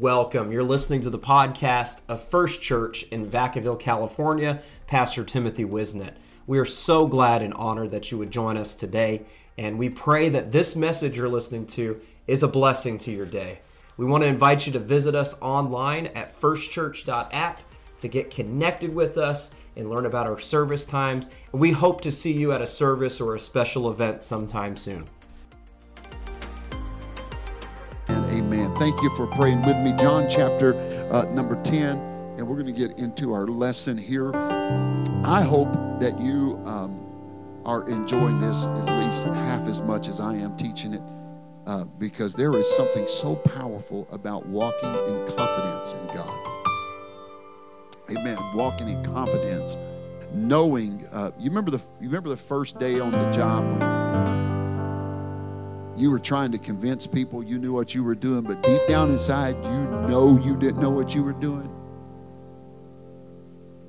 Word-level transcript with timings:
Welcome. 0.00 0.50
You're 0.50 0.62
listening 0.62 1.02
to 1.02 1.10
the 1.10 1.18
podcast 1.18 2.00
of 2.08 2.24
First 2.24 2.62
Church 2.62 3.02
in 3.10 3.30
Vacaville, 3.30 3.78
California, 3.78 4.62
Pastor 4.86 5.24
Timothy 5.24 5.66
Whiseant. 5.66 6.14
We 6.46 6.58
are 6.58 6.64
so 6.64 7.06
glad 7.06 7.42
and 7.42 7.52
honored 7.52 7.90
that 7.90 8.10
you 8.10 8.16
would 8.16 8.30
join 8.30 8.56
us 8.56 8.74
today, 8.74 9.26
and 9.58 9.78
we 9.78 9.90
pray 9.90 10.30
that 10.30 10.52
this 10.52 10.74
message 10.74 11.18
you're 11.18 11.28
listening 11.28 11.66
to 11.66 12.00
is 12.26 12.42
a 12.42 12.48
blessing 12.48 12.96
to 12.96 13.10
your 13.10 13.26
day. 13.26 13.60
We 13.98 14.06
want 14.06 14.22
to 14.22 14.28
invite 14.28 14.66
you 14.66 14.72
to 14.72 14.78
visit 14.78 15.14
us 15.14 15.38
online 15.42 16.06
at 16.06 16.34
firstchurch.app 16.34 17.60
to 17.98 18.08
get 18.08 18.30
connected 18.30 18.94
with 18.94 19.18
us 19.18 19.54
and 19.76 19.90
learn 19.90 20.06
about 20.06 20.26
our 20.26 20.38
service 20.38 20.86
times. 20.86 21.28
And 21.52 21.60
we 21.60 21.72
hope 21.72 22.00
to 22.00 22.10
see 22.10 22.32
you 22.32 22.52
at 22.52 22.62
a 22.62 22.66
service 22.66 23.20
or 23.20 23.34
a 23.34 23.38
special 23.38 23.90
event 23.90 24.22
sometime 24.22 24.78
soon. 24.78 25.04
Thank 28.80 29.02
you 29.02 29.10
for 29.10 29.26
praying 29.26 29.60
with 29.66 29.76
me. 29.76 29.92
John 29.98 30.26
chapter 30.26 30.74
uh, 31.12 31.26
number 31.34 31.60
10, 31.60 31.98
and 32.38 32.48
we're 32.48 32.56
going 32.56 32.64
to 32.64 32.72
get 32.72 32.98
into 32.98 33.34
our 33.34 33.46
lesson 33.46 33.98
here. 33.98 34.34
I 35.22 35.42
hope 35.42 35.70
that 36.00 36.18
you 36.18 36.58
um, 36.64 37.62
are 37.66 37.86
enjoying 37.90 38.40
this 38.40 38.64
at 38.64 38.98
least 38.98 39.26
half 39.34 39.68
as 39.68 39.82
much 39.82 40.08
as 40.08 40.18
I 40.18 40.34
am 40.36 40.56
teaching 40.56 40.94
it. 40.94 41.02
Uh, 41.66 41.84
because 41.98 42.32
there 42.32 42.56
is 42.56 42.74
something 42.74 43.06
so 43.06 43.36
powerful 43.36 44.08
about 44.10 44.46
walking 44.46 44.88
in 44.88 45.26
confidence 45.26 45.92
in 45.92 46.06
God. 46.16 46.46
Amen. 48.12 48.38
Walking 48.54 48.88
in 48.88 49.04
confidence, 49.04 49.76
knowing. 50.32 51.04
Uh, 51.12 51.32
you 51.38 51.50
remember 51.50 51.70
the 51.70 51.84
you 52.00 52.08
remember 52.08 52.30
the 52.30 52.36
first 52.38 52.80
day 52.80 52.98
on 52.98 53.10
the 53.10 53.30
job 53.30 53.62
when 53.72 54.09
you 56.00 56.10
were 56.10 56.18
trying 56.18 56.50
to 56.52 56.58
convince 56.58 57.06
people 57.06 57.44
you 57.44 57.58
knew 57.58 57.72
what 57.72 57.94
you 57.94 58.02
were 58.02 58.14
doing, 58.14 58.42
but 58.42 58.62
deep 58.62 58.80
down 58.88 59.10
inside, 59.10 59.54
you 59.56 60.08
know 60.08 60.40
you 60.42 60.56
didn't 60.56 60.80
know 60.80 60.90
what 60.90 61.14
you 61.14 61.22
were 61.22 61.34
doing. 61.34 61.70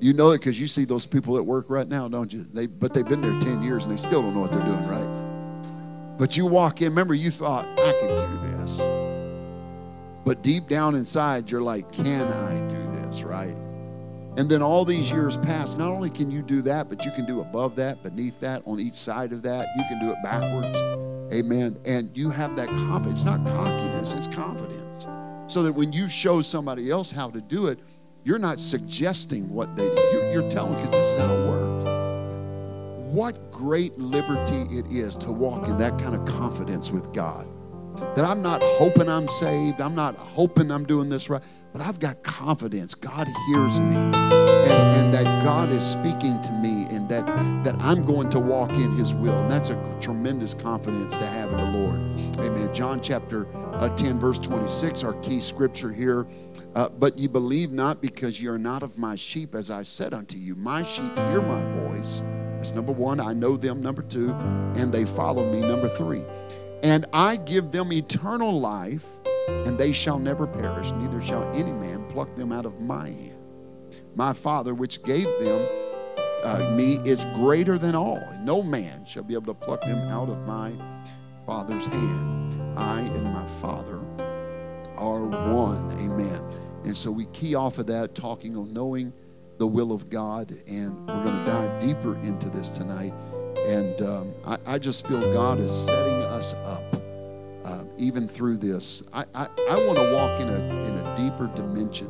You 0.00 0.12
know 0.12 0.32
it 0.32 0.38
because 0.38 0.60
you 0.60 0.66
see 0.66 0.84
those 0.84 1.06
people 1.06 1.36
at 1.36 1.46
work 1.46 1.70
right 1.70 1.88
now, 1.88 2.08
don't 2.08 2.32
you? 2.32 2.42
They, 2.42 2.66
but 2.66 2.92
they've 2.92 3.08
been 3.08 3.20
there 3.20 3.38
10 3.38 3.62
years 3.62 3.86
and 3.86 3.94
they 3.94 3.98
still 3.98 4.20
don't 4.20 4.34
know 4.34 4.40
what 4.40 4.52
they're 4.52 4.64
doing 4.64 4.86
right. 4.86 6.18
But 6.18 6.36
you 6.36 6.46
walk 6.46 6.82
in, 6.82 6.88
remember, 6.88 7.14
you 7.14 7.30
thought, 7.30 7.66
I 7.66 7.92
can 8.00 8.18
do 8.18 8.58
this. 8.58 8.80
But 10.24 10.42
deep 10.42 10.68
down 10.68 10.94
inside, 10.94 11.50
you're 11.50 11.62
like, 11.62 11.90
can 11.92 12.26
I 12.26 12.60
do 12.68 12.82
this, 13.00 13.22
right? 13.22 13.56
And 14.38 14.48
then 14.48 14.62
all 14.62 14.84
these 14.84 15.10
years 15.10 15.36
pass. 15.36 15.76
Not 15.76 15.88
only 15.88 16.08
can 16.08 16.30
you 16.30 16.40
do 16.40 16.62
that, 16.62 16.88
but 16.88 17.04
you 17.04 17.10
can 17.10 17.26
do 17.26 17.42
above 17.42 17.76
that, 17.76 18.02
beneath 18.02 18.40
that, 18.40 18.62
on 18.64 18.80
each 18.80 18.94
side 18.94 19.32
of 19.32 19.42
that. 19.42 19.68
You 19.76 19.84
can 19.88 19.98
do 19.98 20.10
it 20.10 20.16
backwards. 20.22 20.80
Amen. 21.34 21.76
And 21.84 22.16
you 22.16 22.30
have 22.30 22.56
that 22.56 22.68
confidence. 22.68 23.20
It's 23.20 23.24
not 23.24 23.46
cockiness, 23.46 24.14
it's 24.14 24.26
confidence. 24.26 25.06
So 25.52 25.62
that 25.62 25.72
when 25.72 25.92
you 25.92 26.08
show 26.08 26.40
somebody 26.40 26.90
else 26.90 27.12
how 27.12 27.30
to 27.30 27.40
do 27.40 27.66
it, 27.66 27.78
you're 28.24 28.38
not 28.38 28.60
suggesting 28.60 29.50
what 29.52 29.76
they 29.76 29.90
do. 29.90 29.98
You're, 30.12 30.30
you're 30.30 30.50
telling 30.50 30.74
because 30.74 30.92
this 30.92 31.12
is 31.12 31.18
how 31.18 31.34
it 31.34 31.48
works. 31.48 31.84
What 33.12 33.50
great 33.50 33.98
liberty 33.98 34.62
it 34.76 34.86
is 34.90 35.16
to 35.18 35.32
walk 35.32 35.68
in 35.68 35.76
that 35.78 35.98
kind 35.98 36.14
of 36.14 36.24
confidence 36.24 36.90
with 36.90 37.12
God. 37.12 37.46
That 38.16 38.24
I'm 38.24 38.40
not 38.40 38.62
hoping 38.62 39.08
I'm 39.08 39.28
saved, 39.28 39.80
I'm 39.80 39.94
not 39.94 40.16
hoping 40.16 40.70
I'm 40.70 40.84
doing 40.84 41.10
this 41.10 41.28
right, 41.28 41.42
but 41.72 41.82
I've 41.82 41.98
got 41.98 42.22
confidence. 42.22 42.94
God 42.94 43.26
hears 43.48 43.80
me, 43.80 43.96
and, 43.96 44.14
and 44.14 45.14
that 45.14 45.44
God 45.44 45.72
is 45.72 45.84
speaking 45.84 46.40
to 46.42 46.52
me, 46.52 46.86
and 46.90 47.08
that, 47.08 47.26
that 47.64 47.74
I'm 47.80 48.02
going 48.04 48.28
to 48.30 48.38
walk 48.38 48.70
in 48.70 48.90
His 48.92 49.14
will. 49.14 49.40
And 49.40 49.50
that's 49.50 49.70
a 49.70 49.98
tremendous 50.00 50.54
confidence 50.54 51.16
to 51.16 51.26
have 51.26 51.52
in 51.52 51.58
the 51.58 51.78
Lord. 51.78 52.00
Amen. 52.38 52.72
John 52.74 53.00
chapter 53.00 53.46
uh, 53.74 53.88
10, 53.96 54.20
verse 54.20 54.38
26, 54.38 55.04
our 55.04 55.14
key 55.14 55.40
scripture 55.40 55.92
here. 55.92 56.26
Uh, 56.74 56.88
but 56.88 57.18
ye 57.18 57.26
believe 57.26 57.70
not 57.70 58.00
because 58.00 58.40
ye 58.40 58.48
are 58.48 58.58
not 58.58 58.82
of 58.82 58.98
my 58.98 59.14
sheep, 59.14 59.54
as 59.54 59.70
I 59.70 59.82
said 59.82 60.14
unto 60.14 60.38
you. 60.38 60.54
My 60.54 60.82
sheep 60.82 61.14
hear 61.16 61.42
my 61.42 61.62
voice. 61.70 62.22
That's 62.62 62.74
number 62.74 62.92
one. 62.92 63.20
I 63.20 63.32
know 63.32 63.56
them. 63.56 63.82
Number 63.82 64.02
two. 64.02 64.30
And 64.76 64.92
they 64.92 65.04
follow 65.04 65.50
me. 65.50 65.60
Number 65.60 65.88
three. 65.88 66.22
And 66.82 67.06
I 67.12 67.36
give 67.36 67.70
them 67.72 67.92
eternal 67.92 68.58
life, 68.58 69.18
and 69.48 69.78
they 69.78 69.92
shall 69.92 70.18
never 70.18 70.46
perish, 70.46 70.92
neither 70.92 71.20
shall 71.20 71.48
any 71.54 71.72
man 71.72 72.04
pluck 72.08 72.34
them 72.36 72.52
out 72.52 72.66
of 72.66 72.80
my 72.80 73.08
hand. 73.08 73.44
My 74.14 74.32
Father, 74.32 74.74
which 74.74 75.02
gave 75.02 75.26
them 75.40 75.66
uh, 76.44 76.74
me, 76.76 76.98
is 77.04 77.24
greater 77.34 77.78
than 77.78 77.94
all, 77.94 78.18
and 78.18 78.44
no 78.44 78.62
man 78.62 79.04
shall 79.04 79.22
be 79.22 79.34
able 79.34 79.54
to 79.54 79.54
pluck 79.54 79.80
them 79.82 80.08
out 80.08 80.28
of 80.28 80.46
my 80.46 80.72
Father's 81.46 81.86
hand. 81.86 82.78
I 82.78 83.00
and 83.00 83.24
my 83.24 83.46
Father 83.46 83.98
are 84.96 85.26
one. 85.26 85.90
Amen. 86.00 86.44
And 86.84 86.96
so 86.96 87.10
we 87.10 87.26
key 87.26 87.54
off 87.54 87.78
of 87.78 87.86
that, 87.86 88.14
talking 88.14 88.56
on 88.56 88.72
knowing 88.72 89.12
the 89.58 89.66
will 89.66 89.92
of 89.92 90.10
God, 90.10 90.52
and 90.66 91.06
we're 91.06 91.22
going 91.22 91.38
to 91.38 91.44
dive 91.44 91.78
deeper 91.78 92.16
into 92.20 92.50
this 92.50 92.70
tonight. 92.70 93.12
And 93.66 94.00
um, 94.02 94.32
I, 94.44 94.58
I, 94.66 94.78
just 94.78 95.06
feel 95.06 95.32
God 95.32 95.60
is 95.60 95.72
setting 95.72 96.20
us 96.22 96.54
up, 96.64 96.82
even 98.02 98.28
through 98.28 98.58
this. 98.58 99.02
I, 99.12 99.24
I, 99.34 99.48
I 99.70 99.86
want 99.86 99.98
to 99.98 100.12
walk 100.14 100.40
in 100.40 100.48
a, 100.48 100.58
in 100.86 100.98
a 100.98 101.14
deeper 101.16 101.50
dimension 101.54 102.08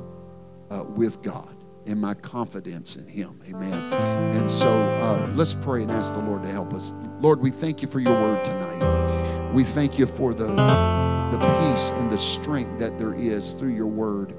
uh, 0.71 0.85
with 0.85 1.23
God 1.23 1.55
in 1.87 2.01
my 2.01 2.15
confidence 2.15 2.97
in 2.97 3.07
Him. 3.07 3.41
Amen. 3.51 3.93
And 3.93 4.51
so 4.51 4.71
um, 4.99 5.37
let's 5.37 5.55
pray 5.55 5.83
and 5.83 5.91
ask 5.91 6.15
the 6.15 6.23
Lord 6.23 6.43
to 6.45 6.49
help 6.49 6.73
us. 6.73 6.95
Lord, 7.21 7.41
we 7.41 7.51
thank 7.51 7.83
you 7.83 7.89
for 7.89 8.01
your 8.01 8.15
word 8.15 8.45
tonight. 8.45 9.53
We 9.53 9.65
thank 9.65 9.99
you 9.99 10.07
for 10.07 10.33
the, 10.33 10.47
the 10.47 11.39
peace 11.39 11.91
and 11.91 12.11
the 12.11 12.19
strength 12.19 12.79
that 12.79 12.99
there 12.99 13.15
is 13.15 13.55
through 13.55 13.75
your 13.75 13.87
word. 13.87 14.35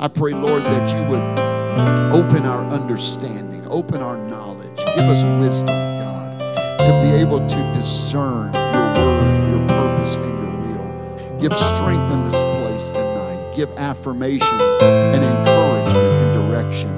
I 0.00 0.08
pray, 0.08 0.32
Lord, 0.32 0.62
that 0.62 0.88
you 0.96 1.10
would 1.10 1.56
Open 1.76 2.46
our 2.46 2.64
understanding, 2.68 3.62
open 3.68 4.00
our 4.00 4.16
knowledge. 4.16 4.78
Give 4.94 5.04
us 5.04 5.24
wisdom, 5.38 5.66
God, 5.98 6.78
to 6.78 6.90
be 7.02 7.20
able 7.20 7.46
to 7.46 7.72
discern 7.74 8.52
Give 11.46 11.56
strength 11.56 12.10
in 12.10 12.24
this 12.24 12.42
place 12.42 12.90
tonight. 12.90 13.52
Give 13.54 13.70
affirmation 13.76 14.60
and 14.82 15.22
encouragement 15.22 15.94
and 15.94 16.34
direction. 16.34 16.90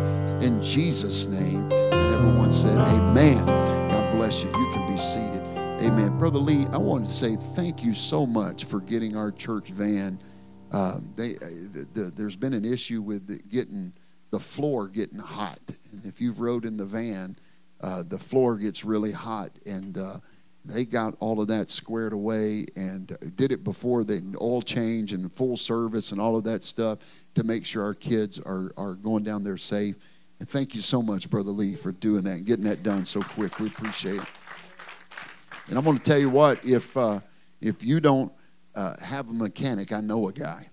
In 0.43 0.63
Jesus' 0.63 1.27
name. 1.27 1.71
And 1.71 2.15
everyone 2.15 2.51
said, 2.51 2.79
Amen. 2.79 3.45
God 3.45 4.11
bless 4.11 4.43
you. 4.43 4.49
You 4.49 4.71
can 4.73 4.91
be 4.91 4.99
seated. 4.99 5.43
Amen. 5.83 6.17
Brother 6.17 6.39
Lee, 6.39 6.65
I 6.73 6.79
want 6.79 7.05
to 7.05 7.13
say 7.13 7.37
thank 7.37 7.85
you 7.85 7.93
so 7.93 8.25
much 8.25 8.65
for 8.65 8.81
getting 8.81 9.19
our 9.19 9.31
church 9.31 9.69
van. 9.69 10.19
Um, 10.73 11.13
they, 11.15 11.33
uh, 11.33 11.41
the, 11.41 11.87
the, 11.93 12.13
there's 12.17 12.37
been 12.37 12.55
an 12.55 12.65
issue 12.65 13.03
with 13.03 13.51
getting 13.51 13.93
the 14.31 14.41
floor 14.41 14.89
getting 14.89 15.19
hot. 15.19 15.61
And 15.93 16.07
if 16.07 16.23
you've 16.23 16.41
rode 16.41 16.65
in 16.65 16.79
the 16.79 16.87
van, 16.87 17.37
uh, 17.83 18.03
the 18.03 18.19
floor 18.19 18.57
gets 18.57 18.83
really 18.83 19.13
hot. 19.13 19.51
And 19.67 19.99
uh, 19.99 20.15
they 20.69 20.85
got 20.85 21.15
all 21.21 21.41
of 21.41 21.49
that 21.49 21.71
squared 21.71 22.13
away 22.13 22.67
and 22.77 23.17
did 23.37 23.53
it 23.53 23.65
before 23.65 24.05
the 24.05 24.37
oil 24.41 24.63
change 24.63 25.13
and 25.13 25.33
full 25.33 25.57
service 25.57 26.13
and 26.13 26.21
all 26.21 26.37
of 26.37 26.45
that 26.45 26.63
stuff 26.63 26.99
to 27.35 27.45
make 27.45 27.65
sure 27.65 27.83
our 27.83 27.95
kids 27.95 28.39
are, 28.39 28.73
are 28.77 28.95
going 28.95 29.23
down 29.23 29.43
there 29.43 29.57
safe. 29.57 29.97
And 30.41 30.49
thank 30.49 30.75
you 30.75 30.81
so 30.81 31.03
much, 31.03 31.31
Brother 31.31 31.51
Lee, 31.51 31.75
for 31.75 31.93
doing 31.93 32.23
that 32.25 32.33
and 32.39 32.47
getting 32.47 32.65
that 32.65 32.83
done 32.83 33.05
so 33.05 33.23
quick. 33.23 33.59
We 33.59 33.67
appreciate 33.67 34.21
it. 34.21 34.29
And 35.69 35.77
I'm 35.77 35.85
going 35.85 35.99
to 35.99 36.03
tell 36.03 36.19
you 36.19 36.31
what, 36.31 36.65
if, 36.65 36.97
uh, 36.97 37.21
if 37.61 37.85
you 37.85 38.01
don't 38.01 38.33
uh, 38.75 38.95
have 39.05 39.29
a 39.29 39.33
mechanic, 39.33 39.93
I 39.93 40.01
know 40.01 40.29
a 40.29 40.33
guy. 40.33 40.69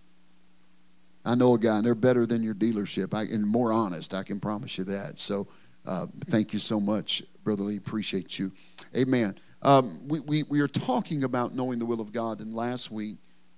I 1.26 1.36
know 1.36 1.56
a 1.56 1.60
guy, 1.60 1.78
and 1.78 1.86
they're 1.86 1.96
better 1.96 2.26
than 2.26 2.44
your 2.44 2.54
dealership, 2.54 3.14
I, 3.14 3.24
and 3.24 3.46
more 3.46 3.74
honest. 3.74 4.14
I 4.14 4.24
can 4.24 4.40
promise 4.40 4.78
you 4.78 4.84
that. 4.86 5.18
So, 5.18 5.48
uh, 5.88 6.06
thank 6.26 6.54
you 6.54 6.60
so 6.60 6.80
much, 6.80 7.24
Brother 7.44 7.64
Lee. 7.64 7.78
Appreciate 7.78 8.38
you. 8.40 8.52
Amen. 8.96 9.36
Um, 9.66 10.08
we, 10.08 10.20
we, 10.20 10.44
we 10.44 10.60
are 10.60 10.68
talking 10.68 11.24
about 11.24 11.56
knowing 11.56 11.80
the 11.80 11.88
will 11.88 12.00
of 12.00 12.14
God, 12.14 12.40
and 12.40 12.54
last 12.54 12.92
week 12.92 13.18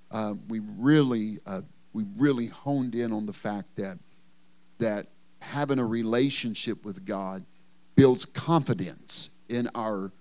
uh, 0.09 0.35
we 0.47 0.62
really 0.78 1.34
uh, 1.45 1.59
we 1.92 2.06
really 2.15 2.48
honed 2.48 2.95
in 2.95 3.12
on 3.12 3.25
the 3.25 3.33
fact 3.33 3.75
that 3.75 4.00
that 4.77 5.07
having 5.42 5.80
a 5.80 5.86
relationship 5.86 6.86
with 6.86 7.04
God 7.04 7.44
builds 7.98 8.25
confidence 8.25 9.31
in 9.50 9.68
our 9.75 10.13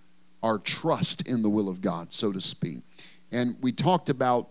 our 0.42 0.58
trust 0.58 1.28
in 1.28 1.42
the 1.42 1.48
will 1.48 1.68
of 1.68 1.80
God, 1.80 2.12
so 2.12 2.32
to 2.32 2.40
speak. 2.40 2.82
And 3.30 3.56
we 3.60 3.70
talked 3.70 4.08
about 4.08 4.48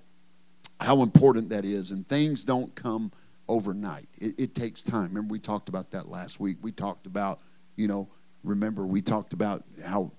how 0.80 1.02
important 1.02 1.50
that 1.50 1.66
is. 1.66 1.92
And 1.92 2.08
things 2.08 2.46
don't 2.46 2.74
come 2.76 3.12
overnight, 3.50 4.08
it, 4.22 4.40
it, 4.40 4.56
takes 4.56 4.84
time. 4.84 5.10
Remember, 5.10 5.34
we 5.34 5.40
talked 5.40 5.68
about 5.68 5.92
that 5.92 6.08
last 6.08 6.40
week. 6.40 6.58
We 6.62 6.72
talked 6.72 7.08
about, 7.08 7.40
you 7.76 7.90
know, 7.90 8.08
remember, 8.46 8.88
we 8.88 9.02
talked 9.02 9.34
about 9.34 9.64
how 9.86 10.14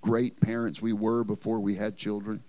great 0.00 0.40
parents 0.40 0.80
we 0.80 0.92
were 0.92 1.24
before 1.24 1.60
we 1.60 1.74
had 1.74 1.96
children. 1.96 2.42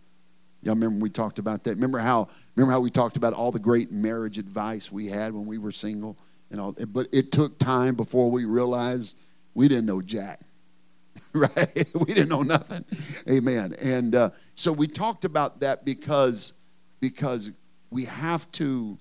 Y'all 0.62 0.76
remember 0.76 1.02
we 1.02 1.10
talked 1.10 1.40
about 1.40 1.64
that? 1.64 1.76
Remember 1.76 1.98
how 1.98 2.28
remember 2.56 2.72
how 2.72 2.80
we 2.80 2.90
talked 2.90 3.18
about 3.18 3.34
all 3.34 3.52
the 3.52 3.60
great 3.60 3.92
marriage 3.92 4.38
advice 4.38 4.92
we 4.92 5.08
had 5.08 5.34
when 5.34 5.46
we 5.46 5.58
were 5.58 5.72
single 5.72 6.18
and 6.52 6.60
all 6.60 6.76
but 6.90 7.08
it 7.12 7.32
took 7.32 7.58
time 7.58 7.96
before 7.96 8.30
we 8.30 8.46
realized 8.46 9.18
we 9.54 9.68
didn't 9.68 9.86
know 9.86 10.02
jack. 10.02 10.40
right? 11.34 11.86
we 11.96 12.14
didn't 12.14 12.30
know 12.30 12.42
nothing. 12.42 12.84
Amen. 13.30 13.74
And 13.82 14.16
uh, 14.16 14.30
so 14.56 14.72
we 14.72 14.88
talked 14.88 15.26
about 15.26 15.62
that 15.62 15.86
because 15.86 16.54
because 17.00 17.52
we 17.90 18.06
have 18.06 18.50
to 18.54 18.98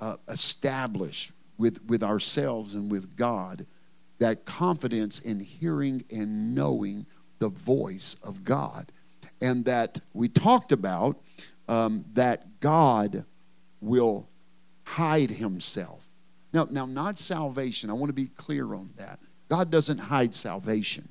uh, 0.00 0.16
establish 0.28 1.32
with, 1.58 1.84
with 1.86 2.02
ourselves 2.02 2.74
and 2.74 2.90
with 2.90 3.16
God 3.16 3.66
that 4.18 4.44
confidence 4.44 5.20
in 5.20 5.40
hearing 5.40 6.02
and 6.10 6.54
knowing 6.54 7.06
the 7.42 7.48
voice 7.48 8.16
of 8.22 8.44
God. 8.44 8.92
And 9.40 9.64
that 9.64 9.98
we 10.12 10.28
talked 10.28 10.70
about 10.70 11.20
um, 11.68 12.04
that 12.12 12.60
God 12.60 13.24
will 13.80 14.28
hide 14.86 15.30
himself. 15.30 16.08
Now, 16.52 16.68
now, 16.70 16.86
not 16.86 17.18
salvation. 17.18 17.90
I 17.90 17.94
want 17.94 18.10
to 18.10 18.14
be 18.14 18.28
clear 18.28 18.74
on 18.74 18.90
that. 18.96 19.18
God 19.48 19.72
doesn't 19.72 19.98
hide 19.98 20.32
salvation, 20.32 21.08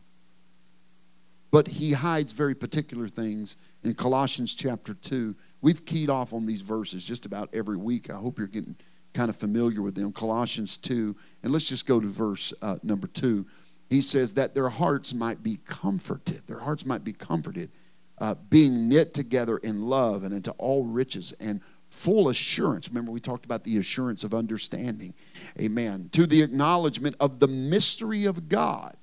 but 1.51 1.67
he 1.67 1.91
hides 1.91 2.31
very 2.31 2.55
particular 2.55 3.09
things 3.09 3.57
in 3.83 3.93
Colossians 3.93 4.55
chapter 4.55 4.93
2. 4.93 5.35
We've 5.61 5.85
keyed 5.85 6.09
off 6.09 6.31
on 6.31 6.45
these 6.45 6.61
verses 6.61 7.03
just 7.03 7.25
about 7.25 7.49
every 7.53 7.77
week. 7.77 8.09
I 8.09 8.15
hope 8.15 8.37
you're 8.37 8.47
getting 8.47 8.77
kind 9.13 9.29
of 9.29 9.35
familiar 9.35 9.81
with 9.81 9.95
them. 9.95 10.13
Colossians 10.13 10.77
2, 10.77 11.13
and 11.43 11.51
let's 11.51 11.67
just 11.67 11.87
go 11.87 11.99
to 11.99 12.07
verse 12.07 12.53
uh, 12.61 12.77
number 12.83 13.07
2. 13.07 13.45
He 13.91 14.01
says 14.01 14.35
that 14.35 14.55
their 14.55 14.69
hearts 14.69 15.13
might 15.13 15.43
be 15.43 15.59
comforted. 15.65 16.47
Their 16.47 16.59
hearts 16.59 16.85
might 16.85 17.03
be 17.03 17.11
comforted, 17.11 17.71
uh, 18.19 18.35
being 18.49 18.87
knit 18.87 19.13
together 19.13 19.57
in 19.57 19.81
love 19.81 20.23
and 20.23 20.33
into 20.33 20.51
all 20.51 20.85
riches 20.85 21.33
and 21.41 21.61
full 21.89 22.29
assurance. 22.29 22.87
Remember, 22.87 23.11
we 23.11 23.19
talked 23.19 23.43
about 23.43 23.65
the 23.65 23.77
assurance 23.77 24.23
of 24.23 24.33
understanding. 24.33 25.13
Amen. 25.59 26.07
To 26.13 26.25
the 26.25 26.41
acknowledgement 26.41 27.17
of 27.19 27.39
the 27.39 27.49
mystery 27.49 28.23
of 28.23 28.47
God. 28.47 28.95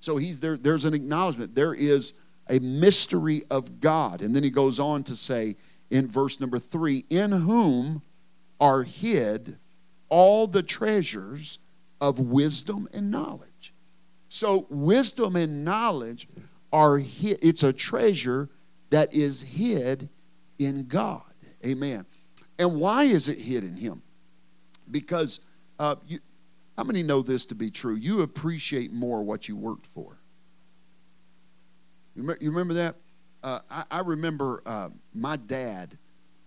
So 0.00 0.18
he's 0.18 0.38
there, 0.40 0.58
there's 0.58 0.84
an 0.84 0.92
acknowledgement. 0.92 1.54
There 1.54 1.72
is 1.72 2.12
a 2.50 2.58
mystery 2.58 3.40
of 3.50 3.80
God. 3.80 4.20
And 4.20 4.36
then 4.36 4.44
he 4.44 4.50
goes 4.50 4.78
on 4.78 5.02
to 5.04 5.16
say 5.16 5.56
in 5.88 6.08
verse 6.08 6.40
number 6.40 6.58
three, 6.58 7.04
in 7.08 7.32
whom 7.32 8.02
are 8.60 8.82
hid 8.82 9.56
all 10.10 10.46
the 10.46 10.62
treasures 10.62 11.58
of 12.02 12.20
wisdom 12.20 12.86
and 12.92 13.10
knowledge. 13.10 13.72
So 14.32 14.68
wisdom 14.70 15.34
and 15.34 15.64
knowledge 15.64 16.28
are 16.72 16.98
hid, 16.98 17.38
it's 17.42 17.64
a 17.64 17.72
treasure 17.72 18.48
that 18.90 19.12
is 19.12 19.56
hid 19.56 20.08
in 20.60 20.86
God. 20.86 21.22
Amen. 21.66 22.06
And 22.56 22.80
why 22.80 23.02
is 23.02 23.28
it 23.28 23.40
hid 23.40 23.64
in 23.64 23.76
Him? 23.76 24.02
Because 24.88 25.40
uh, 25.80 25.96
you, 26.06 26.20
how 26.78 26.84
many 26.84 27.02
know 27.02 27.22
this 27.22 27.44
to 27.46 27.56
be 27.56 27.70
true? 27.70 27.96
You 27.96 28.22
appreciate 28.22 28.92
more 28.92 29.24
what 29.24 29.48
you 29.48 29.56
worked 29.56 29.86
for. 29.86 30.20
You, 32.14 32.32
you 32.40 32.50
remember 32.50 32.74
that? 32.74 32.94
Uh, 33.42 33.58
I, 33.68 33.84
I, 33.90 34.00
remember 34.00 34.62
uh, 34.64 34.90
my 35.12 35.36
dad. 35.36 35.98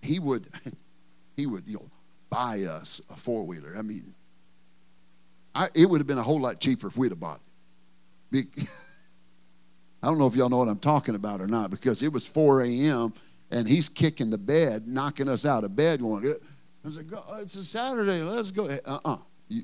He 0.01 0.19
would, 0.19 0.47
he 1.35 1.47
would, 1.47 1.67
you 1.67 1.77
know, 1.77 1.89
buy 2.29 2.61
us 2.61 3.01
a 3.09 3.17
four 3.17 3.45
wheeler. 3.45 3.73
I 3.77 3.81
mean, 3.81 4.13
I, 5.53 5.67
it 5.75 5.89
would 5.89 5.99
have 5.99 6.07
been 6.07 6.17
a 6.17 6.23
whole 6.23 6.39
lot 6.39 6.61
cheaper 6.61 6.87
if 6.87 6.95
we'd 6.95 7.11
have 7.11 7.19
bought 7.19 7.37
it. 7.37 7.52
I 10.03 10.07
don't 10.07 10.17
know 10.17 10.27
if 10.27 10.35
y'all 10.35 10.49
know 10.49 10.57
what 10.57 10.67
I'm 10.67 10.79
talking 10.79 11.15
about 11.15 11.39
or 11.39 11.47
not 11.47 11.71
because 11.71 12.01
it 12.03 12.11
was 12.11 12.27
4 12.27 12.63
a.m 12.63 13.13
and 13.53 13.67
he's 13.67 13.87
kicking 13.87 14.29
the 14.31 14.37
bed, 14.37 14.87
knocking 14.87 15.29
us 15.29 15.45
out 15.45 15.63
of 15.63 15.75
bed, 15.75 16.01
going, 16.01 16.25
I 16.25 16.87
like, 16.87 17.05
it's 17.41 17.55
a 17.55 17.63
Saturday, 17.63 18.21
let's 18.23 18.51
go. 18.51 18.65
Uh-uh. 18.65 19.17
You, 19.47 19.61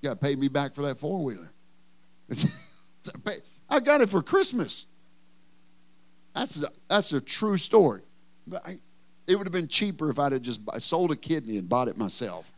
you 0.00 0.08
got 0.08 0.20
to 0.20 0.26
pay 0.26 0.34
me 0.34 0.48
back 0.48 0.74
for 0.74 0.82
that 0.82 0.96
four-wheeler. 0.96 1.50
I 3.68 3.80
got 3.80 4.00
it 4.00 4.08
for 4.08 4.22
Christmas. 4.22 4.86
That's 6.34 6.62
a, 6.62 6.68
that's 6.88 7.12
a 7.12 7.20
true 7.20 7.58
story. 7.58 8.00
But 8.46 8.62
I, 8.66 8.72
it 9.28 9.36
would 9.36 9.46
have 9.46 9.52
been 9.52 9.68
cheaper 9.68 10.10
if 10.10 10.18
I'd 10.18 10.32
have 10.32 10.42
just 10.42 10.62
sold 10.82 11.12
a 11.12 11.16
kidney 11.16 11.58
and 11.58 11.68
bought 11.68 11.88
it 11.88 11.96
myself. 11.96 12.52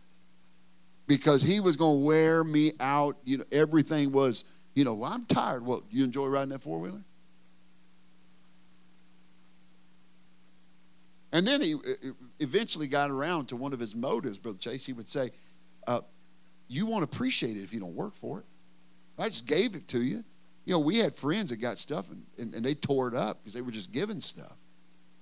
Because 1.07 1.43
he 1.43 1.61
was 1.61 1.77
going 1.77 2.01
to 2.01 2.05
wear 2.05 2.43
me 2.43 2.73
out. 2.81 3.17
You 3.25 3.39
know, 3.39 3.45
everything 3.53 4.13
was, 4.13 4.45
you 4.75 4.85
know, 4.85 4.95
well, 4.95 5.13
I'm 5.13 5.25
tired. 5.25 5.65
Well, 5.65 5.83
you 5.91 6.05
enjoy 6.05 6.27
riding 6.27 6.51
that 6.51 6.63
four 6.63 6.81
wheeler? 6.81 7.03
And 11.33 11.47
then 11.47 11.61
he 11.61 11.75
eventually 12.41 12.87
got 12.87 13.11
around 13.11 13.49
to 13.49 13.57
one 13.57 13.73
of 13.73 13.79
his 13.81 13.95
motives, 13.95 14.39
Brother 14.39 14.59
Chase. 14.59 14.87
He 14.87 14.93
would 14.93 15.09
say, 15.09 15.31
uh, 15.87 16.01
You 16.69 16.87
won't 16.87 17.05
appreciate 17.05 17.57
it 17.57 17.61
if 17.61 17.75
you 17.75 17.81
don't 17.81 17.95
work 17.95 18.15
for 18.15 18.39
it. 18.41 18.45
I 19.19 19.29
just 19.29 19.47
gave 19.47 19.75
it 19.75 19.87
to 19.89 19.99
you. 19.99 20.25
You 20.65 20.73
know, 20.73 20.81
we 20.81 20.97
had 20.97 21.15
friends 21.15 21.51
that 21.51 21.59
got 21.59 21.79
stuff 21.79 22.11
and, 22.11 22.27
and, 22.39 22.55
and 22.55 22.65
they 22.65 22.75
tore 22.75 23.09
it 23.09 23.15
up 23.15 23.39
because 23.39 23.53
they 23.53 23.61
were 23.61 23.71
just 23.71 23.93
giving 23.93 24.21
stuff. 24.21 24.57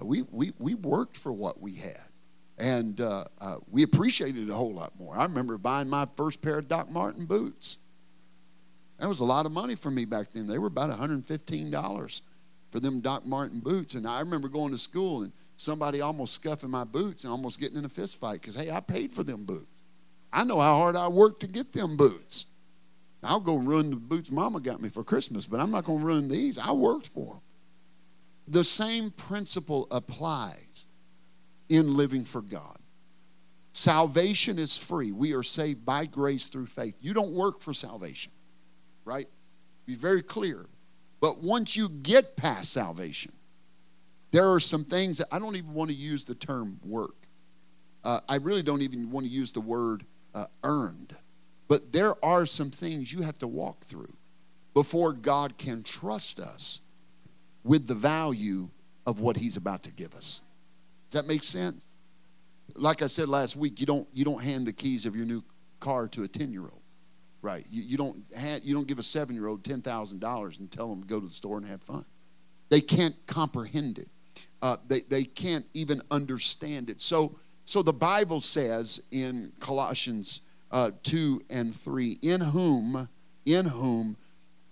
We, 0.00 0.22
we, 0.30 0.52
we 0.58 0.74
worked 0.74 1.16
for 1.16 1.32
what 1.32 1.60
we 1.60 1.76
had. 1.76 2.08
And 2.58 3.00
uh, 3.00 3.24
uh, 3.40 3.56
we 3.70 3.82
appreciated 3.82 4.48
it 4.48 4.50
a 4.50 4.54
whole 4.54 4.72
lot 4.72 4.92
more. 4.98 5.16
I 5.16 5.24
remember 5.24 5.58
buying 5.58 5.88
my 5.88 6.06
first 6.16 6.40
pair 6.40 6.58
of 6.58 6.68
Doc 6.68 6.90
Martin 6.90 7.24
boots. 7.24 7.78
That 8.98 9.08
was 9.08 9.20
a 9.20 9.24
lot 9.24 9.44
of 9.44 9.52
money 9.52 9.74
for 9.74 9.90
me 9.90 10.04
back 10.04 10.28
then. 10.32 10.46
They 10.46 10.58
were 10.58 10.68
about 10.68 10.90
$115 10.90 12.20
for 12.70 12.80
them 12.80 13.00
Doc 13.00 13.26
Martin 13.26 13.60
boots. 13.60 13.94
And 13.94 14.06
I 14.06 14.20
remember 14.20 14.48
going 14.48 14.70
to 14.70 14.78
school 14.78 15.22
and 15.22 15.32
somebody 15.56 16.00
almost 16.00 16.34
scuffing 16.34 16.70
my 16.70 16.84
boots 16.84 17.24
and 17.24 17.30
almost 17.30 17.58
getting 17.58 17.76
in 17.76 17.84
a 17.84 17.88
fist 17.88 18.20
fight 18.20 18.40
because, 18.40 18.54
hey, 18.54 18.70
I 18.70 18.80
paid 18.80 19.12
for 19.12 19.24
them 19.24 19.44
boots. 19.44 19.66
I 20.32 20.44
know 20.44 20.60
how 20.60 20.78
hard 20.78 20.96
I 20.96 21.08
worked 21.08 21.40
to 21.40 21.48
get 21.48 21.72
them 21.72 21.96
boots. 21.96 22.46
I'll 23.22 23.40
go 23.40 23.56
ruin 23.56 23.90
the 23.90 23.96
boots 23.96 24.30
mama 24.30 24.60
got 24.60 24.80
me 24.80 24.88
for 24.88 25.02
Christmas, 25.02 25.46
but 25.46 25.60
I'm 25.60 25.70
not 25.70 25.84
going 25.84 26.00
to 26.00 26.06
ruin 26.06 26.28
these. 26.28 26.58
I 26.58 26.72
worked 26.72 27.06
for 27.06 27.34
them. 27.34 27.42
The 28.48 28.64
same 28.64 29.10
principle 29.10 29.86
applies 29.90 30.86
in 31.74 31.96
living 31.96 32.24
for 32.24 32.40
God. 32.40 32.78
Salvation 33.72 34.58
is 34.58 34.78
free. 34.78 35.10
We 35.10 35.34
are 35.34 35.42
saved 35.42 35.84
by 35.84 36.06
grace 36.06 36.46
through 36.46 36.66
faith. 36.66 36.94
You 37.00 37.12
don't 37.12 37.32
work 37.32 37.60
for 37.60 37.74
salvation, 37.74 38.30
right? 39.04 39.26
Be 39.84 39.96
very 39.96 40.22
clear. 40.22 40.66
But 41.20 41.42
once 41.42 41.76
you 41.76 41.88
get 41.88 42.36
past 42.36 42.72
salvation, 42.72 43.32
there 44.30 44.52
are 44.52 44.60
some 44.60 44.84
things 44.84 45.18
that 45.18 45.26
I 45.32 45.40
don't 45.40 45.56
even 45.56 45.74
want 45.74 45.90
to 45.90 45.96
use 45.96 46.24
the 46.24 46.36
term 46.36 46.78
work. 46.84 47.16
Uh, 48.04 48.20
I 48.28 48.36
really 48.36 48.62
don't 48.62 48.82
even 48.82 49.10
want 49.10 49.26
to 49.26 49.32
use 49.32 49.50
the 49.50 49.60
word 49.60 50.04
uh, 50.34 50.46
earned. 50.62 51.16
But 51.66 51.92
there 51.92 52.14
are 52.24 52.46
some 52.46 52.70
things 52.70 53.12
you 53.12 53.22
have 53.22 53.38
to 53.40 53.48
walk 53.48 53.84
through 53.84 54.12
before 54.74 55.12
God 55.12 55.58
can 55.58 55.82
trust 55.82 56.38
us 56.38 56.80
with 57.64 57.88
the 57.88 57.94
value 57.94 58.68
of 59.06 59.20
what 59.20 59.36
He's 59.36 59.56
about 59.56 59.82
to 59.84 59.92
give 59.92 60.14
us. 60.14 60.42
That 61.14 61.26
make 61.26 61.42
sense? 61.42 61.86
Like 62.76 63.02
I 63.02 63.06
said 63.06 63.28
last 63.28 63.56
week, 63.56 63.80
you 63.80 63.86
don't 63.86 64.06
you 64.12 64.24
don't 64.24 64.42
hand 64.42 64.66
the 64.66 64.72
keys 64.72 65.06
of 65.06 65.16
your 65.16 65.26
new 65.26 65.42
car 65.80 66.08
to 66.08 66.22
a 66.22 66.28
ten 66.28 66.52
year 66.52 66.62
old, 66.62 66.82
right? 67.42 67.64
You, 67.70 67.82
you 67.82 67.96
don't 67.96 68.16
hand, 68.38 68.62
you 68.64 68.74
don't 68.74 68.86
give 68.86 68.98
a 68.98 69.02
seven 69.02 69.34
year 69.34 69.48
old 69.48 69.64
ten 69.64 69.80
thousand 69.80 70.20
dollars 70.20 70.58
and 70.58 70.70
tell 70.70 70.88
them 70.88 71.02
to 71.02 71.08
go 71.08 71.18
to 71.18 71.26
the 71.26 71.32
store 71.32 71.56
and 71.56 71.66
have 71.66 71.82
fun. 71.82 72.04
They 72.70 72.80
can't 72.80 73.14
comprehend 73.26 73.98
it 73.98 74.08
uh, 74.64 74.78
they, 74.88 75.00
they 75.10 75.24
can't 75.24 75.66
even 75.74 76.00
understand 76.10 76.88
it. 76.88 77.02
So, 77.02 77.36
so 77.66 77.82
the 77.82 77.92
Bible 77.92 78.40
says 78.40 79.06
in 79.12 79.52
Colossians 79.60 80.40
uh, 80.70 80.90
2 81.02 81.42
and 81.50 81.74
3, 81.74 82.16
in 82.22 82.40
whom, 82.40 83.06
in 83.44 83.66
whom 83.66 84.16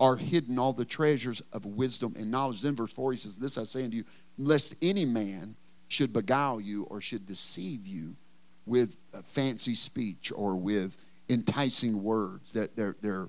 are 0.01 0.17
hidden 0.17 0.59
all 0.59 0.73
the 0.73 0.87
treasures 0.87 1.43
of 1.53 1.67
wisdom 1.67 2.15
and 2.19 2.31
knowledge. 2.31 2.63
Then 2.63 2.75
verse 2.75 2.95
4, 2.95 3.13
he 3.13 3.19
says, 3.19 3.37
This 3.37 3.59
I 3.59 3.65
say 3.65 3.85
unto 3.85 3.99
you, 3.99 4.05
lest 4.39 4.83
any 4.83 5.05
man 5.05 5.57
should 5.93 6.13
beguile 6.13 6.61
you 6.61 6.85
or 6.85 7.01
should 7.01 7.27
deceive 7.27 7.87
you 7.87 8.17
with 8.67 8.97
fancy 9.25 9.75
speech 9.75 10.33
or 10.35 10.57
with 10.57 10.97
enticing 11.29 12.03
words 12.03 12.53
that 12.53 12.77
they're, 12.77 12.97
they're 13.01 13.29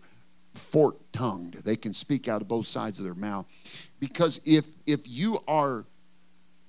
fork-tongued 0.53 1.65
they 1.65 1.75
can 1.75 1.93
speak 1.93 2.27
out 2.27 2.41
of 2.41 2.47
both 2.47 2.67
sides 2.67 2.99
of 2.99 3.05
their 3.05 3.15
mouth 3.15 3.45
because 3.99 4.39
if 4.45 4.67
if 4.85 5.01
you 5.05 5.37
are 5.47 5.85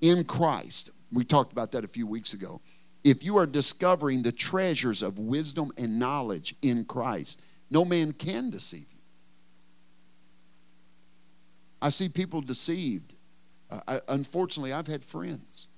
in 0.04 0.22
Christ, 0.24 0.90
we 1.12 1.24
talked 1.24 1.52
about 1.52 1.72
that 1.72 1.82
a 1.82 1.88
few 1.88 2.06
weeks 2.06 2.34
ago. 2.34 2.60
If 3.04 3.24
you 3.24 3.36
are 3.38 3.46
discovering 3.46 4.22
the 4.22 4.32
treasures 4.32 5.02
of 5.02 5.18
wisdom 5.18 5.72
and 5.78 5.98
knowledge 5.98 6.54
in 6.60 6.84
Christ, 6.84 7.42
no 7.70 7.86
man 7.86 8.12
can 8.12 8.50
deceive 8.50 8.86
you. 8.92 9.00
I 11.80 11.88
see 11.88 12.10
people 12.10 12.42
deceived. 12.42 13.14
Uh, 13.70 13.80
I, 13.88 14.00
unfortunately, 14.08 14.74
I've 14.74 14.86
had 14.86 15.02
friends 15.02 15.68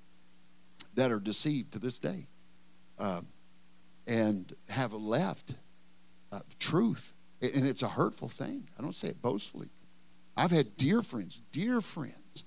that 0.97 1.11
are 1.11 1.19
deceived 1.19 1.71
to 1.73 1.79
this 1.79 1.99
day 1.99 2.27
um, 2.99 3.25
and 4.07 4.51
have 4.67 4.93
left 4.93 5.53
uh, 6.33 6.39
truth. 6.59 7.13
And 7.41 7.65
it's 7.65 7.83
a 7.83 7.87
hurtful 7.87 8.27
thing. 8.27 8.67
I 8.77 8.81
don't 8.81 8.95
say 8.95 9.09
it 9.09 9.21
boastfully. 9.21 9.69
I've 10.35 10.51
had 10.51 10.75
dear 10.75 11.01
friends, 11.01 11.41
dear 11.51 11.81
friends 11.81 12.43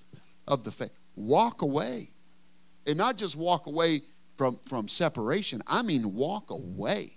of 0.47 0.63
the 0.63 0.71
faith 0.71 0.91
walk 1.15 1.61
away. 1.61 2.09
And 2.85 2.97
not 2.97 3.15
just 3.15 3.37
walk 3.37 3.67
away 3.67 4.01
from, 4.35 4.57
from 4.67 4.87
separation, 4.87 5.61
I 5.65 5.81
mean 5.81 6.13
walk 6.13 6.51
away. 6.51 7.11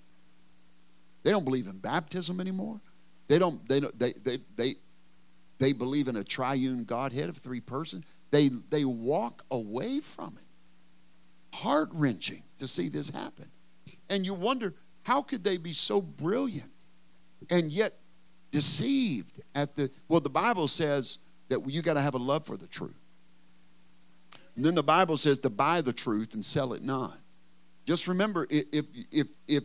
They 1.25 1.31
don't 1.31 1.45
believe 1.45 1.67
in 1.67 1.79
baptism 1.79 2.41
anymore. 2.41 2.81
They 3.27 3.39
don't, 3.39 3.67
they 3.69 3.81
don't, 3.81 3.99
they, 3.99 4.13
they, 4.13 4.37
they, 4.57 4.75
they 5.59 5.73
believe 5.73 6.07
in 6.07 6.17
a 6.17 6.25
triune 6.25 6.85
Godhead 6.85 7.29
of 7.29 7.39
three 7.39 7.61
persons. 7.61 8.05
They, 8.31 8.49
they 8.71 8.85
walk 8.85 9.43
away 9.51 10.01
from 10.01 10.35
it. 10.37 10.54
Heart 11.55 11.89
wrenching 11.93 12.43
to 12.59 12.67
see 12.67 12.89
this 12.89 13.11
happen. 13.11 13.47
And 14.11 14.27
you 14.27 14.35
wonder, 14.35 14.75
how 15.05 15.23
could 15.23 15.45
they 15.45 15.57
be 15.57 15.73
so 15.73 16.03
brilliant 16.03 16.71
and 17.51 17.71
yet 17.71 17.93
deceived 18.51 19.41
at 19.55 19.75
the, 19.77 19.91
well, 20.09 20.21
the 20.21 20.31
Bible 20.31 20.69
says 20.69 21.19
that 21.49 21.61
you 21.67 21.83
got 21.83 21.95
to 21.95 22.01
have 22.01 22.15
a 22.15 22.19
love 22.19 22.45
for 22.47 22.57
the 22.57 22.67
truth. 22.67 22.99
And 24.57 24.65
then 24.65 24.75
the 24.75 24.83
Bible 24.83 25.17
says 25.17 25.39
to 25.41 25.51
buy 25.51 25.81
the 25.81 25.93
truth 25.93 26.35
and 26.35 26.45
sell 26.45 26.73
it 26.73 26.83
not. 26.83 27.17
Just 27.87 28.09
remember, 28.09 28.47
if, 28.51 28.87
if, 29.11 29.27
if, 29.47 29.65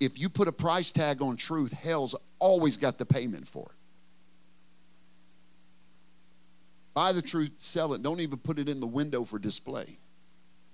if 0.00 0.20
you 0.20 0.28
put 0.28 0.48
a 0.48 0.52
price 0.52 0.90
tag 0.92 1.22
on 1.22 1.36
truth, 1.36 1.72
hell's 1.72 2.14
always 2.38 2.76
got 2.76 2.98
the 2.98 3.06
payment 3.06 3.46
for 3.46 3.66
it. 3.70 3.76
Buy 6.94 7.12
the 7.12 7.22
truth, 7.22 7.52
sell 7.58 7.92
it. 7.92 8.02
Don't 8.02 8.20
even 8.20 8.38
put 8.38 8.58
it 8.58 8.68
in 8.68 8.80
the 8.80 8.86
window 8.86 9.24
for 9.24 9.38
display. 9.38 9.98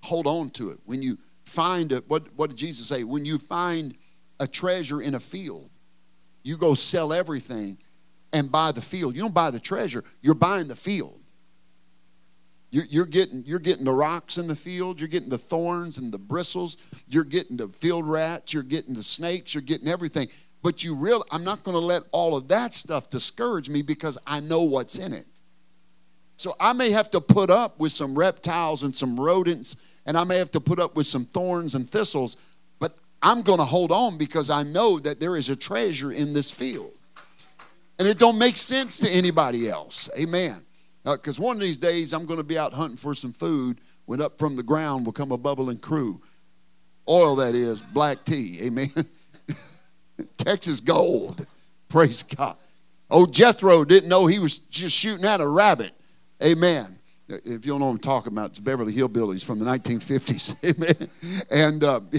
Hold 0.03 0.27
on 0.27 0.51
to 0.51 0.71
it. 0.71 0.79
When 0.85 1.03
you 1.03 1.19
find 1.45 1.93
it, 1.93 2.09
what, 2.09 2.29
what 2.37 2.51
did 2.51 2.59
Jesus 2.59 2.87
say? 2.87 3.05
When 3.05 3.25
you 3.25 3.39
find 3.39 3.95
a 4.41 4.47
treasure 4.47 5.01
in 5.01 5.15
a 5.15 5.21
field, 5.21 5.71
you 6.43 6.57
go 6.57 6.75
sell 6.75 7.13
everything 7.13 7.79
and 8.33 8.51
buy 8.51 8.73
the 8.73 8.81
field. 8.81 9.15
You 9.15 9.23
don't 9.23 9.35
buy 9.35 9.51
the 9.51 9.61
treasure, 9.61 10.03
you're 10.21 10.35
buying 10.35 10.69
the 10.69 10.77
field. 10.77 11.19
You're, 12.71 12.85
you're, 12.89 13.07
getting, 13.07 13.45
you're 13.45 13.59
getting 13.59 13.85
the 13.85 13.93
rocks 13.93 14.39
in 14.39 14.47
the 14.47 14.57
field, 14.57 14.99
you're 14.99 15.09
getting 15.09 15.29
the 15.29 15.37
thorns 15.37 15.99
and 15.99 16.11
the 16.11 16.19
bristles, 16.19 16.79
you're 17.07 17.23
getting 17.23 17.59
the 17.59 17.69
field 17.69 18.09
rats, 18.09 18.55
you're 18.55 18.63
getting 18.63 18.95
the 18.95 19.03
snakes, 19.03 19.53
you're 19.53 19.63
getting 19.63 19.89
everything. 19.89 20.27
But 20.63 20.83
you 20.83 20.95
real 20.95 21.23
I'm 21.31 21.45
not 21.45 21.65
going 21.65 21.75
to 21.75 21.85
let 21.85 22.03
all 22.13 22.35
of 22.35 22.49
that 22.49 22.73
stuff 22.73 23.11
discourage 23.11 23.69
me 23.69 23.83
because 23.83 24.17
I 24.27 24.41
know 24.41 24.63
what's 24.63 24.99
in 24.99 25.13
it. 25.13 25.27
So 26.43 26.57
I 26.59 26.73
may 26.73 26.91
have 26.91 27.09
to 27.13 27.21
put 27.21 27.51
up 27.51 27.79
with 27.79 27.93
some 27.93 28.19
reptiles 28.19 28.83
and 28.83 28.93
some 28.93 29.15
rodents, 29.15 29.77
and 30.07 30.19
I 30.19 30.25
may 30.25 30.39
have 30.39 30.51
to 30.51 30.61
put 30.61 30.81
up 30.81 30.97
with 30.97 31.07
some 31.07 31.25
thorns 31.25 31.77
and 31.77 31.89
thistles, 31.89 32.37
but 32.81 32.97
I'm 33.23 33.43
going 33.43 33.61
to 33.61 33.65
hold 33.65 33.93
on 33.93 34.19
because 34.19 34.51
I 34.51 34.65
know 34.65 34.99
that 34.99 35.21
there 35.21 35.37
is 35.37 35.51
a 35.51 35.55
treasure 35.55 36.11
in 36.11 36.33
this 36.33 36.51
field. 36.51 36.99
And 38.01 38.09
it 38.09 38.19
don't 38.19 38.41
make 38.41 38.57
sense 38.57 38.99
to 38.99 39.09
anybody 39.09 39.69
else. 39.69 40.11
Amen. 40.21 40.57
Because 41.05 41.39
uh, 41.39 41.45
one 41.45 41.55
of 41.55 41.63
these 41.63 41.79
days 41.79 42.13
I'm 42.13 42.27
going 42.27 42.41
to 42.41 42.45
be 42.45 42.59
out 42.59 42.73
hunting 42.73 42.97
for 42.97 43.15
some 43.15 43.33
food 43.33 43.79
when 44.07 44.21
up 44.21 44.41
from 44.41 44.57
the 44.57 44.65
ground 44.65 45.07
will 45.07 45.13
come 45.13 45.31
a 45.31 45.39
bubbling 45.39 45.79
crew. 45.79 46.21
Oil, 47.09 47.37
that 47.37 47.55
is, 47.55 47.83
black 47.83 48.25
tea. 48.25 48.59
Amen. 48.65 48.89
Texas 50.39 50.81
gold. 50.81 51.47
Praise 51.89 52.25
God. 52.25 52.57
Old 53.09 53.33
Jethro 53.33 53.85
didn't 53.85 54.09
know 54.09 54.27
he 54.27 54.41
was 54.41 54.59
just 54.59 54.99
shooting 54.99 55.25
at 55.25 55.41
a 55.41 55.47
rabbit. 55.47 55.93
Amen. 56.45 56.87
If 57.29 57.65
you 57.65 57.73
don't 57.73 57.81
know 57.81 57.87
what 57.87 57.93
I'm 57.93 57.99
talking 57.99 58.33
about, 58.33 58.51
it's 58.51 58.59
Beverly 58.59 58.93
Hillbillies 58.93 59.45
from 59.45 59.59
the 59.59 59.65
1950s. 59.65 60.57
Amen. 60.71 61.09
And 61.51 61.85
uh, 61.85 62.01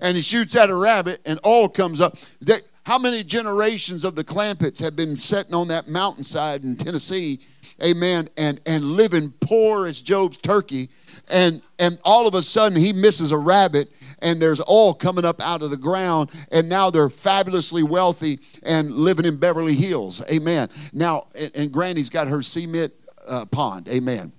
and 0.00 0.16
he 0.16 0.22
shoots 0.22 0.56
at 0.56 0.68
a 0.68 0.74
rabbit, 0.74 1.20
and 1.24 1.38
all 1.44 1.68
comes 1.68 2.00
up. 2.00 2.18
They, 2.40 2.56
how 2.84 2.98
many 2.98 3.22
generations 3.22 4.04
of 4.04 4.16
the 4.16 4.24
Clampetts 4.24 4.82
have 4.82 4.96
been 4.96 5.14
sitting 5.14 5.54
on 5.54 5.68
that 5.68 5.88
mountainside 5.88 6.64
in 6.64 6.74
Tennessee, 6.74 7.38
amen, 7.82 8.26
and, 8.36 8.60
and 8.66 8.82
living 8.82 9.32
poor 9.40 9.86
as 9.86 10.02
Job's 10.02 10.38
turkey, 10.38 10.88
and, 11.30 11.62
and 11.78 11.98
all 12.04 12.26
of 12.26 12.34
a 12.34 12.42
sudden 12.42 12.76
he 12.76 12.92
misses 12.92 13.30
a 13.30 13.38
rabbit, 13.38 13.88
and 14.22 14.40
there's 14.40 14.60
oil 14.68 14.94
coming 14.94 15.24
up 15.24 15.42
out 15.42 15.62
of 15.62 15.70
the 15.70 15.76
ground, 15.76 16.30
and 16.50 16.68
now 16.68 16.90
they're 16.90 17.10
fabulously 17.10 17.82
wealthy 17.82 18.38
and 18.64 18.90
living 18.90 19.26
in 19.26 19.36
Beverly 19.36 19.74
Hills, 19.74 20.24
amen. 20.32 20.68
Now, 20.92 21.26
and, 21.38 21.50
and 21.54 21.72
Granny's 21.72 22.10
got 22.10 22.28
her 22.28 22.42
cement 22.42 22.92
uh, 23.28 23.44
pond, 23.50 23.88
amen. 23.88 24.32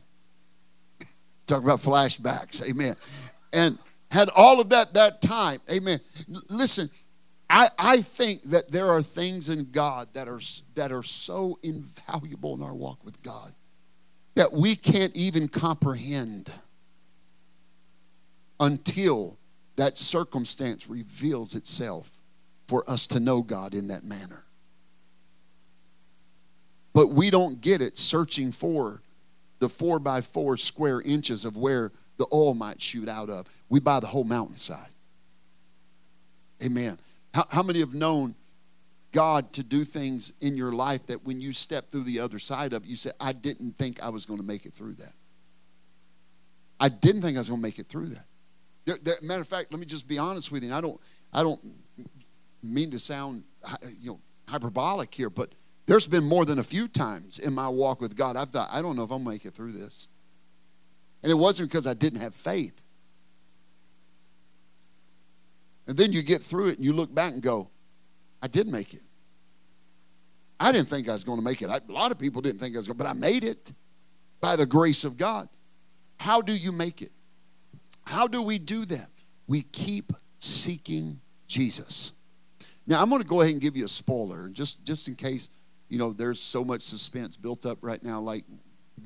Talking 1.47 1.65
about 1.65 1.79
flashbacks, 1.79 2.67
amen. 2.69 2.95
And 3.51 3.77
had 4.09 4.29
all 4.35 4.61
of 4.61 4.69
that 4.69 4.93
that 4.93 5.21
time, 5.21 5.59
amen. 5.71 5.99
Listen, 6.49 6.89
I, 7.49 7.67
I 7.77 7.97
think 7.97 8.41
that 8.43 8.71
there 8.71 8.87
are 8.87 9.01
things 9.01 9.49
in 9.49 9.69
God 9.71 10.07
that 10.13 10.27
are, 10.27 10.41
that 10.75 10.91
are 10.91 11.03
so 11.03 11.59
invaluable 11.61 12.55
in 12.55 12.63
our 12.63 12.73
walk 12.73 13.03
with 13.05 13.21
God 13.21 13.51
that 14.35 14.51
we 14.51 14.75
can't 14.75 15.15
even 15.15 15.47
comprehend 15.47 16.51
until 18.59 19.37
that 19.75 19.97
circumstance 19.97 20.87
reveals 20.89 21.55
itself 21.55 22.21
for 22.67 22.89
us 22.89 23.07
to 23.07 23.19
know 23.19 23.41
God 23.41 23.73
in 23.73 23.87
that 23.89 24.03
manner. 24.03 24.45
But 26.93 27.09
we 27.09 27.29
don't 27.29 27.59
get 27.59 27.81
it 27.81 27.97
searching 27.97 28.51
for 28.51 29.01
the 29.59 29.69
four 29.69 29.99
by 29.99 30.21
four 30.21 30.57
square 30.57 31.01
inches 31.01 31.43
of 31.45 31.57
where 31.57 31.91
the 32.17 32.27
oil 32.31 32.53
might 32.53 32.79
shoot 32.79 33.09
out 33.09 33.29
of. 33.29 33.47
We 33.69 33.79
buy 33.79 33.99
the 33.99 34.07
whole 34.07 34.23
mountainside. 34.23 34.89
Amen. 36.63 36.97
How, 37.33 37.45
how 37.49 37.63
many 37.63 37.79
have 37.79 37.95
known 37.95 38.35
God 39.11 39.53
to 39.53 39.63
do 39.63 39.83
things 39.83 40.33
in 40.41 40.55
your 40.55 40.71
life 40.71 41.07
that 41.07 41.25
when 41.25 41.41
you 41.41 41.53
step 41.53 41.91
through 41.91 42.03
the 42.03 42.19
other 42.19 42.39
side 42.39 42.73
of 42.73 42.85
you 42.85 42.95
say, 42.95 43.11
I 43.19 43.31
didn't 43.31 43.77
think 43.77 44.01
I 44.01 44.09
was 44.09 44.25
going 44.25 44.39
to 44.39 44.45
make 44.45 44.65
it 44.65 44.73
through 44.73 44.93
that. 44.93 45.13
I 46.79 46.89
didn't 46.89 47.21
think 47.21 47.37
I 47.37 47.39
was 47.39 47.49
going 47.49 47.61
to 47.61 47.67
make 47.67 47.79
it 47.79 47.87
through 47.87 48.07
that. 48.07 48.25
There, 48.85 48.97
there, 49.01 49.15
matter 49.21 49.41
of 49.41 49.47
fact, 49.47 49.71
let 49.71 49.79
me 49.79 49.85
just 49.85 50.07
be 50.07 50.17
honest 50.17 50.51
with 50.51 50.63
you. 50.63 50.73
I 50.73 50.81
don't, 50.81 50.99
I 51.31 51.43
don't 51.43 51.63
mean 52.61 52.91
to 52.91 52.99
sound, 52.99 53.43
you 53.99 54.11
know, 54.11 54.19
hyperbolic 54.47 55.13
here, 55.13 55.29
but 55.29 55.53
there's 55.85 56.07
been 56.07 56.23
more 56.23 56.45
than 56.45 56.59
a 56.59 56.63
few 56.63 56.87
times 56.87 57.39
in 57.39 57.53
my 57.53 57.67
walk 57.67 58.01
with 58.01 58.15
God 58.15 58.35
I've 58.35 58.49
thought, 58.49 58.69
I 58.71 58.81
don't 58.81 58.95
know 58.95 59.03
if 59.03 59.11
I'll 59.11 59.19
make 59.19 59.45
it 59.45 59.53
through 59.53 59.71
this. 59.71 60.07
And 61.21 61.31
it 61.31 61.35
wasn't 61.35 61.69
because 61.69 61.87
I 61.87 61.93
didn't 61.93 62.19
have 62.19 62.35
faith. 62.35 62.83
And 65.87 65.97
then 65.97 66.11
you 66.11 66.21
get 66.23 66.41
through 66.41 66.69
it 66.69 66.77
and 66.77 66.85
you 66.85 66.93
look 66.93 67.13
back 67.13 67.33
and 67.33 67.41
go, 67.41 67.69
I 68.41 68.47
did 68.47 68.67
make 68.67 68.93
it. 68.93 69.03
I 70.59 70.71
didn't 70.71 70.87
think 70.87 71.09
I 71.09 71.13
was 71.13 71.23
going 71.23 71.39
to 71.39 71.43
make 71.43 71.61
it. 71.61 71.69
I, 71.69 71.77
a 71.77 71.91
lot 71.91 72.11
of 72.11 72.19
people 72.19 72.41
didn't 72.41 72.59
think 72.59 72.75
I 72.75 72.79
was 72.79 72.87
going 72.87 72.97
but 72.97 73.07
I 73.07 73.13
made 73.13 73.43
it 73.43 73.73
by 74.39 74.55
the 74.55 74.65
grace 74.65 75.03
of 75.03 75.17
God. 75.17 75.49
How 76.19 76.41
do 76.41 76.55
you 76.55 76.71
make 76.71 77.01
it? 77.01 77.11
How 78.05 78.27
do 78.27 78.43
we 78.43 78.59
do 78.59 78.85
that? 78.85 79.07
We 79.47 79.63
keep 79.63 80.13
seeking 80.39 81.19
Jesus. 81.47 82.13
Now, 82.85 83.01
I'm 83.01 83.09
going 83.09 83.21
to 83.21 83.27
go 83.27 83.41
ahead 83.41 83.53
and 83.53 83.61
give 83.61 83.77
you 83.77 83.85
a 83.85 83.89
spoiler, 83.89 84.49
just, 84.49 84.85
just 84.85 85.07
in 85.07 85.15
case, 85.15 85.49
you 85.89 85.97
know, 85.97 86.11
there's 86.11 86.39
so 86.39 86.65
much 86.65 86.81
suspense 86.81 87.37
built 87.37 87.65
up 87.65 87.77
right 87.81 88.01
now. 88.03 88.19
Like, 88.19 88.43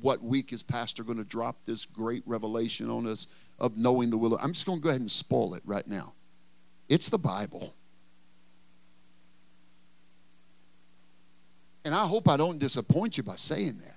what 0.00 0.22
week 0.22 0.52
is 0.52 0.62
Pastor 0.62 1.02
going 1.02 1.18
to 1.18 1.24
drop 1.24 1.64
this 1.64 1.86
great 1.86 2.22
revelation 2.26 2.90
on 2.90 3.06
us 3.06 3.26
of 3.58 3.76
knowing 3.76 4.10
the 4.10 4.18
will 4.18 4.34
of? 4.34 4.40
I'm 4.42 4.52
just 4.52 4.66
going 4.66 4.78
to 4.78 4.82
go 4.82 4.88
ahead 4.88 5.00
and 5.00 5.10
spoil 5.10 5.54
it 5.54 5.62
right 5.64 5.86
now. 5.86 6.14
It's 6.88 7.08
the 7.08 7.18
Bible. 7.18 7.74
And 11.84 11.94
I 11.94 12.06
hope 12.06 12.28
I 12.28 12.36
don't 12.36 12.58
disappoint 12.58 13.16
you 13.16 13.22
by 13.22 13.36
saying 13.36 13.78
that. 13.78 13.96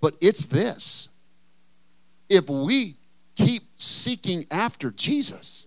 But 0.00 0.14
it's 0.20 0.46
this 0.46 1.08
if 2.28 2.48
we 2.48 2.94
keep 3.38 3.62
seeking 3.76 4.44
after 4.50 4.90
Jesus, 4.90 5.66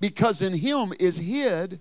because 0.00 0.42
in 0.42 0.56
Him 0.56 0.92
is 0.98 1.18
hid 1.18 1.80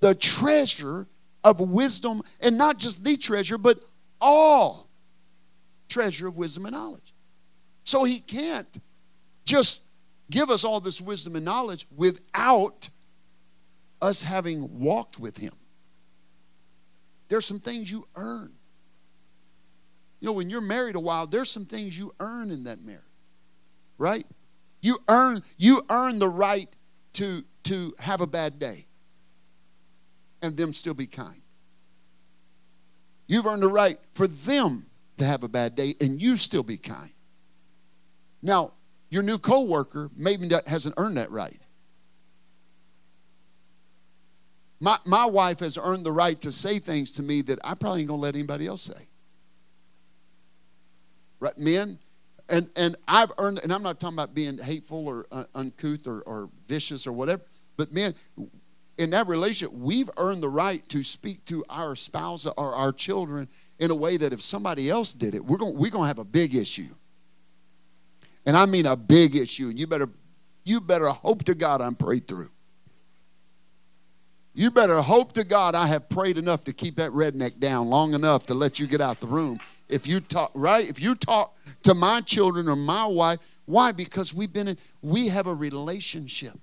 the 0.00 0.14
treasure 0.14 1.06
of 1.42 1.60
wisdom, 1.60 2.22
and 2.40 2.56
not 2.56 2.78
just 2.78 3.04
the 3.04 3.16
treasure, 3.16 3.58
but 3.58 3.78
all 4.20 4.88
treasure 5.88 6.26
of 6.26 6.36
wisdom 6.36 6.66
and 6.66 6.74
knowledge. 6.74 7.14
So 7.84 8.04
He 8.04 8.18
can't 8.18 8.80
just 9.44 9.86
give 10.30 10.50
us 10.50 10.64
all 10.64 10.80
this 10.80 11.00
wisdom 11.00 11.36
and 11.36 11.44
knowledge 11.44 11.86
without 11.94 12.88
us 14.00 14.22
having 14.22 14.80
walked 14.80 15.18
with 15.18 15.36
him. 15.38 15.52
There's 17.28 17.46
some 17.46 17.60
things 17.60 17.90
you 17.90 18.06
earn. 18.16 18.52
You 20.24 20.30
know, 20.30 20.36
when 20.36 20.48
you're 20.48 20.62
married 20.62 20.96
a 20.96 21.00
while, 21.00 21.26
there's 21.26 21.50
some 21.50 21.66
things 21.66 21.98
you 21.98 22.10
earn 22.18 22.50
in 22.50 22.64
that 22.64 22.80
marriage. 22.80 23.02
Right? 23.98 24.24
You 24.80 24.96
earn 25.06 25.42
you 25.58 25.82
earn 25.90 26.18
the 26.18 26.30
right 26.30 26.66
to 27.12 27.44
to 27.64 27.92
have 27.98 28.22
a 28.22 28.26
bad 28.26 28.58
day 28.58 28.86
and 30.40 30.56
them 30.56 30.72
still 30.72 30.94
be 30.94 31.06
kind. 31.06 31.42
You've 33.26 33.44
earned 33.44 33.64
the 33.64 33.68
right 33.68 33.98
for 34.14 34.26
them 34.26 34.86
to 35.18 35.26
have 35.26 35.42
a 35.42 35.48
bad 35.48 35.74
day 35.74 35.92
and 36.00 36.22
you 36.22 36.38
still 36.38 36.62
be 36.62 36.78
kind. 36.78 37.10
Now, 38.40 38.72
your 39.10 39.22
new 39.22 39.36
coworker 39.36 40.10
maybe 40.16 40.48
hasn't 40.66 40.94
earned 40.96 41.18
that 41.18 41.30
right. 41.30 41.58
My, 44.80 44.96
my 45.04 45.26
wife 45.26 45.58
has 45.58 45.76
earned 45.76 46.06
the 46.06 46.12
right 46.12 46.40
to 46.40 46.50
say 46.50 46.78
things 46.78 47.12
to 47.12 47.22
me 47.22 47.42
that 47.42 47.58
I 47.62 47.74
probably 47.74 48.00
ain't 48.00 48.08
gonna 48.08 48.22
let 48.22 48.34
anybody 48.34 48.66
else 48.66 48.80
say. 48.80 49.08
Right, 51.44 51.58
men, 51.58 51.98
and 52.48 52.70
and 52.74 52.96
I've 53.06 53.30
earned, 53.36 53.60
and 53.62 53.70
I'm 53.70 53.82
not 53.82 54.00
talking 54.00 54.16
about 54.16 54.34
being 54.34 54.56
hateful 54.56 55.06
or 55.06 55.26
uh, 55.30 55.44
uncouth 55.54 56.06
or, 56.06 56.22
or 56.22 56.48
vicious 56.66 57.06
or 57.06 57.12
whatever, 57.12 57.42
but 57.76 57.92
men, 57.92 58.14
in 58.96 59.10
that 59.10 59.26
relationship, 59.26 59.76
we've 59.76 60.08
earned 60.16 60.42
the 60.42 60.48
right 60.48 60.88
to 60.88 61.02
speak 61.02 61.44
to 61.44 61.62
our 61.68 61.96
spouse 61.96 62.46
or 62.46 62.74
our 62.74 62.92
children 62.92 63.46
in 63.78 63.90
a 63.90 63.94
way 63.94 64.16
that 64.16 64.32
if 64.32 64.40
somebody 64.40 64.88
else 64.88 65.12
did 65.12 65.34
it, 65.34 65.44
we're 65.44 65.58
going 65.58 65.76
we're 65.76 65.90
to 65.90 66.02
have 66.04 66.18
a 66.18 66.24
big 66.24 66.54
issue. 66.54 66.94
And 68.46 68.56
I 68.56 68.64
mean 68.64 68.86
a 68.86 68.96
big 68.96 69.36
issue. 69.36 69.68
And 69.68 69.78
you 69.78 69.86
better 69.86 70.08
you 70.64 70.80
better 70.80 71.08
hope 71.08 71.44
to 71.44 71.54
God 71.54 71.82
I'm 71.82 71.94
prayed 71.94 72.26
through. 72.26 72.48
You 74.54 74.70
better 74.70 75.02
hope 75.02 75.34
to 75.34 75.44
God 75.44 75.74
I 75.74 75.88
have 75.88 76.08
prayed 76.08 76.38
enough 76.38 76.64
to 76.64 76.72
keep 76.72 76.96
that 76.96 77.10
redneck 77.10 77.58
down 77.58 77.90
long 77.90 78.14
enough 78.14 78.46
to 78.46 78.54
let 78.54 78.78
you 78.80 78.86
get 78.86 79.02
out 79.02 79.20
the 79.20 79.26
room. 79.26 79.58
If 79.88 80.06
you 80.06 80.20
talk 80.20 80.50
right, 80.54 80.88
if 80.88 81.00
you 81.00 81.14
talk 81.14 81.56
to 81.82 81.94
my 81.94 82.20
children 82.20 82.68
or 82.68 82.76
my 82.76 83.06
wife, 83.06 83.38
why? 83.66 83.92
Because 83.92 84.34
we've 84.34 84.52
been 84.52 84.68
in, 84.68 84.78
we 85.02 85.28
have 85.28 85.46
a 85.46 85.54
relationship. 85.54 86.56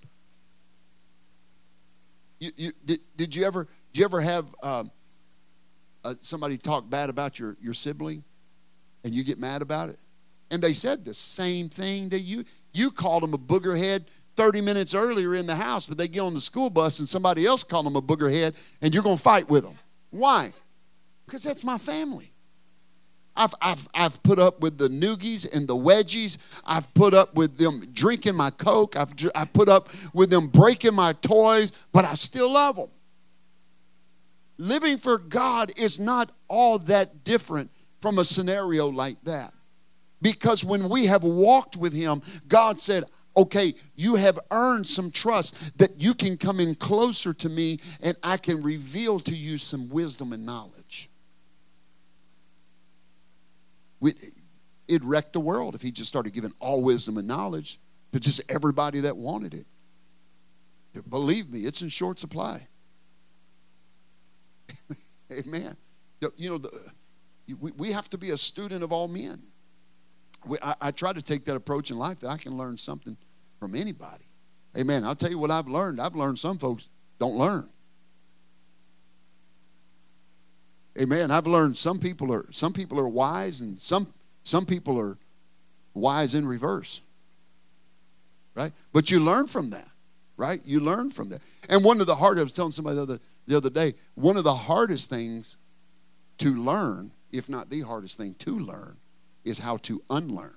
You, 2.40 2.52
you 2.56 2.72
did, 2.86 3.00
did 3.16 3.36
you 3.36 3.46
ever 3.46 3.68
did 3.94 4.00
you 4.00 4.06
ever 4.06 4.22
have 4.22 4.54
um, 4.64 4.92
uh, 6.04 6.14
somebody 6.22 6.58
talk 6.58 6.90
bad 6.90 7.10
about 7.10 7.40
your 7.40 7.58
your 7.62 7.74
sibling, 7.74 8.24
and 9.04 9.14
you 9.14 9.24
get 9.24 9.40
mad 9.40 9.62
about 9.62 9.90
it? 9.90 9.98
And 10.50 10.62
they 10.62 10.74
said 10.74 11.06
the 11.06 11.14
same 11.14 11.70
thing 11.70 12.10
that 12.10 12.20
you 12.20 12.44
you 12.74 12.92
called 12.92 13.24
them 13.24 13.34
a 13.34 13.38
boogerhead 13.38 14.06
30 14.36 14.62
minutes 14.62 14.96
earlier 14.96 15.36
in 15.36 15.46
the 15.46 15.56
house, 15.56 15.86
but 15.86 15.98
they 15.98 16.08
get 16.08 16.22
on 16.22 16.34
the 16.34 16.42
school 16.42 16.70
bus 16.70 17.00
and 17.00 17.08
somebody 17.08 17.46
else 17.46 17.64
called 17.64 17.86
them 17.86 17.96
a 17.96 18.02
boogerhead, 18.02 18.56
and 18.82 18.94
you're 18.94 19.04
going 19.04 19.18
to 19.18 19.22
fight 19.22 19.50
with 19.50 19.64
them. 19.64 19.78
Why? 20.10 20.52
Because 21.26 21.44
that's 21.44 21.64
my 21.64 21.78
family. 21.78 22.32
I've, 23.36 23.54
I've, 23.62 23.88
I've 23.94 24.24
put 24.24 24.40
up 24.40 24.62
with 24.62 24.78
the 24.78 24.90
noogies 24.90 25.52
and 25.56 25.68
the 25.68 25.76
wedgies. 25.76 26.38
I've 26.66 26.94
put 26.94 27.14
up 27.14 27.36
with 27.36 27.58
them 27.58 27.82
drinking 27.94 28.36
my 28.36 28.50
Coke. 28.50 28.96
I've, 28.98 29.14
I 29.34 29.46
put 29.46 29.70
up 29.70 29.90
with 30.14 30.30
them 30.30 30.48
breaking 30.48 30.96
my 30.96 31.14
toys, 31.14 31.72
but 31.92 32.04
I 32.06 32.14
still 32.14 32.52
love 32.52 32.76
them. 32.76 32.90
Living 34.58 34.98
for 34.98 35.18
God 35.18 35.72
is 35.78 36.00
not 36.00 36.30
all 36.48 36.78
that 36.80 37.24
different 37.24 37.72
from 38.02 38.20
a 38.20 38.24
scenario 38.24 38.88
like 38.88 39.22
that. 39.24 39.52
Because 40.22 40.64
when 40.64 40.90
we 40.90 41.06
have 41.08 41.24
walked 41.24 41.78
with 41.78 41.94
Him, 41.94 42.22
God 42.48 42.80
said, 42.80 43.04
okay, 43.36 43.74
you 43.96 44.16
have 44.16 44.38
earned 44.52 44.86
some 44.86 45.10
trust 45.10 45.78
that 45.78 46.02
you 46.02 46.14
can 46.14 46.38
come 46.38 46.60
in 46.60 46.76
closer 46.76 47.34
to 47.34 47.50
me 47.50 47.80
and 48.04 48.16
I 48.22 48.38
can 48.38 48.62
reveal 48.62 49.20
to 49.22 49.34
you 49.34 49.58
some 49.58 49.90
wisdom 49.90 50.34
and 50.34 50.46
knowledge. 50.46 51.11
It'd 54.02 55.06
wreck 55.06 55.32
the 55.34 55.40
world 55.40 55.76
if 55.76 55.82
he 55.82 55.92
just 55.92 56.10
started 56.10 56.34
giving 56.34 56.52
all 56.60 56.84
wisdom 56.84 57.18
and 57.18 57.28
knowledge 57.28 57.80
to 58.14 58.20
just 58.20 58.42
everybody 58.50 59.02
that 59.02 59.16
wanted 59.16 59.54
it. 59.54 59.66
Believe 61.10 61.50
me, 61.50 61.60
it's 61.60 61.82
in 61.82 61.90
short 61.90 62.20
supply. 62.20 62.68
Amen. 65.40 65.76
You 66.36 66.50
know, 66.50 66.58
the, 66.58 66.92
we, 67.60 67.72
we 67.78 67.92
have 67.92 68.10
to 68.10 68.18
be 68.18 68.32
a 68.32 68.38
student 68.38 68.84
of 68.84 68.92
all 68.92 69.08
men. 69.08 69.40
We, 70.46 70.58
I, 70.62 70.76
I 70.82 70.92
try 70.92 71.14
to 71.14 71.22
take 71.22 71.46
that 71.46 71.56
approach 71.56 71.92
in 71.92 71.98
life 71.98 72.20
that 72.22 72.30
I 72.30 72.38
can 72.38 72.58
learn 72.58 72.78
something 72.78 73.16
from 73.60 73.76
anybody. 73.76 74.26
Amen. 74.78 75.04
I'll 75.04 75.16
tell 75.16 75.30
you 75.30 75.40
what 75.40 75.52
I've 75.52 75.68
learned. 75.68 76.02
I've 76.02 76.16
learned 76.16 76.40
some 76.40 76.58
folks 76.58 76.90
don't 77.20 77.36
learn. 77.36 77.70
Amen. 81.00 81.32
I've 81.32 81.48
learned 81.48 81.78
some 81.78 81.98
people 81.98 82.34
are 82.34 82.46
some 82.52 82.74
people 82.74 83.00
are 83.00 83.08
wise 83.08 83.62
and 83.62 83.78
some 83.78 84.08
some 84.44 84.66
people 84.66 85.00
are 85.00 85.18
wise 85.94 86.36
in 86.36 86.48
reverse. 86.48 87.02
Right? 88.56 88.74
But 88.92 89.10
you 89.10 89.20
learn 89.20 89.48
from 89.48 89.70
that. 89.70 89.88
Right? 90.36 90.60
You 90.66 90.80
learn 90.80 91.10
from 91.10 91.30
that. 91.30 91.42
And 91.70 91.84
one 91.84 92.02
of 92.02 92.08
the 92.08 92.16
hardest 92.16 92.42
I 92.42 92.44
was 92.44 92.54
telling 92.54 92.72
somebody 92.72 92.96
the 92.98 93.04
other 93.04 93.20
the 93.48 93.58
other 93.58 93.70
day, 93.70 93.94
one 94.16 94.38
of 94.38 94.44
the 94.44 94.54
hardest 94.54 95.10
things 95.10 95.58
to 96.40 96.50
learn, 96.50 97.12
if 97.32 97.50
not 97.50 97.70
the 97.70 97.82
hardest 97.82 98.18
thing 98.18 98.34
to 98.40 98.52
learn, 98.52 98.98
is 99.46 99.60
how 99.60 99.78
to 99.78 100.02
unlearn. 100.10 100.54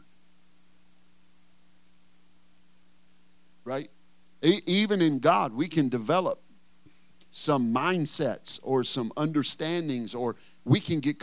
Right? 3.64 3.88
Even 4.42 5.00
in 5.00 5.20
God, 5.20 5.54
we 5.54 5.68
can 5.68 5.88
develop 5.88 6.40
some 7.36 7.74
mindsets 7.74 8.60
or 8.62 8.84
some 8.84 9.10
understandings 9.16 10.14
or 10.14 10.36
we 10.64 10.78
can 10.78 11.00
get 11.00 11.20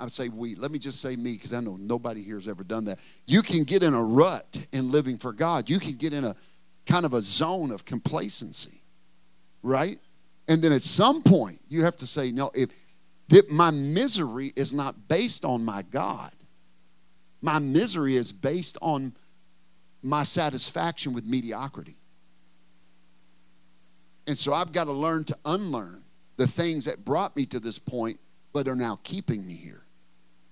i 0.00 0.06
say 0.06 0.30
we 0.30 0.54
let 0.54 0.70
me 0.70 0.78
just 0.78 1.02
say 1.02 1.16
me 1.16 1.34
because 1.34 1.52
i 1.52 1.60
know 1.60 1.76
nobody 1.78 2.22
here 2.22 2.36
has 2.36 2.48
ever 2.48 2.64
done 2.64 2.86
that. 2.86 2.98
You 3.26 3.42
can 3.42 3.64
get 3.64 3.82
in 3.82 3.92
a 3.92 4.02
rut 4.02 4.66
in 4.72 4.90
living 4.90 5.18
for 5.18 5.34
god. 5.34 5.68
You 5.68 5.78
can 5.78 5.96
get 5.96 6.14
in 6.14 6.24
a 6.24 6.34
kind 6.86 7.04
of 7.04 7.12
a 7.12 7.20
zone 7.20 7.70
of 7.70 7.84
complacency 7.84 8.80
right? 9.62 9.98
And 10.48 10.62
then 10.62 10.72
at 10.72 10.82
some 10.82 11.22
point 11.22 11.58
you 11.68 11.84
have 11.84 11.98
to 11.98 12.06
say 12.06 12.30
no 12.30 12.50
if, 12.54 12.70
if 13.28 13.50
my 13.50 13.70
misery 13.70 14.50
is 14.56 14.72
not 14.72 15.08
based 15.08 15.44
on 15.44 15.62
my 15.62 15.82
god 15.82 16.32
my 17.42 17.58
misery 17.58 18.16
is 18.16 18.32
based 18.32 18.78
on 18.80 19.12
my 20.02 20.22
satisfaction 20.22 21.12
with 21.12 21.26
mediocrity 21.26 21.96
and 24.26 24.38
so 24.38 24.54
I've 24.54 24.72
got 24.72 24.84
to 24.84 24.92
learn 24.92 25.24
to 25.24 25.36
unlearn 25.44 26.02
the 26.36 26.46
things 26.46 26.86
that 26.86 27.04
brought 27.04 27.36
me 27.36 27.46
to 27.46 27.60
this 27.60 27.78
point, 27.78 28.18
but 28.52 28.68
are 28.68 28.76
now 28.76 28.98
keeping 29.02 29.46
me 29.46 29.54
here. 29.54 29.84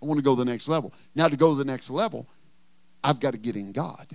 I 0.03 0.07
want 0.07 0.19
to 0.19 0.25
go 0.25 0.35
to 0.35 0.45
the 0.45 0.51
next 0.51 0.69
level. 0.69 0.93
Now, 1.15 1.29
to 1.29 1.37
go 1.37 1.51
to 1.51 1.59
the 1.59 1.65
next 1.65 1.91
level, 1.91 2.27
I've 3.03 3.21
got 3.21 3.33
to 3.33 3.39
get 3.39 3.57
in 3.57 3.73
God. 3.73 4.07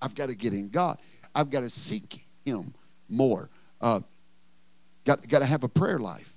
I've 0.00 0.14
got 0.14 0.28
to 0.28 0.36
get 0.36 0.52
in 0.52 0.68
God. 0.68 0.98
I've 1.34 1.50
got 1.50 1.60
to 1.60 1.70
seek 1.70 2.26
Him 2.44 2.74
more. 3.08 3.50
Uh, 3.80 4.00
got, 5.04 5.26
got 5.28 5.40
to 5.40 5.46
have 5.46 5.64
a 5.64 5.68
prayer 5.68 5.98
life. 5.98 6.36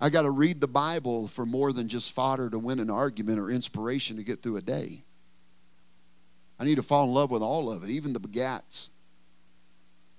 I 0.00 0.10
got 0.10 0.22
to 0.22 0.30
read 0.30 0.60
the 0.60 0.68
Bible 0.68 1.26
for 1.26 1.44
more 1.44 1.72
than 1.72 1.88
just 1.88 2.12
fodder 2.12 2.48
to 2.50 2.58
win 2.58 2.78
an 2.78 2.88
argument 2.88 3.40
or 3.40 3.50
inspiration 3.50 4.16
to 4.16 4.22
get 4.22 4.42
through 4.42 4.58
a 4.58 4.60
day. 4.60 5.02
I 6.60 6.64
need 6.64 6.76
to 6.76 6.82
fall 6.82 7.04
in 7.04 7.12
love 7.12 7.30
with 7.30 7.42
all 7.42 7.70
of 7.70 7.82
it, 7.84 7.90
even 7.90 8.12
the 8.12 8.20
begats. 8.20 8.90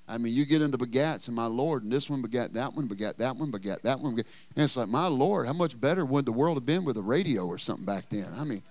I 0.09 0.17
mean, 0.17 0.33
you 0.33 0.45
get 0.45 0.61
into 0.61 0.77
begats 0.77 1.27
and 1.27 1.35
my 1.35 1.45
Lord, 1.45 1.83
and 1.83 1.91
this 1.91 2.09
one 2.09 2.21
begat 2.21 2.53
that 2.53 2.73
one, 2.73 2.87
begat 2.87 3.17
that 3.19 3.35
one, 3.35 3.51
begat 3.51 3.83
that 3.83 3.99
one. 3.99 4.15
Begat, 4.15 4.31
and 4.55 4.63
it's 4.63 4.75
like, 4.75 4.89
my 4.89 5.07
Lord, 5.07 5.45
how 5.45 5.53
much 5.53 5.79
better 5.79 6.03
would 6.03 6.25
the 6.25 6.31
world 6.31 6.57
have 6.57 6.65
been 6.65 6.83
with 6.83 6.97
a 6.97 7.01
radio 7.01 7.45
or 7.45 7.57
something 7.57 7.85
back 7.85 8.09
then? 8.09 8.25
I 8.37 8.43
mean, 8.43 8.61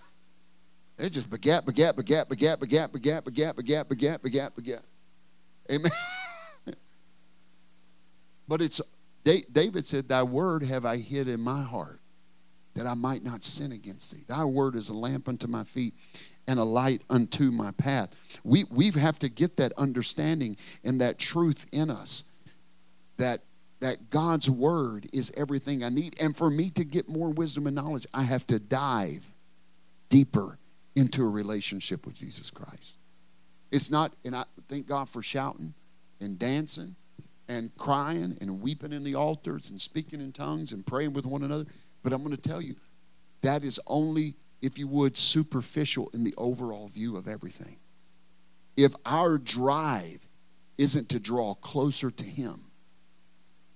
it 0.98 1.10
just 1.10 1.30
begat, 1.30 1.64
begat, 1.64 1.96
begat, 1.96 2.28
begat, 2.28 2.60
begat, 2.60 2.92
begat, 2.92 3.24
begat, 3.24 3.56
begat, 3.56 3.88
begat, 3.88 4.22
begat, 4.22 4.54
begat. 4.56 4.82
Amen. 5.70 5.90
but 8.48 8.60
it's 8.60 8.80
David 9.24 9.86
said, 9.86 10.08
Thy 10.08 10.22
word 10.22 10.64
have 10.64 10.84
I 10.84 10.96
hid 10.96 11.28
in 11.28 11.40
my 11.40 11.62
heart, 11.62 12.00
that 12.74 12.86
I 12.86 12.94
might 12.94 13.22
not 13.22 13.44
sin 13.44 13.72
against 13.72 14.12
thee. 14.12 14.24
Thy 14.26 14.44
word 14.44 14.74
is 14.74 14.88
a 14.88 14.94
lamp 14.94 15.28
unto 15.28 15.46
my 15.46 15.64
feet 15.64 15.94
and 16.48 16.58
a 16.58 16.64
light 16.64 17.02
unto 17.10 17.50
my 17.50 17.70
path. 17.72 18.40
We, 18.42 18.64
we 18.70 18.90
have 18.92 19.18
to 19.20 19.28
get 19.28 19.58
that 19.58 19.72
understanding 19.74 20.56
and 20.82 21.00
that 21.00 21.18
truth 21.18 21.66
in 21.72 21.90
us 21.90 22.24
that, 23.18 23.42
that 23.80 24.10
God's 24.10 24.48
word 24.48 25.06
is 25.12 25.32
everything 25.36 25.84
I 25.84 25.90
need. 25.90 26.20
And 26.20 26.34
for 26.34 26.50
me 26.50 26.70
to 26.70 26.84
get 26.84 27.08
more 27.08 27.28
wisdom 27.28 27.66
and 27.66 27.76
knowledge, 27.76 28.06
I 28.14 28.22
have 28.22 28.46
to 28.48 28.58
dive 28.58 29.30
deeper 30.08 30.58
into 30.96 31.22
a 31.22 31.28
relationship 31.28 32.06
with 32.06 32.16
Jesus 32.16 32.50
Christ. 32.50 32.94
It's 33.70 33.90
not, 33.90 34.12
and 34.24 34.34
I 34.34 34.44
thank 34.68 34.86
God 34.86 35.08
for 35.08 35.22
shouting 35.22 35.74
and 36.20 36.38
dancing 36.38 36.96
and 37.48 37.74
crying 37.76 38.38
and 38.40 38.62
weeping 38.62 38.92
in 38.92 39.04
the 39.04 39.14
altars 39.14 39.70
and 39.70 39.80
speaking 39.80 40.20
in 40.20 40.32
tongues 40.32 40.72
and 40.72 40.86
praying 40.86 41.12
with 41.12 41.26
one 41.26 41.42
another. 41.42 41.66
But 42.02 42.14
I'm 42.14 42.24
going 42.24 42.34
to 42.34 42.48
tell 42.48 42.62
you, 42.62 42.74
that 43.42 43.64
is 43.64 43.78
only 43.86 44.34
if 44.60 44.78
you 44.78 44.88
would, 44.88 45.16
superficial 45.16 46.10
in 46.14 46.24
the 46.24 46.34
overall 46.36 46.88
view 46.88 47.16
of 47.16 47.28
everything. 47.28 47.76
If 48.76 48.94
our 49.06 49.38
drive 49.38 50.28
isn't 50.76 51.08
to 51.10 51.20
draw 51.20 51.54
closer 51.54 52.10
to 52.10 52.24
Him, 52.24 52.54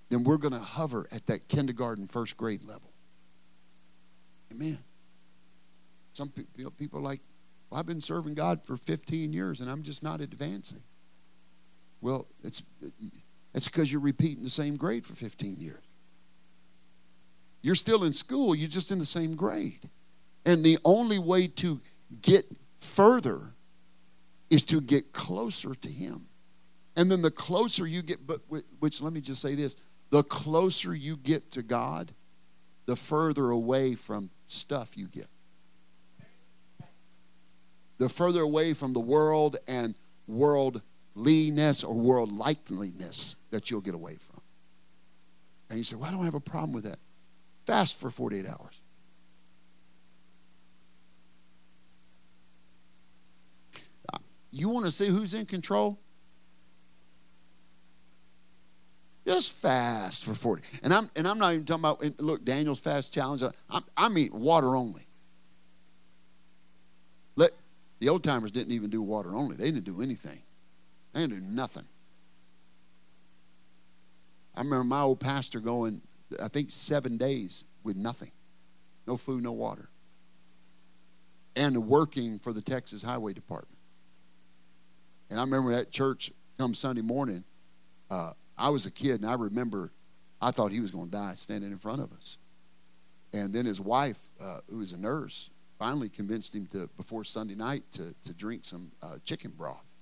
then 0.09 0.23
we're 0.23 0.37
going 0.37 0.53
to 0.53 0.59
hover 0.59 1.07
at 1.13 1.25
that 1.27 1.47
kindergarten, 1.47 2.07
first 2.07 2.37
grade 2.37 2.63
level. 2.63 2.93
Amen. 4.53 4.77
Some 6.13 6.29
people 6.77 7.01
like, 7.01 7.21
well, 7.69 7.79
I've 7.79 7.87
been 7.87 8.01
serving 8.01 8.35
God 8.35 8.63
for 8.65 8.77
15 8.77 9.33
years 9.33 9.59
and 9.59 9.69
I'm 9.69 9.81
just 9.81 10.03
not 10.03 10.21
advancing. 10.21 10.83
Well, 12.01 12.27
it's, 12.43 12.61
it's 13.55 13.67
because 13.67 13.91
you're 13.91 14.01
repeating 14.01 14.43
the 14.43 14.49
same 14.49 14.75
grade 14.75 15.05
for 15.05 15.15
15 15.15 15.55
years. 15.57 15.81
You're 17.63 17.75
still 17.75 18.03
in 18.03 18.13
school, 18.13 18.53
you're 18.53 18.69
just 18.69 18.91
in 18.91 18.99
the 18.99 19.05
same 19.05 19.35
grade. 19.35 19.89
And 20.45 20.63
the 20.63 20.77
only 20.83 21.19
way 21.19 21.47
to 21.47 21.79
get 22.21 22.45
further 22.79 23.53
is 24.49 24.63
to 24.63 24.81
get 24.81 25.13
closer 25.13 25.73
to 25.73 25.89
Him. 25.89 26.27
And 26.95 27.09
then 27.09 27.21
the 27.21 27.31
closer 27.31 27.87
you 27.87 28.03
get, 28.03 28.27
but 28.27 28.41
which 28.79 29.01
let 29.01 29.13
me 29.13 29.21
just 29.21 29.41
say 29.41 29.55
this 29.55 29.75
the 30.11 30.23
closer 30.23 30.93
you 30.93 31.17
get 31.17 31.49
to 31.51 31.63
God, 31.63 32.11
the 32.85 32.95
further 32.95 33.49
away 33.49 33.95
from 33.95 34.29
stuff 34.45 34.95
you 34.95 35.07
get. 35.07 35.29
The 37.97 38.09
further 38.09 38.41
away 38.41 38.73
from 38.73 38.93
the 38.93 38.99
world 38.99 39.57
and 39.67 39.95
worldliness 40.27 41.83
or 41.83 41.95
world 41.95 42.31
likeliness 42.31 43.37
that 43.49 43.71
you'll 43.71 43.81
get 43.81 43.95
away 43.95 44.15
from. 44.15 44.41
And 45.69 45.79
you 45.79 45.83
say, 45.83 45.95
Well, 45.95 46.09
I 46.09 46.11
don't 46.11 46.25
have 46.25 46.35
a 46.35 46.39
problem 46.39 46.73
with 46.73 46.83
that. 46.83 46.99
Fast 47.65 47.99
for 47.99 48.11
48 48.11 48.45
hours. 48.45 48.83
You 54.63 54.69
want 54.69 54.85
to 54.85 54.91
see 54.91 55.09
who's 55.09 55.33
in 55.33 55.45
control? 55.45 55.99
Just 59.27 59.51
fast 59.61 60.23
for 60.23 60.33
40. 60.33 60.63
And 60.83 60.93
I'm 60.93 61.09
and 61.17 61.27
I'm 61.27 61.37
not 61.37 61.51
even 61.51 61.65
talking 61.65 61.81
about 61.81 62.21
look, 62.21 62.45
Daniel's 62.45 62.79
fast 62.79 63.13
challenge. 63.13 63.43
Uh, 63.43 63.51
I'm, 63.69 63.83
I'm 63.97 64.17
eating 64.17 64.39
water 64.39 64.77
only. 64.77 65.01
Let 67.35 67.51
the 67.99 68.07
old 68.07 68.23
timers 68.23 68.53
didn't 68.53 68.71
even 68.71 68.89
do 68.89 69.01
water 69.01 69.35
only. 69.35 69.57
They 69.57 69.65
didn't 69.65 69.83
do 69.83 70.01
anything. 70.01 70.39
They 71.11 71.19
didn't 71.19 71.39
do 71.39 71.45
nothing. 71.45 71.87
I 74.55 74.59
remember 74.59 74.85
my 74.85 75.01
old 75.01 75.19
pastor 75.19 75.59
going, 75.59 75.99
I 76.41 76.47
think 76.47 76.69
seven 76.69 77.17
days 77.17 77.65
with 77.83 77.97
nothing. 77.97 78.31
No 79.07 79.17
food, 79.17 79.43
no 79.43 79.51
water. 79.51 79.89
And 81.53 81.85
working 81.85 82.39
for 82.39 82.53
the 82.53 82.61
Texas 82.61 83.03
Highway 83.03 83.33
Department. 83.33 83.72
And 85.29 85.39
I 85.39 85.43
remember 85.43 85.71
that 85.71 85.91
church 85.91 86.31
come 86.57 86.73
Sunday 86.73 87.01
morning. 87.01 87.43
Uh, 88.09 88.31
I 88.57 88.69
was 88.69 88.85
a 88.85 88.91
kid, 88.91 89.21
and 89.21 89.29
I 89.29 89.33
remember 89.33 89.91
I 90.41 90.51
thought 90.51 90.71
he 90.71 90.79
was 90.79 90.91
going 90.91 91.05
to 91.05 91.11
die 91.11 91.33
standing 91.35 91.71
in 91.71 91.77
front 91.77 92.01
of 92.01 92.11
us. 92.11 92.37
And 93.33 93.53
then 93.53 93.65
his 93.65 93.81
wife, 93.81 94.29
uh, 94.43 94.59
who 94.69 94.77
was 94.77 94.91
a 94.91 94.99
nurse, 94.99 95.49
finally 95.79 96.09
convinced 96.09 96.53
him 96.53 96.67
to 96.67 96.89
before 96.97 97.23
Sunday 97.23 97.55
night 97.55 97.83
to, 97.93 98.13
to 98.25 98.33
drink 98.33 98.63
some 98.63 98.91
uh, 99.01 99.15
chicken 99.25 99.51
broth. 99.57 99.95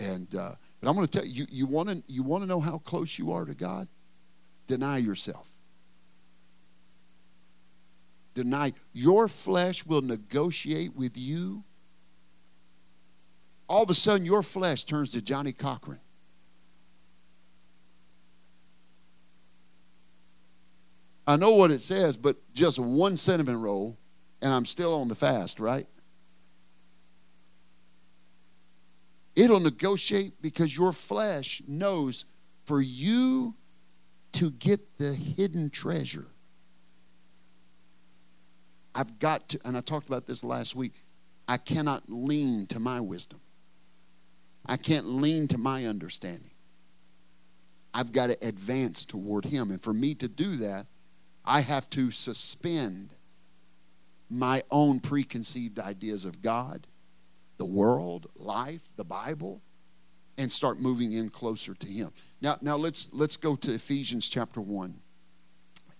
And 0.00 0.34
uh, 0.34 0.50
but 0.80 0.88
I'm 0.88 0.94
going 0.94 1.06
to 1.06 1.18
tell 1.18 1.26
you, 1.26 1.44
you 1.50 1.66
want 1.66 1.88
to 1.88 2.02
you 2.06 2.22
want 2.22 2.42
to 2.42 2.48
know 2.48 2.60
how 2.60 2.78
close 2.78 3.18
you 3.18 3.32
are 3.32 3.44
to 3.44 3.54
God? 3.54 3.86
Deny 4.66 4.98
yourself. 4.98 5.50
Deny 8.32 8.72
your 8.92 9.28
flesh 9.28 9.86
will 9.86 10.02
negotiate 10.02 10.96
with 10.96 11.12
you. 11.16 11.62
All 13.68 13.82
of 13.82 13.90
a 13.90 13.94
sudden, 13.94 14.26
your 14.26 14.42
flesh 14.42 14.84
turns 14.84 15.12
to 15.12 15.22
Johnnie 15.22 15.52
Cochran. 15.52 16.00
I 21.26 21.36
know 21.36 21.54
what 21.54 21.70
it 21.70 21.80
says, 21.80 22.16
but 22.16 22.36
just 22.52 22.78
one 22.78 23.16
cinnamon 23.16 23.60
roll, 23.60 23.96
and 24.42 24.52
I'm 24.52 24.66
still 24.66 24.94
on 24.94 25.08
the 25.08 25.14
fast, 25.14 25.58
right? 25.58 25.86
It'll 29.34 29.60
negotiate 29.60 30.40
because 30.42 30.76
your 30.76 30.92
flesh 30.92 31.62
knows 31.66 32.26
for 32.66 32.80
you 32.80 33.54
to 34.32 34.50
get 34.50 34.98
the 34.98 35.14
hidden 35.14 35.70
treasure. 35.70 36.26
I've 38.94 39.18
got 39.18 39.48
to, 39.50 39.58
and 39.64 39.76
I 39.76 39.80
talked 39.80 40.06
about 40.06 40.26
this 40.26 40.44
last 40.44 40.76
week, 40.76 40.92
I 41.48 41.56
cannot 41.56 42.04
lean 42.08 42.66
to 42.66 42.78
my 42.78 43.00
wisdom. 43.00 43.40
I 44.66 44.76
can't 44.76 45.06
lean 45.06 45.48
to 45.48 45.58
my 45.58 45.84
understanding. 45.84 46.50
I've 47.92 48.12
got 48.12 48.30
to 48.30 48.46
advance 48.46 49.04
toward 49.04 49.44
Him. 49.44 49.70
And 49.70 49.82
for 49.82 49.92
me 49.92 50.14
to 50.16 50.28
do 50.28 50.56
that, 50.56 50.86
I 51.44 51.60
have 51.60 51.88
to 51.90 52.10
suspend 52.10 53.16
my 54.30 54.62
own 54.70 55.00
preconceived 55.00 55.78
ideas 55.78 56.24
of 56.24 56.42
God, 56.42 56.86
the 57.58 57.64
world, 57.64 58.26
life, 58.36 58.90
the 58.96 59.04
Bible, 59.04 59.62
and 60.36 60.50
start 60.50 60.80
moving 60.80 61.12
in 61.12 61.28
closer 61.28 61.74
to 61.74 61.86
Him. 61.86 62.08
Now, 62.40 62.56
now 62.60 62.76
let's 62.76 63.12
let's 63.12 63.36
go 63.36 63.54
to 63.54 63.72
Ephesians 63.72 64.28
chapter 64.28 64.60
one, 64.60 65.00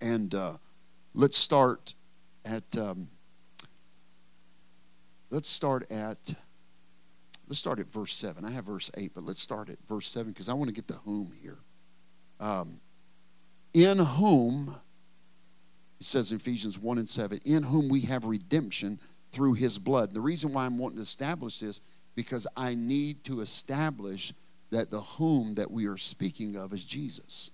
and 0.01 0.33
uh, 0.35 0.53
let's 1.13 1.37
start 1.37 1.93
at 2.43 2.77
um, 2.77 3.07
let's 5.29 5.49
start 5.49 5.89
at 5.89 6.33
let's 7.47 7.59
start 7.59 7.79
at 7.79 7.91
verse 7.91 8.13
seven. 8.13 8.45
I 8.45 8.51
have 8.51 8.65
verse 8.65 8.91
eight, 8.97 9.11
but 9.13 9.23
let's 9.23 9.41
start 9.41 9.69
at 9.69 9.77
verse 9.87 10.07
seven 10.07 10.31
because 10.31 10.49
I 10.49 10.53
want 10.53 10.67
to 10.67 10.73
get 10.73 10.87
the 10.87 10.95
whom 10.95 11.31
here. 11.41 11.57
Um, 12.39 12.79
in 13.73 13.99
whom 13.99 14.73
it 15.99 16.05
says 16.05 16.31
in 16.31 16.37
Ephesians 16.37 16.77
1 16.77 16.97
and 16.97 17.07
7, 17.07 17.39
in 17.45 17.63
whom 17.63 17.89
we 17.89 18.01
have 18.01 18.25
redemption 18.25 18.99
through 19.31 19.53
his 19.53 19.77
blood. 19.77 20.13
The 20.13 20.21
reason 20.21 20.53
why 20.53 20.65
I'm 20.65 20.77
wanting 20.77 20.97
to 20.97 21.03
establish 21.03 21.59
this, 21.59 21.81
because 22.15 22.47
I 22.55 22.75
need 22.75 23.23
to 23.25 23.41
establish 23.41 24.33
that 24.71 24.91
the 24.91 25.01
whom 25.01 25.55
that 25.55 25.69
we 25.69 25.87
are 25.87 25.97
speaking 25.97 26.55
of 26.55 26.73
is 26.73 26.85
Jesus. 26.85 27.51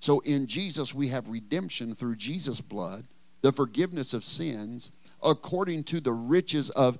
So 0.00 0.20
in 0.20 0.46
Jesus, 0.46 0.94
we 0.94 1.08
have 1.08 1.28
redemption 1.28 1.94
through 1.94 2.16
Jesus' 2.16 2.60
blood, 2.60 3.06
the 3.42 3.52
forgiveness 3.52 4.14
of 4.14 4.24
sins, 4.24 4.92
according 5.22 5.84
to 5.84 6.00
the 6.00 6.12
riches 6.12 6.70
of 6.70 6.98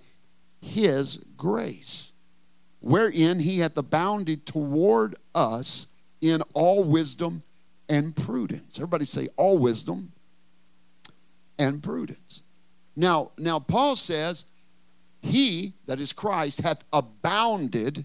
his 0.60 1.24
grace, 1.36 2.12
wherein 2.80 3.40
he 3.40 3.58
hath 3.58 3.76
abounded 3.76 4.46
toward 4.46 5.14
us 5.34 5.86
in 6.20 6.42
all 6.54 6.84
wisdom 6.84 7.42
and 7.88 8.14
prudence. 8.14 8.78
Everybody 8.78 9.04
say, 9.04 9.28
all 9.36 9.58
wisdom 9.58 10.12
and 11.58 11.82
prudence. 11.82 12.42
Now, 12.96 13.32
now 13.38 13.58
Paul 13.58 13.96
says, 13.96 14.46
He, 15.22 15.74
that 15.86 16.00
is 16.00 16.12
Christ, 16.12 16.62
hath 16.62 16.84
abounded 16.92 18.04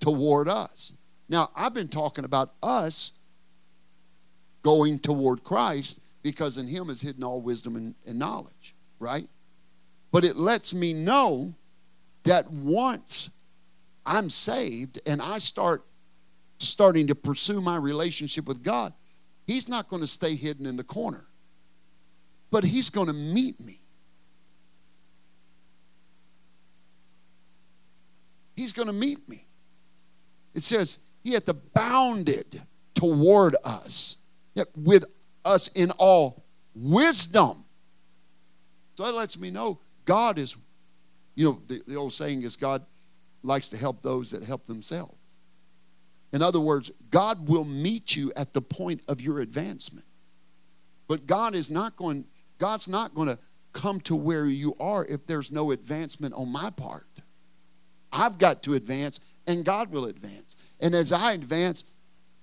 toward 0.00 0.48
us. 0.48 0.92
Now, 1.28 1.48
I've 1.56 1.74
been 1.74 1.88
talking 1.88 2.24
about 2.24 2.52
us 2.62 3.12
going 4.62 4.98
toward 4.98 5.44
Christ 5.44 6.00
because 6.22 6.58
in 6.58 6.66
Him 6.66 6.90
is 6.90 7.00
hidden 7.00 7.24
all 7.24 7.40
wisdom 7.40 7.76
and, 7.76 7.94
and 8.06 8.18
knowledge, 8.18 8.74
right? 8.98 9.28
But 10.12 10.24
it 10.24 10.36
lets 10.36 10.74
me 10.74 10.92
know 10.92 11.54
that 12.26 12.50
once 12.50 13.30
I'm 14.04 14.30
saved 14.30 15.00
and 15.06 15.20
I 15.20 15.38
start 15.38 15.82
starting 16.58 17.08
to 17.08 17.14
pursue 17.14 17.60
my 17.60 17.76
relationship 17.76 18.46
with 18.46 18.62
God, 18.62 18.92
He's 19.46 19.68
not 19.68 19.88
going 19.88 20.02
to 20.02 20.08
stay 20.08 20.34
hidden 20.34 20.66
in 20.66 20.76
the 20.76 20.84
corner 20.84 21.26
but 22.50 22.64
he's 22.64 22.90
going 22.90 23.08
to 23.08 23.12
meet 23.12 23.60
me. 23.60 23.78
He's 28.54 28.72
going 28.72 28.88
to 28.88 28.94
meet 28.94 29.28
me. 29.28 29.46
It 30.54 30.62
says, 30.62 31.00
He 31.22 31.34
hath 31.34 31.48
abounded 31.48 32.62
toward 32.94 33.56
us, 33.64 34.16
with 34.74 35.04
us 35.44 35.68
in 35.68 35.90
all 35.98 36.44
wisdom. 36.74 37.64
So 38.94 39.04
that 39.04 39.14
lets 39.14 39.38
me 39.38 39.50
know 39.50 39.80
God 40.06 40.38
is, 40.38 40.56
you 41.36 41.44
know, 41.44 41.60
the, 41.68 41.80
the 41.86 41.94
old 41.94 42.12
saying 42.12 42.42
is 42.42 42.56
God 42.56 42.84
likes 43.42 43.68
to 43.68 43.76
help 43.76 44.02
those 44.02 44.32
that 44.32 44.44
help 44.44 44.66
themselves. 44.66 45.14
In 46.32 46.42
other 46.42 46.60
words, 46.60 46.90
God 47.10 47.48
will 47.48 47.64
meet 47.64 48.16
you 48.16 48.32
at 48.36 48.52
the 48.52 48.60
point 48.60 49.02
of 49.08 49.20
your 49.20 49.40
advancement. 49.40 50.06
But 51.08 51.26
God 51.26 51.54
is 51.54 51.70
not 51.70 51.96
going 51.96 52.24
God's 52.58 52.88
not 52.88 53.14
going 53.14 53.28
to 53.28 53.38
come 53.72 54.00
to 54.00 54.16
where 54.16 54.46
you 54.46 54.74
are 54.80 55.04
if 55.04 55.26
there's 55.26 55.52
no 55.52 55.70
advancement 55.70 56.34
on 56.34 56.50
my 56.50 56.70
part. 56.70 57.04
I've 58.10 58.38
got 58.38 58.62
to 58.62 58.74
advance, 58.74 59.20
and 59.46 59.64
God 59.64 59.92
will 59.92 60.06
advance. 60.06 60.56
And 60.80 60.94
as 60.94 61.12
I 61.12 61.32
advance, 61.32 61.84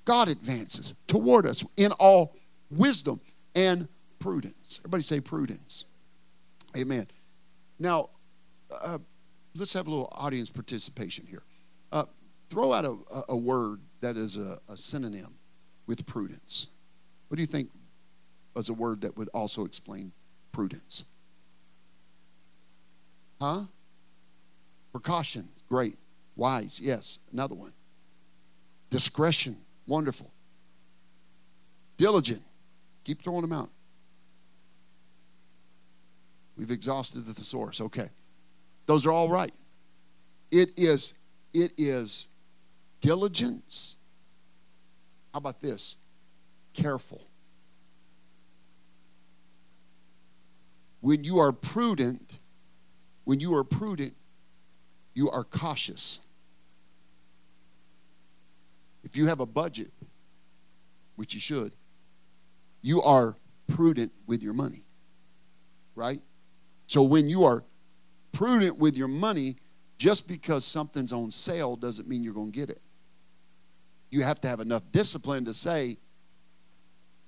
God 0.05 0.27
advances 0.27 0.93
toward 1.07 1.47
us 1.47 1.65
in 1.77 1.91
all 1.93 2.35
wisdom 2.69 3.19
and 3.55 3.87
prudence. 4.19 4.79
Everybody 4.81 5.03
say 5.03 5.19
prudence. 5.19 5.85
Amen. 6.77 7.07
Now, 7.79 8.09
uh, 8.85 8.97
let's 9.55 9.73
have 9.73 9.87
a 9.87 9.89
little 9.89 10.11
audience 10.11 10.49
participation 10.49 11.25
here. 11.27 11.43
Uh, 11.91 12.05
throw 12.49 12.73
out 12.73 12.85
a, 12.85 12.97
a, 13.29 13.37
word 13.37 13.81
that 14.01 14.17
is 14.17 14.37
a, 14.37 14.57
a 14.71 14.75
synonym 14.75 15.37
with 15.85 16.05
prudence. 16.05 16.67
What 17.27 17.37
do 17.37 17.43
you 17.43 17.47
think 17.47 17.69
as 18.55 18.69
a 18.69 18.73
word 18.73 19.01
that 19.01 19.17
would 19.17 19.29
also 19.29 19.65
explain 19.65 20.11
prudence. 20.51 21.05
Huh? 23.41 23.63
Precaution, 24.91 25.49
great. 25.67 25.95
Wise, 26.35 26.79
yes, 26.81 27.19
another 27.33 27.55
one. 27.55 27.73
Discretion, 28.89 29.57
wonderful. 29.87 30.31
Diligent, 31.97 32.41
keep 33.03 33.21
throwing 33.21 33.41
them 33.41 33.51
out. 33.51 33.69
We've 36.55 36.71
exhausted 36.71 37.25
the 37.25 37.33
thesaurus. 37.33 37.81
Okay. 37.81 38.09
Those 38.85 39.05
are 39.05 39.11
all 39.11 39.29
right. 39.29 39.53
It 40.51 40.71
is, 40.77 41.13
it 41.53 41.73
is 41.77 42.27
diligence. 42.99 43.97
How 45.33 45.39
about 45.39 45.61
this? 45.61 45.97
Careful. 46.73 47.27
When 51.01 51.23
you 51.23 51.39
are 51.39 51.51
prudent, 51.51 52.39
when 53.23 53.39
you 53.39 53.55
are 53.55 53.63
prudent, 53.63 54.13
you 55.13 55.29
are 55.29 55.43
cautious. 55.43 56.19
If 59.03 59.17
you 59.17 59.27
have 59.27 59.39
a 59.39 59.45
budget, 59.45 59.89
which 61.15 61.33
you 61.33 61.39
should, 61.39 61.73
you 62.81 63.01
are 63.01 63.35
prudent 63.67 64.11
with 64.27 64.41
your 64.41 64.53
money. 64.53 64.85
Right? 65.95 66.21
So 66.87 67.03
when 67.03 67.29
you 67.29 67.43
are 67.43 67.63
prudent 68.33 68.77
with 68.77 68.97
your 68.97 69.07
money, 69.07 69.55
just 69.97 70.27
because 70.27 70.65
something's 70.65 71.13
on 71.13 71.31
sale 71.31 71.77
doesn't 71.77 72.09
mean 72.09 72.23
you're 72.23 72.33
going 72.33 72.51
to 72.51 72.59
get 72.59 72.69
it. 72.69 72.81
You 74.11 74.23
have 74.23 74.41
to 74.41 74.47
have 74.47 74.59
enough 74.59 74.83
discipline 74.91 75.45
to 75.45 75.53
say, 75.53 75.97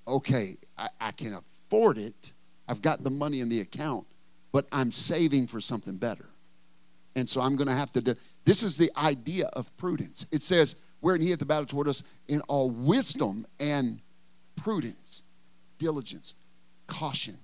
okay, 0.06 0.56
I, 0.76 0.88
I 1.00 1.10
can 1.12 1.34
afford 1.34 1.96
it. 1.98 2.32
I've 2.68 2.82
got 2.82 3.02
the 3.02 3.10
money 3.10 3.40
in 3.40 3.48
the 3.48 3.60
account, 3.60 4.06
but 4.52 4.66
I'm 4.70 4.92
saving 4.92 5.46
for 5.46 5.60
something 5.60 5.96
better. 5.96 6.26
And 7.14 7.28
so 7.28 7.40
I'm 7.40 7.56
going 7.56 7.68
to 7.68 7.74
have 7.74 7.92
to 7.92 8.00
do. 8.00 8.14
This 8.44 8.62
is 8.62 8.76
the 8.76 8.90
idea 8.96 9.48
of 9.54 9.74
prudence. 9.76 10.28
It 10.32 10.42
says, 10.42 10.76
wherein 11.00 11.22
he 11.22 11.30
hath 11.30 11.38
the 11.38 11.46
battle 11.46 11.66
toward 11.66 11.88
us 11.88 12.02
in 12.28 12.40
all 12.42 12.70
wisdom 12.70 13.46
and 13.58 14.00
prudence, 14.54 15.24
diligence, 15.78 16.34
caution. 16.86 17.34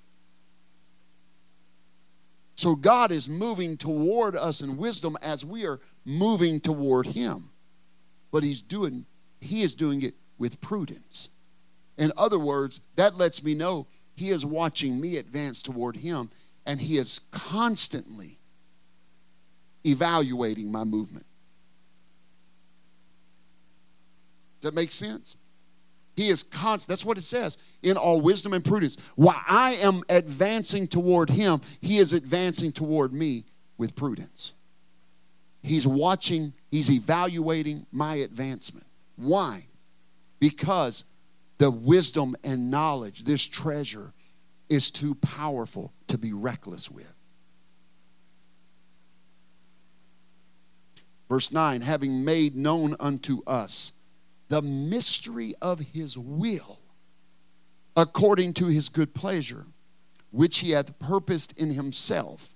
So 2.55 2.75
God 2.75 3.11
is 3.11 3.29
moving 3.29 3.77
toward 3.77 4.37
us 4.37 4.61
in 4.61 4.77
wisdom 4.77 5.17
as 5.23 5.45
we 5.45 5.67
are 5.67 5.81
moving 6.05 6.61
toward 6.61 7.07
him. 7.07 7.45
But 8.31 8.43
he's 8.43 8.63
doing 8.63 9.07
he 9.41 9.63
is 9.63 9.75
doing 9.75 10.03
it 10.03 10.15
with 10.39 10.61
prudence. 10.61 11.31
In 11.99 12.13
other 12.17 12.39
words, 12.39 12.81
that 12.97 13.17
lets 13.17 13.43
me 13.43 13.55
know 13.55 13.87
he 14.15 14.29
is 14.29 14.47
watching 14.47 15.01
me 15.01 15.17
advance 15.17 15.63
toward 15.63 15.97
him 15.97 16.31
and 16.65 16.81
he 16.81 16.97
is 16.97 17.21
constantly 17.31 18.39
evaluating 19.85 20.71
my 20.71 20.85
movement. 20.85 21.27
Does 24.61 24.71
that 24.71 24.77
make 24.77 24.93
sense? 24.93 25.37
He 26.17 26.29
is 26.29 26.43
constant. 26.43 26.89
That's 26.89 27.05
what 27.05 27.19
it 27.19 27.23
says 27.23 27.59
in 27.83 27.97
all 27.97 28.21
wisdom 28.21 28.53
and 28.53 28.65
prudence. 28.65 29.13
While 29.17 29.41
I 29.49 29.73
am 29.83 30.03
advancing 30.09 30.87
toward 30.87 31.31
him, 31.31 31.61
he 31.81 31.99
is 31.99 32.13
advancing 32.13 32.73
toward 32.73 33.13
me 33.13 33.45
with 33.79 33.97
prudence. 33.97 34.53
He's 35.63 35.87
watching, 35.87 36.53
he's 36.71 36.91
evaluating 36.91 37.87
my 37.93 38.17
advancement. 38.17 38.87
Why? 39.17 39.67
Because 40.41 41.05
the 41.59 41.71
wisdom 41.71 42.35
and 42.45 42.71
knowledge, 42.71 43.25
this 43.25 43.47
treasure, 43.47 44.13
is 44.69 44.91
too 44.91 45.15
powerful 45.17 45.93
to 46.09 46.19
be 46.19 46.33
reckless 46.33 46.91
with. 46.91 47.15
Verse 51.29 51.53
9, 51.53 51.81
having 51.81 52.25
made 52.25 52.57
known 52.57 52.97
unto 53.01 53.43
us 53.47 53.93
the 54.53 54.61
mystery 54.61 55.55
of 55.63 55.81
his 55.81 56.19
will, 56.19 56.79
according 57.97 58.53
to 58.53 58.67
his 58.67 58.91
good 58.91 59.15
pleasure, 59.15 59.65
which 60.31 60.59
he 60.59 60.73
hath 60.73 60.99
purposed 60.99 61.59
in 61.59 61.71
himself, 61.71 62.55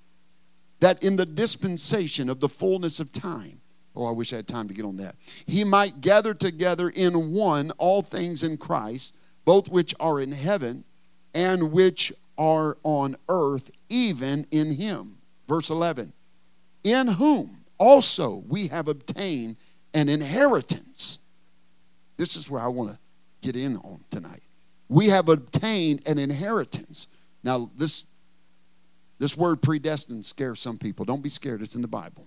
that 0.81 1.03
in 1.03 1.17
the 1.17 1.25
dispensation 1.25 2.29
of 2.29 2.39
the 2.41 2.51
fullness 2.51 3.01
of 3.01 3.13
time, 3.13 3.63
oh, 3.95 4.05
I 4.05 4.11
wish 4.11 4.35
I 4.35 4.37
had 4.37 4.47
time 4.47 4.69
to 4.69 4.75
get 4.75 4.85
on 4.85 4.99
that, 4.99 5.15
he 5.47 5.65
might 5.65 6.03
gather 6.03 6.35
together 6.35 6.93
in 6.95 7.33
one 7.33 7.71
all 7.79 8.03
things 8.03 8.43
in 8.43 8.59
Christ, 8.59 9.17
both 9.47 9.71
which 9.71 9.95
are 9.99 10.21
in 10.21 10.33
heaven 10.33 10.85
and 11.35 11.73
which 11.73 12.13
are 12.37 12.77
on 12.83 13.17
earth, 13.31 13.71
even 13.89 14.47
in 14.51 14.71
him. 14.71 15.17
Verse 15.49 15.71
11, 15.71 16.13
in 16.85 17.09
whom 17.09 17.49
also 17.79 18.45
we 18.47 18.67
have 18.67 18.87
obtained 18.87 19.57
an 19.95 20.11
inheritance 20.11 21.21
this 22.17 22.37
is 22.37 22.51
where 22.51 22.61
I 22.61 22.69
want 22.69 22.91
to 22.91 22.99
get 23.41 23.57
in 23.57 23.77
on 23.79 24.01
tonight. 24.11 24.43
We 24.89 25.09
have 25.09 25.29
obtained 25.29 26.07
an 26.07 26.19
inheritance. 26.19 27.09
Now, 27.43 27.71
this, 27.77 28.07
this 29.19 29.37
word 29.37 29.63
predestined 29.63 30.25
scares 30.25 30.61
some 30.61 30.79
people. 30.79 31.05
Don't 31.05 31.23
be 31.23 31.29
scared, 31.29 31.63
it's 31.63 31.75
in 31.75 31.83
the 31.83 31.89
Bible. 31.89 32.27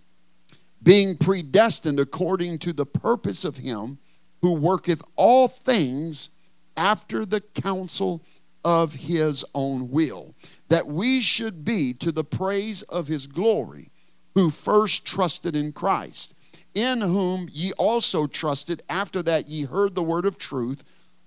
Being 0.82 1.18
predestined 1.18 2.00
according 2.00 2.60
to 2.60 2.74
the 2.74 2.86
purpose 2.86 3.44
of 3.44 3.58
Him 3.58 3.98
who 4.42 4.54
worketh 4.56 5.02
all 5.16 5.48
things 5.48 6.30
after 6.78 7.26
the 7.26 7.42
counsel 7.42 8.22
of 8.64 8.94
His 8.94 9.44
own 9.54 9.90
will, 9.90 10.36
that 10.70 10.88
we 10.88 11.22
should 11.22 11.66
be 11.66 11.94
to 11.94 12.12
the 12.12 12.24
praise 12.24 12.82
of 12.84 13.08
His 13.08 13.28
glory, 13.28 13.90
who 14.36 14.50
first 14.50 15.06
trusted 15.06 15.56
in 15.56 15.72
Christ 15.72 16.36
in 16.74 17.02
whom 17.02 17.48
ye 17.52 17.72
also 17.78 18.28
trusted 18.28 18.82
after 18.90 19.22
that 19.24 19.48
ye 19.48 19.66
heard 19.66 19.96
the 19.96 20.04
word 20.04 20.26
of 20.26 20.38
truth, 20.38 20.84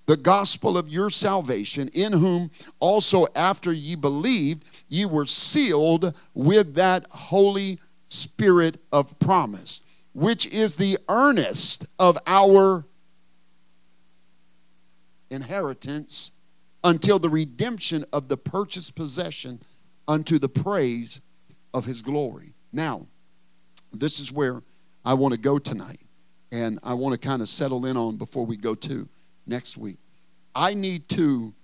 the 0.06 0.16
gospel 0.16 0.76
of 0.76 0.88
your 0.88 1.10
salvation, 1.10 1.88
in 1.94 2.12
whom 2.12 2.50
also 2.80 3.26
after 3.36 3.72
ye 3.72 3.94
believed, 3.94 4.64
ye 4.88 5.04
were 5.06 5.26
sealed 5.26 6.14
with 6.34 6.74
that 6.74 7.06
Holy 7.10 7.78
Spirit 8.08 8.78
of 8.92 9.18
promise, 9.18 9.82
which 10.12 10.46
is 10.46 10.74
the 10.74 10.98
earnest 11.08 11.86
of 11.98 12.18
our 12.26 12.84
inheritance 15.30 16.32
until 16.84 17.18
the 17.18 17.30
redemption 17.30 18.04
of 18.12 18.28
the 18.28 18.36
purchased 18.36 18.96
possession 18.96 19.60
unto 20.08 20.38
the 20.38 20.48
praise 20.48 21.20
of 21.72 21.84
his 21.84 22.02
glory. 22.02 22.52
Now, 22.72 23.06
this 23.92 24.18
is 24.18 24.32
where 24.32 24.62
I 25.04 25.14
want 25.14 25.34
to 25.34 25.40
go 25.40 25.58
tonight. 25.58 26.04
And 26.52 26.78
I 26.82 26.94
want 26.94 27.18
to 27.18 27.28
kind 27.28 27.40
of 27.40 27.48
settle 27.48 27.86
in 27.86 27.96
on 27.96 28.16
before 28.18 28.44
we 28.44 28.56
go 28.56 28.74
to 28.74 29.08
next 29.46 29.78
week. 29.78 29.96
I 30.54 30.74
need 30.74 31.08
to, 31.10 31.54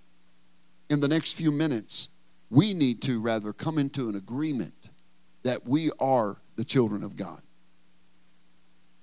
in 0.88 1.00
the 1.00 1.08
next 1.08 1.34
few 1.34 1.52
minutes, 1.52 2.08
we 2.50 2.72
need 2.72 3.02
to 3.02 3.20
rather 3.20 3.52
come 3.52 3.78
into 3.78 4.08
an 4.08 4.16
agreement 4.16 4.88
that 5.42 5.66
we 5.66 5.90
are 6.00 6.38
the 6.56 6.64
children 6.64 7.04
of 7.04 7.16
God. 7.16 7.40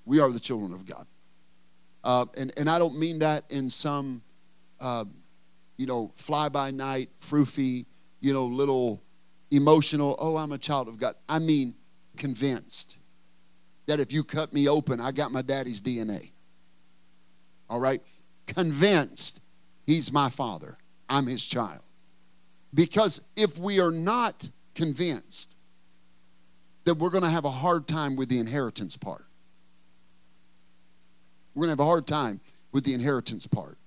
We 0.05 0.19
are 0.19 0.31
the 0.31 0.39
children 0.39 0.73
of 0.73 0.85
God. 0.85 1.05
Uh, 2.03 2.25
and, 2.37 2.51
and 2.57 2.69
I 2.69 2.79
don't 2.79 2.97
mean 2.97 3.19
that 3.19 3.43
in 3.51 3.69
some, 3.69 4.23
uh, 4.79 5.05
you 5.77 5.85
know, 5.85 6.11
fly 6.15 6.49
by 6.49 6.71
night, 6.71 7.09
froofy, 7.21 7.85
you 8.21 8.33
know, 8.33 8.45
little 8.45 9.03
emotional, 9.51 10.15
oh, 10.19 10.37
I'm 10.37 10.51
a 10.51 10.57
child 10.57 10.87
of 10.87 10.99
God. 10.99 11.13
I 11.29 11.39
mean 11.39 11.75
convinced 12.17 12.97
that 13.87 13.99
if 13.99 14.11
you 14.11 14.23
cut 14.23 14.53
me 14.53 14.67
open, 14.67 14.99
I 14.99 15.11
got 15.11 15.31
my 15.31 15.41
daddy's 15.41 15.81
DNA. 15.81 16.31
All 17.69 17.79
right? 17.79 18.01
Convinced 18.47 19.41
he's 19.85 20.11
my 20.11 20.29
father, 20.29 20.77
I'm 21.09 21.27
his 21.27 21.45
child. 21.45 21.81
Because 22.73 23.25
if 23.35 23.57
we 23.57 23.79
are 23.79 23.91
not 23.91 24.49
convinced, 24.73 25.55
then 26.83 26.97
we're 26.97 27.09
going 27.09 27.23
to 27.23 27.29
have 27.29 27.45
a 27.45 27.51
hard 27.51 27.87
time 27.87 28.15
with 28.15 28.29
the 28.29 28.39
inheritance 28.39 28.97
part. 28.97 29.25
We're 31.53 31.67
going 31.67 31.75
to 31.75 31.81
have 31.81 31.87
a 31.87 31.89
hard 31.89 32.05
time 32.05 32.41
with 32.71 32.83
the 32.83 32.93
inheritance 32.93 33.47
part. 33.47 33.77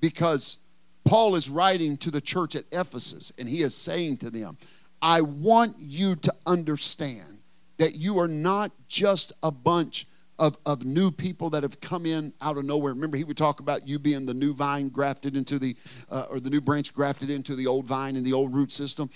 Because 0.00 0.58
Paul 1.04 1.34
is 1.34 1.50
writing 1.50 1.96
to 1.98 2.10
the 2.10 2.20
church 2.20 2.54
at 2.54 2.64
Ephesus 2.72 3.32
and 3.38 3.48
he 3.48 3.58
is 3.58 3.74
saying 3.74 4.18
to 4.18 4.30
them, 4.30 4.56
I 5.02 5.20
want 5.20 5.74
you 5.78 6.16
to 6.16 6.32
understand 6.46 7.35
that 7.78 7.96
you 7.96 8.18
are 8.18 8.28
not 8.28 8.72
just 8.88 9.32
a 9.42 9.50
bunch 9.50 10.06
of, 10.38 10.58
of 10.66 10.84
new 10.84 11.10
people 11.10 11.50
that 11.50 11.62
have 11.62 11.80
come 11.80 12.04
in 12.04 12.32
out 12.40 12.56
of 12.56 12.64
nowhere. 12.64 12.92
Remember, 12.92 13.16
he 13.16 13.24
would 13.24 13.36
talk 13.36 13.60
about 13.60 13.88
you 13.88 13.98
being 13.98 14.26
the 14.26 14.34
new 14.34 14.52
vine 14.52 14.88
grafted 14.88 15.36
into 15.36 15.58
the, 15.58 15.74
uh, 16.10 16.24
or 16.30 16.40
the 16.40 16.50
new 16.50 16.60
branch 16.60 16.92
grafted 16.94 17.30
into 17.30 17.54
the 17.54 17.66
old 17.66 17.86
vine 17.86 18.16
and 18.16 18.24
the 18.24 18.32
old 18.32 18.54
root 18.54 18.70
system. 18.70 19.08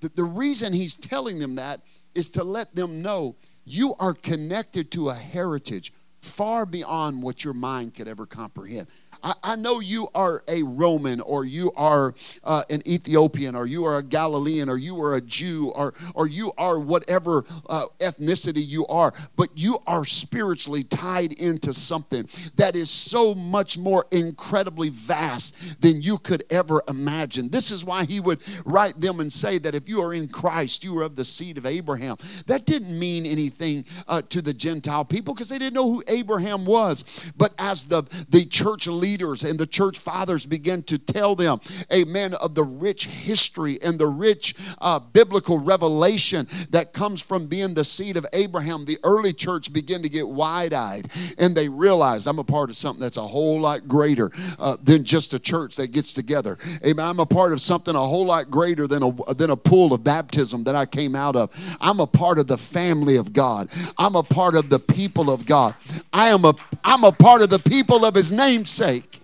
The, 0.00 0.10
the 0.14 0.24
reason 0.24 0.72
he's 0.72 0.96
telling 0.96 1.38
them 1.38 1.56
that 1.56 1.80
is 2.14 2.30
to 2.30 2.44
let 2.44 2.74
them 2.74 3.02
know 3.02 3.36
you 3.64 3.94
are 3.98 4.14
connected 4.14 4.90
to 4.92 5.08
a 5.08 5.14
heritage 5.14 5.92
far 6.22 6.66
beyond 6.66 7.22
what 7.22 7.44
your 7.44 7.54
mind 7.54 7.94
could 7.94 8.08
ever 8.08 8.26
comprehend. 8.26 8.88
I, 9.22 9.34
I 9.42 9.56
know 9.56 9.80
you 9.80 10.08
are 10.14 10.42
a 10.48 10.62
Roman 10.62 11.20
or 11.20 11.44
you 11.44 11.72
are 11.76 12.14
uh, 12.44 12.62
an 12.70 12.82
Ethiopian 12.86 13.54
or 13.54 13.66
you 13.66 13.84
are 13.84 13.98
a 13.98 14.02
Galilean 14.02 14.68
or 14.68 14.76
you 14.76 15.00
are 15.02 15.16
a 15.16 15.20
Jew 15.20 15.72
or, 15.74 15.94
or 16.14 16.28
you 16.28 16.52
are 16.58 16.78
whatever 16.78 17.44
uh, 17.68 17.84
ethnicity 18.00 18.66
you 18.66 18.86
are, 18.86 19.12
but 19.36 19.48
you 19.54 19.78
are 19.86 20.04
spiritually 20.04 20.82
tied 20.82 21.32
into 21.34 21.72
something 21.72 22.28
that 22.56 22.74
is 22.74 22.90
so 22.90 23.34
much 23.34 23.78
more 23.78 24.04
incredibly 24.10 24.88
vast 24.88 25.80
than 25.80 26.02
you 26.02 26.18
could 26.18 26.44
ever 26.50 26.82
imagine. 26.88 27.48
This 27.50 27.70
is 27.70 27.84
why 27.84 28.04
he 28.04 28.20
would 28.20 28.40
write 28.64 29.00
them 29.00 29.20
and 29.20 29.32
say 29.32 29.58
that 29.58 29.74
if 29.74 29.88
you 29.88 30.00
are 30.00 30.14
in 30.14 30.28
Christ, 30.28 30.84
you 30.84 30.98
are 30.98 31.02
of 31.02 31.16
the 31.16 31.24
seed 31.24 31.58
of 31.58 31.66
Abraham. 31.66 32.16
That 32.46 32.66
didn't 32.66 32.98
mean 32.98 33.26
anything 33.26 33.84
uh, 34.06 34.22
to 34.28 34.42
the 34.42 34.54
Gentile 34.54 35.04
people 35.04 35.34
because 35.34 35.48
they 35.48 35.58
didn't 35.58 35.74
know 35.74 35.90
who 35.90 36.02
Abraham 36.08 36.64
was. 36.64 37.32
But 37.36 37.54
as 37.58 37.84
the, 37.84 38.02
the 38.28 38.44
church 38.44 38.86
leader, 38.86 39.07
leaders 39.08 39.42
and 39.42 39.58
the 39.58 39.66
church 39.66 39.98
fathers 39.98 40.44
began 40.44 40.82
to 40.82 40.98
tell 40.98 41.34
them, 41.34 41.60
amen, 41.92 42.32
of 42.42 42.54
the 42.54 42.64
rich 42.64 43.06
history 43.06 43.78
and 43.82 43.98
the 43.98 44.06
rich 44.06 44.54
uh, 44.80 44.98
biblical 44.98 45.58
revelation 45.58 46.46
that 46.70 46.92
comes 46.92 47.22
from 47.22 47.46
being 47.46 47.74
the 47.74 47.84
seed 47.84 48.16
of 48.16 48.26
Abraham, 48.32 48.84
the 48.84 48.98
early 49.02 49.32
church 49.32 49.72
began 49.72 50.02
to 50.02 50.08
get 50.08 50.28
wide 50.28 50.74
eyed 50.74 51.08
and 51.38 51.54
they 51.54 51.68
realized 51.68 52.26
I'm 52.26 52.38
a 52.38 52.44
part 52.44 52.68
of 52.70 52.76
something 52.76 53.00
that's 53.00 53.16
a 53.16 53.22
whole 53.22 53.60
lot 53.60 53.88
greater 53.88 54.30
uh, 54.58 54.76
than 54.82 55.04
just 55.04 55.32
a 55.32 55.38
church 55.38 55.76
that 55.76 55.92
gets 55.92 56.12
together. 56.12 56.58
Amen. 56.84 57.04
I'm 57.04 57.20
a 57.20 57.26
part 57.26 57.52
of 57.52 57.60
something 57.60 57.94
a 57.94 57.98
whole 57.98 58.26
lot 58.26 58.50
greater 58.50 58.86
than 58.86 59.02
a, 59.02 59.34
than 59.34 59.50
a 59.50 59.56
pool 59.56 59.94
of 59.94 60.04
baptism 60.04 60.64
that 60.64 60.74
I 60.74 60.84
came 60.84 61.14
out 61.14 61.36
of. 61.36 61.48
I'm 61.80 62.00
a 62.00 62.06
part 62.06 62.38
of 62.38 62.46
the 62.46 62.58
family 62.58 63.16
of 63.16 63.32
God. 63.32 63.68
I'm 63.96 64.16
a 64.16 64.22
part 64.22 64.54
of 64.54 64.68
the 64.68 64.78
people 64.78 65.30
of 65.30 65.46
God. 65.46 65.74
I 66.18 66.30
am 66.30 66.44
a 66.44 66.52
I'm 66.82 67.04
a 67.04 67.12
part 67.12 67.42
of 67.42 67.48
the 67.48 67.60
people 67.60 68.04
of 68.04 68.12
his 68.12 68.32
namesake. 68.32 69.20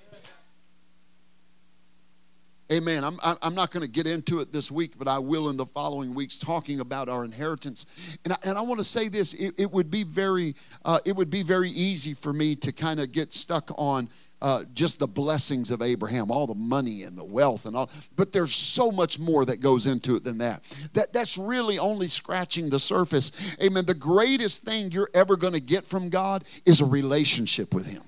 Amen. 2.73 3.03
I'm, 3.03 3.19
I'm 3.43 3.55
not 3.57 3.73
going 3.73 3.83
to 3.83 3.91
get 3.91 4.07
into 4.07 4.39
it 4.39 4.53
this 4.53 4.71
week, 4.71 4.97
but 4.97 5.09
I 5.09 5.19
will 5.19 5.49
in 5.49 5.57
the 5.57 5.67
following 5.67 6.15
weeks 6.15 6.39
talking 6.39 6.79
about 6.79 7.09
our 7.09 7.25
inheritance. 7.25 8.17
And 8.25 8.33
I, 8.33 8.37
and 8.47 8.57
I 8.57 8.61
want 8.61 8.79
to 8.79 8.85
say 8.85 9.09
this: 9.09 9.35
it, 9.35 9.55
it 9.59 9.73
would 9.73 9.91
be 9.91 10.05
very, 10.05 10.55
uh, 10.85 11.01
it 11.05 11.17
would 11.17 11.31
be 11.31 11.43
very 11.43 11.71
easy 11.71 12.15
for 12.15 12.33
me 12.33 12.55
to 12.57 12.71
kind 12.71 13.01
of 13.01 13.11
get 13.11 13.33
stuck 13.33 13.73
on 13.77 14.09
uh, 14.45 14.63
just 14.75 14.99
the 14.99 15.07
blessings 15.07 15.71
of 15.71 15.81
Abraham, 15.81 16.31
all 16.31 16.47
the 16.47 16.55
money 16.55 17.05
and 17.05 17.17
the 17.17 17.25
wealth 17.25 17.65
and 17.65 17.75
all. 17.75 17.91
But 18.15 18.35
there's 18.35 18.55
so 18.55 18.93
much 18.93 19.19
more 19.19 19.47
that 19.47 19.63
goes 19.63 19.87
into 19.87 20.17
it 20.17 20.23
than 20.23 20.37
that. 20.39 20.63
That 20.93 21.15
that's 21.15 21.39
really 21.39 21.79
only 21.79 22.09
scratching 22.09 22.69
the 22.69 22.79
surface. 22.79 23.57
Amen. 23.63 23.87
The 23.87 23.95
greatest 23.95 24.63
thing 24.63 24.93
you're 24.93 25.09
ever 25.15 25.39
going 25.39 25.55
to 25.55 25.63
get 25.63 25.85
from 25.85 26.11
God 26.11 26.45
is 26.67 26.83
a 26.83 26.85
relationship 26.85 27.73
with 27.73 27.91
Him. 27.91 28.03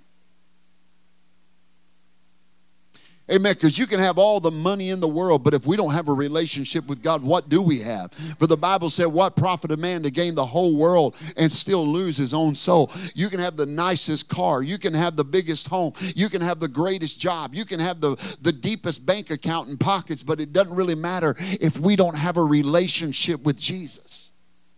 Amen. 3.28 3.54
Because 3.54 3.76
you 3.76 3.86
can 3.86 3.98
have 3.98 4.18
all 4.18 4.38
the 4.38 4.52
money 4.52 4.90
in 4.90 5.00
the 5.00 5.08
world, 5.08 5.42
but 5.42 5.52
if 5.52 5.66
we 5.66 5.76
don't 5.76 5.92
have 5.92 6.06
a 6.08 6.12
relationship 6.12 6.86
with 6.86 7.02
God, 7.02 7.24
what 7.24 7.48
do 7.48 7.60
we 7.60 7.80
have? 7.80 8.12
For 8.38 8.46
the 8.46 8.56
Bible 8.56 8.88
said, 8.88 9.06
What 9.06 9.34
profit 9.34 9.72
a 9.72 9.76
man 9.76 10.04
to 10.04 10.12
gain 10.12 10.36
the 10.36 10.46
whole 10.46 10.76
world 10.76 11.16
and 11.36 11.50
still 11.50 11.84
lose 11.84 12.16
his 12.16 12.32
own 12.32 12.54
soul? 12.54 12.92
You 13.16 13.28
can 13.28 13.40
have 13.40 13.56
the 13.56 13.66
nicest 13.66 14.28
car, 14.28 14.62
you 14.62 14.78
can 14.78 14.94
have 14.94 15.16
the 15.16 15.24
biggest 15.24 15.68
home, 15.68 15.92
you 16.14 16.28
can 16.28 16.40
have 16.40 16.60
the 16.60 16.68
greatest 16.68 17.20
job, 17.20 17.52
you 17.52 17.64
can 17.64 17.80
have 17.80 18.00
the, 18.00 18.14
the 18.42 18.52
deepest 18.52 19.04
bank 19.04 19.30
account 19.30 19.68
and 19.68 19.80
pockets, 19.80 20.22
but 20.22 20.40
it 20.40 20.52
doesn't 20.52 20.74
really 20.74 20.94
matter 20.94 21.34
if 21.38 21.80
we 21.80 21.96
don't 21.96 22.16
have 22.16 22.36
a 22.36 22.44
relationship 22.44 23.42
with 23.42 23.58
Jesus. 23.58 24.25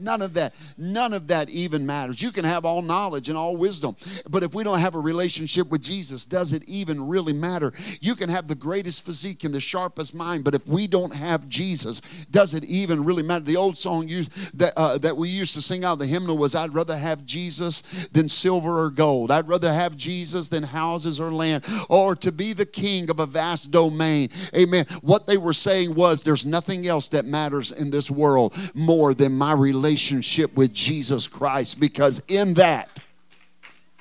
None 0.01 0.23
of 0.23 0.35
that, 0.35 0.55
none 0.79 1.13
of 1.13 1.27
that 1.27 1.51
even 1.51 1.85
matters. 1.85 2.23
You 2.23 2.31
can 2.31 2.45
have 2.45 2.65
all 2.65 2.83
knowledge 2.83 3.29
and 3.29 3.37
all 3.37 3.57
wisdom, 3.57 3.97
but 4.31 4.45
if 4.45 4.55
we 4.55 4.63
don't 4.63 4.79
have 4.79 4.95
a 4.95 5.01
relationship 5.01 5.69
with 5.71 5.83
Jesus, 5.83 6.25
does 6.25 6.53
it 6.53 6.63
even 6.69 7.09
really 7.09 7.33
matter? 7.33 7.73
You 8.01 8.15
can 8.15 8.29
have 8.29 8.47
the 8.47 8.55
greatest 8.55 9.05
physique 9.05 9.43
and 9.43 9.53
the 9.53 9.59
sharpest 9.59 10.15
mind, 10.15 10.45
but 10.45 10.55
if 10.55 10.65
we 10.69 10.87
don't 10.87 11.13
have 11.13 11.49
Jesus, 11.49 12.01
does 12.31 12.55
it 12.55 12.63
even 12.63 13.05
really 13.05 13.25
matter? 13.25 13.45
The 13.45 13.57
old 13.57 13.77
song 13.77 14.07
used, 14.07 14.57
that, 14.61 14.73
uh, 14.77 14.99
that 14.99 15.17
we 15.17 15.31
used 15.31 15.55
to 15.55 15.63
sing 15.63 15.83
out 15.83 15.95
of 15.95 15.99
the 15.99 16.07
hymnal 16.07 16.39
was, 16.39 16.55
I'd 16.55 16.75
rather 16.75 16.97
have 16.97 17.27
Jesus 17.27 17.81
than 18.13 18.29
silver 18.29 18.85
or 18.85 18.91
gold. 18.91 19.33
I'd 19.33 19.49
rather 19.49 19.73
have 19.73 19.97
Jesus 19.97 20.49
than 20.49 20.63
houses 20.63 21.19
or 21.19 21.33
land, 21.33 21.67
or 21.89 22.15
to 22.15 22.31
be 22.31 22.53
the 22.53 22.67
king 22.67 23.11
of 23.11 23.19
a 23.19 23.27
vast 23.27 23.73
domain. 23.73 24.29
Amen. 24.55 24.85
What 25.01 25.27
they 25.27 25.39
were 25.39 25.53
saying 25.53 25.97
was, 25.97 26.23
there's 26.23 26.47
nothing 26.47 26.87
else 26.87 27.09
that 27.09 27.25
matters 27.25 27.73
in 27.73 27.91
this 27.91 28.13
world 28.13 28.57
more 28.77 29.13
than 29.13 29.33
my 29.33 29.55
relationship 29.55 29.88
relationship 29.89 30.55
with 30.55 30.73
Jesus 30.75 31.27
Christ 31.27 31.81
because 31.81 32.23
in 32.29 32.53
that 32.55 33.01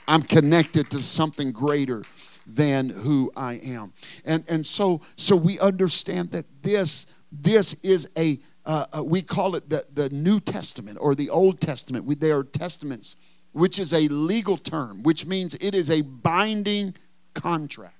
I'm 0.05 0.21
connected 0.21 0.89
to 0.91 1.01
something 1.01 1.53
greater 1.53 2.03
than 2.45 2.89
who 2.89 3.31
I 3.37 3.59
am. 3.65 3.93
And 4.25 4.43
and 4.49 4.65
so 4.65 5.01
so 5.15 5.35
we 5.35 5.59
understand 5.59 6.31
that 6.31 6.45
this 6.61 7.07
this 7.31 7.81
is 7.85 8.09
a 8.17 8.37
uh, 8.65 8.85
uh, 8.97 9.03
we 9.03 9.21
call 9.21 9.55
it 9.55 9.69
the, 9.69 9.85
the 9.93 10.09
New 10.09 10.41
Testament 10.41 10.97
or 10.99 11.15
the 11.15 11.29
Old 11.29 11.61
Testament. 11.61 12.03
We, 12.03 12.15
they 12.15 12.31
are 12.31 12.43
testaments, 12.43 13.15
which 13.53 13.79
is 13.79 13.93
a 13.93 14.09
legal 14.09 14.57
term, 14.57 15.03
which 15.03 15.25
means 15.25 15.55
it 15.55 15.73
is 15.73 15.89
a 15.89 16.01
binding 16.01 16.93
contract. 17.33 17.95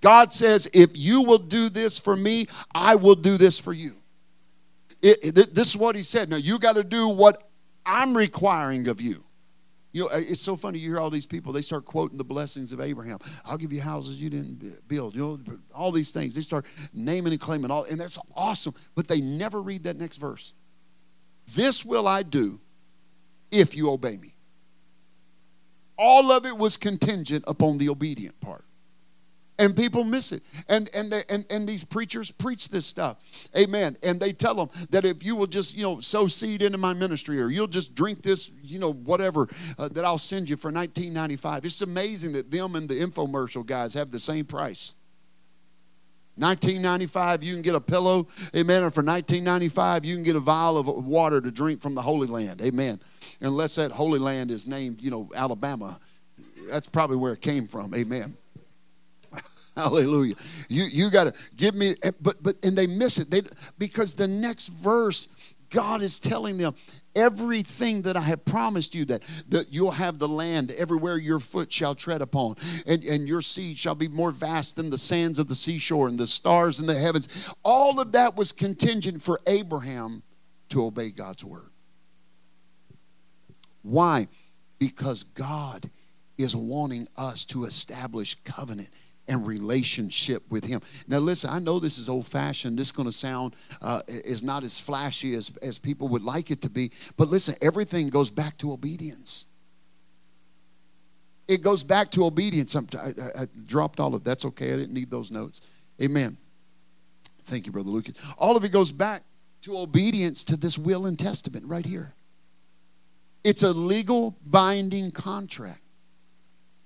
God 0.00 0.32
says, 0.32 0.70
if 0.72 0.92
you 0.94 1.22
will 1.22 1.38
do 1.38 1.68
this 1.68 1.98
for 1.98 2.16
me, 2.16 2.46
I 2.74 2.96
will 2.96 3.14
do 3.14 3.36
this 3.36 3.60
for 3.60 3.74
you. 3.74 3.92
It, 5.04 5.36
it, 5.36 5.54
this 5.54 5.68
is 5.68 5.76
what 5.76 5.96
he 5.96 6.00
said. 6.00 6.30
Now 6.30 6.36
you 6.36 6.58
got 6.58 6.76
to 6.76 6.82
do 6.82 7.10
what 7.10 7.36
I'm 7.84 8.16
requiring 8.16 8.88
of 8.88 9.02
you. 9.02 9.18
You 9.92 10.04
know, 10.04 10.08
it's 10.12 10.40
so 10.40 10.56
funny. 10.56 10.78
You 10.78 10.92
hear 10.92 10.98
all 10.98 11.10
these 11.10 11.26
people. 11.26 11.52
They 11.52 11.60
start 11.60 11.84
quoting 11.84 12.16
the 12.16 12.24
blessings 12.24 12.72
of 12.72 12.80
Abraham. 12.80 13.18
I'll 13.44 13.58
give 13.58 13.70
you 13.70 13.82
houses 13.82 14.20
you 14.20 14.30
didn't 14.30 14.88
build. 14.88 15.14
You 15.14 15.38
know, 15.46 15.58
all 15.74 15.92
these 15.92 16.10
things. 16.10 16.34
They 16.34 16.40
start 16.40 16.64
naming 16.94 17.32
and 17.32 17.40
claiming 17.40 17.70
all, 17.70 17.84
and 17.84 18.00
that's 18.00 18.18
awesome. 18.34 18.72
But 18.94 19.06
they 19.06 19.20
never 19.20 19.60
read 19.60 19.84
that 19.84 19.96
next 19.96 20.16
verse. 20.16 20.54
This 21.54 21.84
will 21.84 22.08
I 22.08 22.22
do 22.22 22.58
if 23.52 23.76
you 23.76 23.90
obey 23.90 24.16
me. 24.16 24.34
All 25.98 26.32
of 26.32 26.46
it 26.46 26.56
was 26.56 26.78
contingent 26.78 27.44
upon 27.46 27.76
the 27.76 27.90
obedient 27.90 28.40
part 28.40 28.64
and 29.58 29.76
people 29.76 30.04
miss 30.04 30.32
it. 30.32 30.42
And 30.68 30.90
and 30.94 31.10
they, 31.10 31.22
and 31.30 31.46
and 31.50 31.68
these 31.68 31.84
preachers 31.84 32.30
preach 32.30 32.68
this 32.68 32.86
stuff. 32.86 33.48
Amen. 33.56 33.96
And 34.02 34.20
they 34.20 34.32
tell 34.32 34.54
them 34.54 34.68
that 34.90 35.04
if 35.04 35.24
you 35.24 35.36
will 35.36 35.46
just 35.46 35.76
you 35.76 35.82
know 35.82 36.00
sow 36.00 36.26
seed 36.26 36.62
into 36.62 36.78
my 36.78 36.92
ministry 36.92 37.40
or 37.40 37.48
you'll 37.48 37.66
just 37.66 37.94
drink 37.94 38.22
this 38.22 38.50
you 38.62 38.78
know 38.78 38.92
whatever 38.92 39.46
uh, 39.78 39.88
that 39.88 40.04
i'll 40.04 40.18
send 40.18 40.48
you 40.48 40.56
for 40.56 40.70
1995 40.70 41.64
it's 41.64 41.80
amazing 41.80 42.32
that 42.32 42.50
them 42.50 42.74
and 42.74 42.88
the 42.88 42.94
infomercial 42.94 43.64
guys 43.64 43.94
have 43.94 44.10
the 44.10 44.20
same 44.20 44.44
price. 44.44 44.96
1995 46.36 47.44
you 47.44 47.52
can 47.52 47.62
get 47.62 47.76
a 47.76 47.80
pillow 47.80 48.26
amen 48.56 48.82
and 48.82 48.92
for 48.92 49.04
1995 49.04 50.04
you 50.04 50.16
can 50.16 50.24
get 50.24 50.34
a 50.34 50.40
vial 50.40 50.76
of 50.76 50.88
water 50.88 51.40
to 51.40 51.52
drink 51.52 51.80
from 51.80 51.94
the 51.94 52.02
holy 52.02 52.26
land 52.26 52.60
amen 52.60 52.98
unless 53.40 53.76
that 53.76 53.92
holy 53.92 54.18
land 54.18 54.50
is 54.50 54.66
named 54.66 55.00
you 55.00 55.10
know 55.10 55.28
alabama. 55.36 55.98
That's 56.70 56.88
probably 56.88 57.18
where 57.18 57.34
it 57.34 57.40
came 57.40 57.68
from 57.68 57.94
amen 57.94 58.36
Hallelujah. 59.76 60.34
You 60.68 60.84
you 60.90 61.10
got 61.10 61.24
to 61.24 61.34
give 61.56 61.74
me 61.74 61.94
eh, 62.02 62.10
but 62.20 62.36
but 62.42 62.54
and 62.64 62.76
they 62.76 62.86
miss 62.86 63.18
it. 63.18 63.30
They 63.30 63.40
because 63.78 64.14
the 64.14 64.28
next 64.28 64.68
verse 64.68 65.28
God 65.74 66.02
is 66.02 66.20
telling 66.20 66.56
them 66.56 66.74
everything 67.16 68.02
that 68.02 68.16
I 68.16 68.20
have 68.20 68.44
promised 68.44 68.94
you 68.94 69.04
that, 69.06 69.22
that 69.48 69.66
you'll 69.70 69.90
have 69.90 70.18
the 70.18 70.28
land 70.28 70.72
everywhere 70.78 71.16
your 71.18 71.40
foot 71.40 71.70
shall 71.72 71.94
tread 71.94 72.22
upon, 72.22 72.54
and, 72.86 73.02
and 73.04 73.28
your 73.28 73.40
seed 73.40 73.76
shall 73.76 73.94
be 73.94 74.08
more 74.08 74.30
vast 74.30 74.76
than 74.76 74.90
the 74.90 74.98
sands 74.98 75.38
of 75.38 75.48
the 75.48 75.54
seashore 75.54 76.08
and 76.08 76.18
the 76.18 76.26
stars 76.26 76.80
in 76.80 76.86
the 76.86 76.94
heavens. 76.94 77.52
All 77.64 78.00
of 78.00 78.12
that 78.12 78.36
was 78.36 78.52
contingent 78.52 79.22
for 79.22 79.40
Abraham 79.46 80.22
to 80.70 80.84
obey 80.84 81.10
God's 81.10 81.44
word. 81.44 81.70
Why? 83.82 84.28
Because 84.78 85.24
God 85.24 85.90
is 86.38 86.56
wanting 86.56 87.06
us 87.16 87.44
to 87.46 87.64
establish 87.64 88.36
covenant 88.44 88.90
and 89.28 89.46
relationship 89.46 90.42
with 90.50 90.64
him. 90.64 90.80
Now 91.08 91.18
listen 91.18 91.50
i 91.50 91.58
know 91.58 91.78
this 91.78 91.98
is 91.98 92.08
old 92.08 92.26
fashioned 92.26 92.78
this 92.78 92.88
is 92.88 92.92
going 92.92 93.08
to 93.08 93.12
sound 93.12 93.54
uh, 93.80 94.02
is 94.06 94.42
not 94.42 94.64
as 94.64 94.78
flashy 94.78 95.34
as, 95.34 95.56
as 95.62 95.78
people 95.78 96.08
would 96.08 96.22
like 96.22 96.50
it 96.50 96.62
to 96.62 96.70
be 96.70 96.90
but 97.16 97.28
listen 97.28 97.54
everything 97.62 98.08
goes 98.08 98.30
back 98.30 98.58
to 98.58 98.72
obedience. 98.72 99.46
It 101.46 101.62
goes 101.62 101.82
back 101.82 102.10
to 102.12 102.24
obedience. 102.24 102.74
I, 102.74 102.80
I, 102.80 103.42
I 103.42 103.46
dropped 103.66 104.00
all 104.00 104.14
of 104.14 104.24
that's 104.24 104.44
okay 104.46 104.72
i 104.72 104.76
didn't 104.76 104.94
need 104.94 105.10
those 105.10 105.30
notes. 105.30 105.68
Amen. 106.02 106.36
Thank 107.44 107.66
you 107.66 107.72
brother 107.72 107.90
lucas. 107.90 108.14
All 108.38 108.56
of 108.56 108.64
it 108.64 108.72
goes 108.72 108.92
back 108.92 109.22
to 109.62 109.78
obedience 109.78 110.44
to 110.44 110.56
this 110.56 110.76
will 110.76 111.06
and 111.06 111.18
testament 111.18 111.64
right 111.66 111.86
here. 111.86 112.14
It's 113.44 113.62
a 113.62 113.72
legal 113.72 114.38
binding 114.50 115.10
contract 115.10 115.83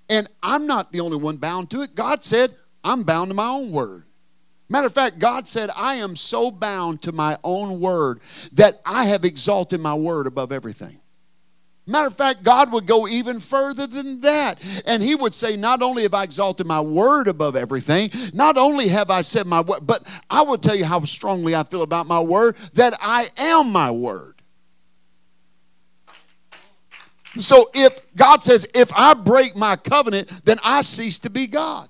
and 0.08 0.28
I'm 0.42 0.66
not 0.66 0.92
the 0.92 1.00
only 1.00 1.16
one 1.16 1.36
bound 1.36 1.70
to 1.70 1.82
it. 1.82 1.94
God 1.94 2.24
said, 2.24 2.50
I'm 2.82 3.02
bound 3.02 3.30
to 3.30 3.34
my 3.34 3.46
own 3.46 3.70
word. 3.72 4.04
Matter 4.70 4.86
of 4.86 4.94
fact, 4.94 5.18
God 5.18 5.46
said, 5.46 5.70
I 5.76 5.96
am 5.96 6.14
so 6.14 6.50
bound 6.50 7.02
to 7.02 7.12
my 7.12 7.36
own 7.42 7.80
word 7.80 8.20
that 8.52 8.74
I 8.84 9.04
have 9.04 9.24
exalted 9.24 9.80
my 9.80 9.94
word 9.94 10.26
above 10.26 10.52
everything. 10.52 11.00
Matter 11.86 12.08
of 12.08 12.14
fact, 12.14 12.42
God 12.42 12.70
would 12.72 12.86
go 12.86 13.08
even 13.08 13.40
further 13.40 13.86
than 13.86 14.20
that. 14.20 14.56
And 14.86 15.02
He 15.02 15.14
would 15.14 15.32
say, 15.32 15.56
Not 15.56 15.80
only 15.80 16.02
have 16.02 16.12
I 16.12 16.24
exalted 16.24 16.66
my 16.66 16.82
word 16.82 17.28
above 17.28 17.56
everything, 17.56 18.10
not 18.34 18.58
only 18.58 18.88
have 18.88 19.08
I 19.10 19.22
said 19.22 19.46
my 19.46 19.62
word, 19.62 19.86
but 19.86 20.22
I 20.28 20.42
will 20.42 20.58
tell 20.58 20.76
you 20.76 20.84
how 20.84 21.00
strongly 21.00 21.54
I 21.54 21.62
feel 21.62 21.82
about 21.82 22.06
my 22.06 22.20
word 22.20 22.56
that 22.74 22.94
I 23.00 23.26
am 23.38 23.72
my 23.72 23.90
word. 23.90 24.37
So 27.36 27.70
if 27.74 28.14
God 28.16 28.42
says, 28.42 28.68
if 28.74 28.90
I 28.96 29.14
break 29.14 29.56
my 29.56 29.76
covenant, 29.76 30.28
then 30.44 30.56
I 30.64 30.82
cease 30.82 31.18
to 31.20 31.30
be 31.30 31.46
God. 31.46 31.88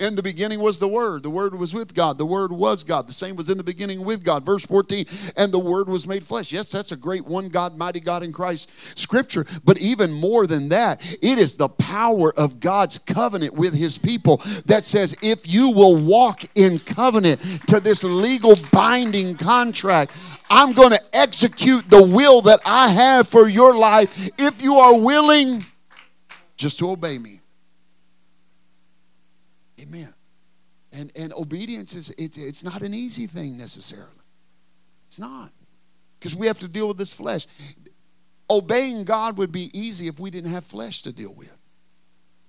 In 0.00 0.16
the 0.16 0.22
beginning 0.22 0.60
was 0.60 0.78
the 0.78 0.88
Word. 0.88 1.22
The 1.22 1.30
Word 1.30 1.54
was 1.54 1.74
with 1.74 1.94
God. 1.94 2.16
The 2.16 2.24
Word 2.24 2.52
was 2.52 2.82
God. 2.82 3.06
The 3.06 3.12
same 3.12 3.36
was 3.36 3.50
in 3.50 3.58
the 3.58 3.64
beginning 3.64 4.02
with 4.02 4.24
God. 4.24 4.46
Verse 4.46 4.64
14, 4.64 5.04
and 5.36 5.52
the 5.52 5.58
Word 5.58 5.88
was 5.90 6.06
made 6.06 6.24
flesh. 6.24 6.52
Yes, 6.52 6.72
that's 6.72 6.92
a 6.92 6.96
great 6.96 7.26
one 7.26 7.48
God, 7.48 7.76
mighty 7.76 8.00
God 8.00 8.22
in 8.22 8.32
Christ 8.32 8.98
scripture. 8.98 9.44
But 9.62 9.78
even 9.78 10.10
more 10.10 10.46
than 10.46 10.70
that, 10.70 11.04
it 11.22 11.38
is 11.38 11.56
the 11.56 11.68
power 11.68 12.32
of 12.38 12.60
God's 12.60 12.98
covenant 12.98 13.54
with 13.54 13.78
His 13.78 13.98
people 13.98 14.38
that 14.64 14.84
says, 14.84 15.16
if 15.22 15.52
you 15.52 15.70
will 15.70 16.02
walk 16.02 16.44
in 16.54 16.78
covenant 16.78 17.40
to 17.68 17.78
this 17.78 18.02
legal 18.02 18.56
binding 18.72 19.34
contract, 19.34 20.16
I'm 20.48 20.72
going 20.72 20.92
to 20.92 21.00
execute 21.12 21.90
the 21.90 22.02
will 22.02 22.40
that 22.42 22.60
I 22.64 22.88
have 22.88 23.28
for 23.28 23.48
your 23.48 23.76
life 23.76 24.30
if 24.38 24.62
you 24.62 24.76
are 24.76 24.98
willing 24.98 25.64
just 26.56 26.78
to 26.78 26.90
obey 26.90 27.18
me. 27.18 27.39
Amen. 29.80 30.12
And 30.92 31.12
and 31.16 31.32
obedience 31.32 31.94
is 31.94 32.10
it, 32.10 32.36
it's 32.36 32.64
not 32.64 32.82
an 32.82 32.94
easy 32.94 33.26
thing 33.26 33.56
necessarily. 33.56 34.24
It's 35.06 35.18
not. 35.18 35.50
Because 36.18 36.36
we 36.36 36.46
have 36.46 36.58
to 36.60 36.68
deal 36.68 36.88
with 36.88 36.98
this 36.98 37.12
flesh. 37.12 37.46
Obeying 38.50 39.04
God 39.04 39.38
would 39.38 39.52
be 39.52 39.70
easy 39.72 40.08
if 40.08 40.18
we 40.18 40.30
didn't 40.30 40.50
have 40.50 40.64
flesh 40.64 41.02
to 41.02 41.12
deal 41.12 41.34
with. 41.34 41.56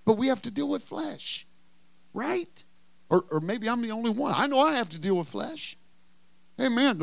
But 0.05 0.17
we 0.17 0.27
have 0.27 0.41
to 0.43 0.51
deal 0.51 0.67
with 0.67 0.83
flesh. 0.83 1.47
Right? 2.13 2.63
Or, 3.09 3.23
or 3.31 3.39
maybe 3.39 3.69
I'm 3.69 3.81
the 3.81 3.91
only 3.91 4.11
one. 4.11 4.33
I 4.35 4.47
know 4.47 4.59
I 4.59 4.73
have 4.73 4.89
to 4.89 4.99
deal 4.99 5.17
with 5.17 5.27
flesh. 5.27 5.77
Amen. 6.59 6.99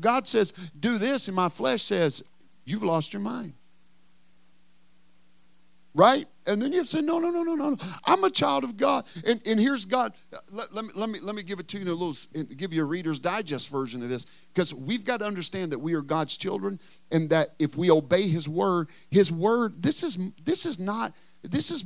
God 0.00 0.28
says, 0.28 0.52
do 0.78 0.98
this, 0.98 1.26
and 1.28 1.36
my 1.36 1.48
flesh 1.48 1.82
says, 1.82 2.22
you've 2.64 2.82
lost 2.82 3.12
your 3.12 3.22
mind 3.22 3.54
right? 5.94 6.26
And 6.46 6.60
then 6.60 6.72
you 6.72 6.84
say, 6.84 7.00
no, 7.00 7.18
no, 7.18 7.30
no, 7.30 7.42
no, 7.42 7.54
no. 7.54 7.76
I'm 8.04 8.22
a 8.24 8.30
child 8.30 8.64
of 8.64 8.76
God. 8.76 9.04
And, 9.26 9.40
and 9.46 9.58
here's 9.58 9.84
God. 9.84 10.12
Let, 10.52 10.74
let, 10.74 10.84
me, 10.84 10.90
let, 10.94 11.08
me, 11.08 11.20
let 11.20 11.34
me 11.34 11.42
give 11.42 11.58
it 11.58 11.68
to 11.68 11.78
you 11.78 11.82
in 11.84 11.88
a 11.88 11.94
little, 11.94 12.14
give 12.56 12.72
you 12.74 12.82
a 12.82 12.84
Reader's 12.84 13.18
Digest 13.18 13.70
version 13.70 14.02
of 14.02 14.10
this. 14.10 14.26
Because 14.52 14.74
we've 14.74 15.04
got 15.04 15.20
to 15.20 15.26
understand 15.26 15.72
that 15.72 15.78
we 15.78 15.94
are 15.94 16.02
God's 16.02 16.36
children 16.36 16.78
and 17.10 17.30
that 17.30 17.54
if 17.58 17.76
we 17.76 17.90
obey 17.90 18.28
His 18.28 18.48
word, 18.48 18.90
His 19.10 19.32
word, 19.32 19.82
this 19.82 20.02
is, 20.02 20.32
this 20.44 20.66
is 20.66 20.78
not, 20.78 21.12
this 21.42 21.70
is 21.70 21.84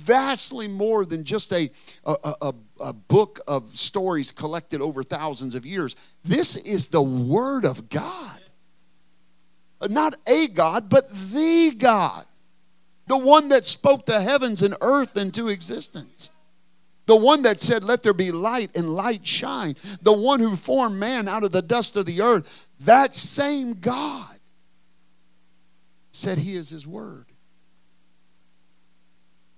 vastly 0.00 0.66
more 0.66 1.04
than 1.04 1.22
just 1.22 1.52
a, 1.52 1.70
a, 2.04 2.34
a, 2.42 2.54
a 2.80 2.92
book 2.92 3.40
of 3.46 3.68
stories 3.68 4.32
collected 4.32 4.80
over 4.80 5.04
thousands 5.04 5.54
of 5.54 5.64
years. 5.64 5.94
This 6.24 6.56
is 6.56 6.88
the 6.88 7.02
word 7.02 7.64
of 7.64 7.88
God. 7.88 8.40
Not 9.88 10.16
a 10.26 10.48
God, 10.48 10.88
but 10.90 11.08
the 11.08 11.74
God 11.78 12.24
the 13.08 13.18
one 13.18 13.48
that 13.48 13.64
spoke 13.64 14.04
the 14.04 14.20
heavens 14.20 14.62
and 14.62 14.74
earth 14.82 15.16
into 15.16 15.48
existence. 15.48 16.30
The 17.06 17.16
one 17.16 17.42
that 17.42 17.58
said, 17.58 17.82
Let 17.82 18.02
there 18.02 18.12
be 18.12 18.30
light 18.30 18.76
and 18.76 18.94
light 18.94 19.26
shine. 19.26 19.76
The 20.02 20.12
one 20.12 20.40
who 20.40 20.54
formed 20.54 21.00
man 21.00 21.26
out 21.26 21.42
of 21.42 21.50
the 21.50 21.62
dust 21.62 21.96
of 21.96 22.04
the 22.04 22.20
earth. 22.20 22.68
That 22.80 23.14
same 23.14 23.72
God 23.72 24.36
said, 26.12 26.36
He 26.36 26.54
is 26.54 26.68
His 26.68 26.86
word. 26.86 27.24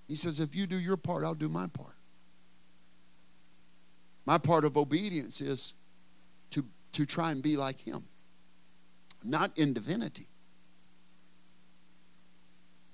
He 0.06 0.14
says, 0.14 0.38
If 0.38 0.54
you 0.54 0.68
do 0.68 0.78
your 0.78 0.96
part, 0.96 1.24
I'll 1.24 1.34
do 1.34 1.48
my 1.48 1.66
part. 1.66 1.96
My 4.26 4.38
part 4.38 4.64
of 4.64 4.76
obedience 4.76 5.40
is 5.40 5.74
to, 6.50 6.64
to 6.92 7.04
try 7.04 7.32
and 7.32 7.42
be 7.42 7.56
like 7.56 7.80
Him, 7.80 8.04
not 9.24 9.58
in 9.58 9.72
divinity 9.72 10.28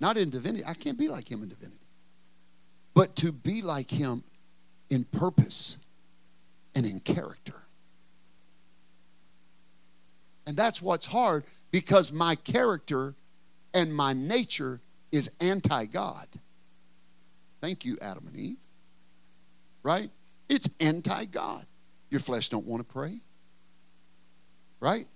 not 0.01 0.17
in 0.17 0.31
divinity. 0.31 0.65
I 0.67 0.75
can't 0.75 0.99
be 0.99 1.09
like 1.09 1.31
him 1.31 1.43
in 1.43 1.49
divinity. 1.49 1.81
But 2.95 3.17
to 3.17 3.33
be 3.33 3.63
like 3.63 3.91
him 3.91 4.23
in 4.91 5.05
purpose 5.05 5.79
and 6.75 6.87
in 6.87 7.01
character. 7.01 7.63
And 10.47 10.57
that's 10.57 10.81
what's 10.81 11.07
hard 11.07 11.45
because 11.71 12.13
my 12.13 12.37
character 12.37 13.15
and 13.75 13.95
my 13.95 14.13
nature 14.13 14.81
is 15.13 15.37
anti 15.41 15.87
God. 15.87 16.27
Thank 17.61 17.85
you, 17.85 17.97
Adam 18.01 18.27
and 18.27 18.37
Eve. 18.37 18.59
Right? 19.83 20.11
It's 20.49 20.75
anti 20.81 21.25
God. 21.27 21.65
Your 22.11 22.21
flesh 22.21 22.49
don't 22.49 22.67
want 22.67 22.87
to 22.87 22.93
pray. 22.93 23.21
Right? 24.81 25.07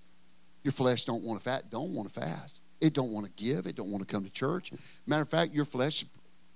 Your 0.64 0.72
flesh 0.72 1.04
don't 1.04 1.22
want 1.22 1.40
to 1.40 1.44
fast, 1.44 1.70
don't 1.70 1.94
want 1.94 2.12
to 2.12 2.20
fast. 2.20 2.59
It 2.80 2.94
don't 2.94 3.12
want 3.12 3.26
to 3.26 3.32
give. 3.32 3.66
It 3.66 3.76
don't 3.76 3.90
want 3.90 4.06
to 4.06 4.12
come 4.12 4.24
to 4.24 4.32
church. 4.32 4.72
Matter 5.06 5.22
of 5.22 5.28
fact, 5.28 5.52
your 5.52 5.64
flesh, 5.64 6.04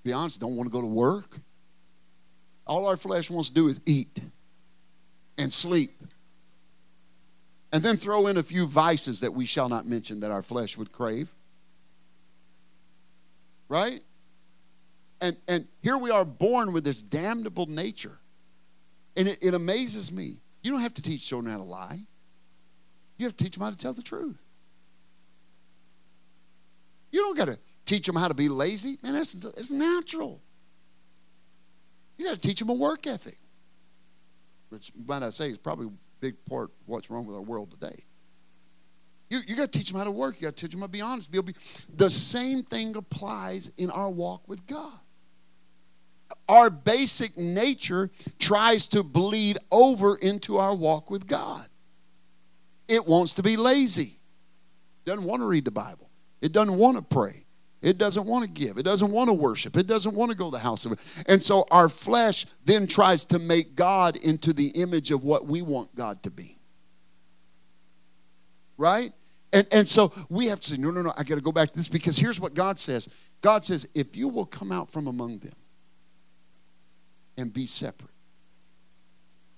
be 0.03 0.13
honest, 0.13 0.41
don't 0.41 0.57
want 0.57 0.69
to 0.69 0.73
go 0.73 0.81
to 0.81 0.87
work. 0.87 1.39
All 2.67 2.87
our 2.87 2.97
flesh 2.97 3.31
wants 3.31 3.49
to 3.51 3.55
do 3.55 3.69
is 3.69 3.81
eat 3.87 4.21
and 5.37 5.53
sleep. 5.53 6.03
And 7.73 7.83
then 7.83 7.97
throw 7.97 8.29
in 8.29 8.37
a 8.37 8.43
few 8.43 8.67
vices 8.67 9.21
that 9.21 9.35
we 9.35 9.47
shall 9.47 9.69
not 9.69 9.85
mention 9.85 10.21
that 10.21 10.31
our 10.31 10.43
flesh 10.43 10.79
would 10.79 10.93
crave. 10.93 11.35
Right? 13.69 14.01
And, 15.21 15.37
and 15.49 15.67
here 15.83 15.99
we 15.99 16.11
are 16.11 16.25
born 16.25 16.73
with 16.73 16.85
this 16.85 17.03
damnable 17.03 17.67
nature. 17.67 18.21
And 19.17 19.29
it, 19.29 19.39
it 19.43 19.55
amazes 19.55 20.13
me. 20.13 20.35
You 20.63 20.71
don't 20.71 20.81
have 20.81 20.95
to 20.95 21.03
teach 21.03 21.27
children 21.27 21.53
how 21.53 21.59
to 21.59 21.65
lie, 21.65 22.01
you 23.19 23.27
have 23.27 23.37
to 23.37 23.45
teach 23.45 23.57
them 23.57 23.65
how 23.65 23.71
to 23.71 23.77
tell 23.77 23.93
the 23.93 24.03
truth. 24.03 24.44
You 27.15 27.21
don't 27.21 27.39
got 27.39 27.47
to 27.47 27.59
teach 27.85 28.09
them 28.09 28.17
how 28.17 28.27
to 28.27 28.35
be 28.35 28.49
lazy. 28.49 28.99
Man, 29.01 29.13
that's 29.13 29.37
it's 29.37 29.71
natural. 29.71 30.43
You 32.19 32.27
got 32.27 32.35
to 32.35 32.41
teach 32.41 32.59
them 32.59 32.71
a 32.71 32.75
work 32.75 33.07
ethic, 33.07 33.37
which 34.71 34.91
might 35.07 35.23
I 35.23 35.31
say 35.31 35.47
is 35.47 35.57
probably 35.57 35.87
a 35.87 35.93
big 36.19 36.35
part 36.45 36.71
of 36.71 36.75
what's 36.87 37.11
wrong 37.11 37.25
with 37.25 37.37
our 37.37 37.43
world 37.43 37.71
today. 37.71 37.95
You, 39.31 39.39
you 39.47 39.55
got 39.55 39.71
to 39.71 39.79
teach 39.79 39.91
them 39.91 39.99
how 39.99 40.03
to 40.03 40.11
work. 40.11 40.41
You 40.41 40.49
got 40.49 40.57
to 40.57 40.65
teach 40.67 40.73
them 40.73 40.81
how 40.81 40.87
to 40.87 40.93
be 40.93 41.03
honest. 41.03 41.31
Be, 41.31 41.39
the 41.95 42.11
same 42.11 42.63
thing 42.63 42.97
applies 42.97 43.69
in 43.77 43.93
our 43.93 44.11
walk 44.11 44.49
with 44.49 44.67
God. 44.67 44.99
Our 46.49 46.69
basic 46.69 47.39
nature 47.39 48.11
tries 48.41 48.89
to 48.89 49.05
bleed 49.05 49.59
over 49.71 50.17
into 50.17 50.57
our 50.57 50.75
walk 50.75 51.11
with 51.11 51.29
God. 51.29 51.69
It 52.89 53.07
wants 53.07 53.35
to 53.35 53.45
be 53.45 53.57
lazy. 53.57 54.19
Doesn't 55.05 55.23
want 55.23 55.43
to 55.43 55.47
read 55.47 55.65
the 55.65 55.71
Bible. 55.71 56.11
It 56.45 56.53
doesn't 56.53 56.77
want 56.77 56.97
to 56.97 57.03
pray. 57.03 57.47
It 57.81 57.97
doesn't 57.97 58.27
want 58.27 58.45
to 58.45 58.51
give. 58.51 58.77
It 58.77 58.83
doesn't 58.83 59.11
want 59.11 59.29
to 59.29 59.35
worship. 59.35 59.79
It 59.79 59.87
doesn't 59.87 60.15
want 60.15 60.31
to 60.31 60.37
go 60.37 60.47
to 60.47 60.51
the 60.51 60.59
house 60.59 60.85
of 60.85 60.93
it. 60.93 61.25
And 61.27 61.43
so 61.43 61.65
our 61.71 61.89
flesh 61.89 62.45
then 62.67 62.87
tries 62.87 63.25
to 63.27 63.39
make 63.39 63.75
God 63.75 64.17
into 64.17 64.53
the 64.53 64.69
image 64.69 65.11
of 65.11 65.25
what 65.25 65.47
we 65.47 65.63
want 65.63 65.95
God 65.95 66.23
to 66.25 66.31
be. 66.31 66.59
Right? 68.77 69.13
And, 69.55 69.67
and 69.73 69.89
so 69.89 70.13
we 70.29 70.47
have 70.49 70.61
to 70.61 70.75
say, 70.75 70.77
no, 70.77 70.91
no, 70.91 71.01
no, 71.01 71.15
I 71.17 71.23
got 71.23 71.37
to 71.37 71.41
go 71.41 71.53
back 71.53 71.71
to 71.71 71.77
this 71.77 71.89
because 71.89 72.19
here's 72.19 72.39
what 72.39 72.53
God 72.53 72.79
says 72.79 73.09
God 73.41 73.65
says, 73.65 73.89
if 73.95 74.15
you 74.15 74.29
will 74.29 74.47
come 74.47 74.71
out 74.71 74.91
from 74.91 75.07
among 75.07 75.39
them 75.39 75.57
and 77.39 77.53
be 77.53 77.65
separate. 77.65 78.11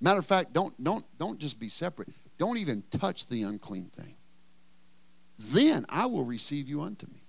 Matter 0.01 0.21
of 0.21 0.27
fact, 0.27 0.53
don't, 0.53 0.73
don't, 0.83 1.05
don't 1.19 1.39
just 1.39 1.59
be 1.59 1.69
separate, 1.69 2.11
don't 2.39 2.59
even 2.59 2.85
touch 2.93 3.27
the 3.27 3.43
unclean 3.43 3.87
thing. 3.87 4.15
Then 5.39 5.85
I 5.89 6.07
will 6.07 6.25
receive 6.25 6.69
you 6.69 6.83
unto 6.83 7.07
me. 7.07 7.21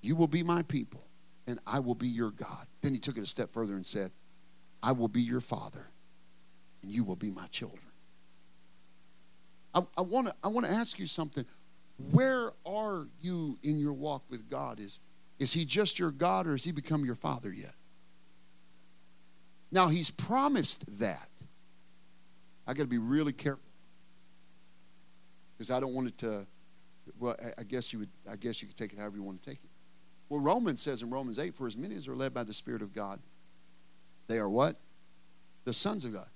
You 0.00 0.14
will 0.14 0.28
be 0.28 0.42
my 0.42 0.62
people, 0.62 1.04
and 1.46 1.58
I 1.66 1.80
will 1.80 1.94
be 1.94 2.06
your 2.06 2.30
God. 2.30 2.66
Then 2.82 2.92
he 2.92 2.98
took 2.98 3.16
it 3.16 3.22
a 3.22 3.26
step 3.26 3.50
further 3.50 3.74
and 3.74 3.84
said, 3.84 4.10
I 4.82 4.92
will 4.92 5.08
be 5.08 5.20
your 5.20 5.40
father, 5.40 5.90
and 6.82 6.92
you 6.92 7.02
will 7.02 7.16
be 7.16 7.30
my 7.30 7.46
children. 7.48 7.82
I, 9.74 9.82
I 9.96 10.02
want 10.02 10.28
to 10.28 10.34
I 10.42 10.48
wanna 10.48 10.68
ask 10.68 10.98
you 10.98 11.06
something. 11.06 11.44
Where 12.12 12.50
are 12.64 13.08
you 13.20 13.58
in 13.62 13.78
your 13.78 13.92
walk 13.92 14.22
with 14.30 14.48
God? 14.48 14.78
Is, 14.78 15.00
is 15.40 15.52
he 15.52 15.64
just 15.64 15.98
your 15.98 16.12
God, 16.12 16.46
or 16.46 16.52
has 16.52 16.62
he 16.62 16.70
become 16.70 17.04
your 17.04 17.16
father 17.16 17.52
yet? 17.52 17.74
Now, 19.72 19.88
he's 19.88 20.10
promised 20.10 21.00
that. 21.00 21.28
I 22.66 22.74
got 22.74 22.84
to 22.84 22.88
be 22.88 22.98
really 22.98 23.32
careful 23.32 23.64
because 25.56 25.70
I 25.70 25.80
don't 25.80 25.94
want 25.94 26.08
it 26.08 26.18
to 26.18 26.46
well, 27.18 27.36
I 27.58 27.62
guess 27.62 27.92
you 27.92 28.00
would. 28.00 28.10
I 28.30 28.36
guess 28.36 28.60
you 28.60 28.68
could 28.68 28.76
take 28.76 28.92
it 28.92 28.98
however 28.98 29.16
you 29.16 29.22
want 29.22 29.40
to 29.42 29.48
take 29.48 29.62
it. 29.62 29.70
Well, 30.28 30.40
Romans 30.40 30.82
says 30.82 31.02
in 31.02 31.10
Romans 31.10 31.38
eight, 31.38 31.54
for 31.54 31.66
as 31.66 31.76
many 31.76 31.94
as 31.94 32.08
are 32.08 32.14
led 32.14 32.34
by 32.34 32.44
the 32.44 32.52
Spirit 32.52 32.82
of 32.82 32.92
God, 32.92 33.20
they 34.26 34.38
are 34.38 34.48
what? 34.48 34.76
The 35.64 35.72
sons 35.72 36.04
of 36.04 36.12
God. 36.12 36.28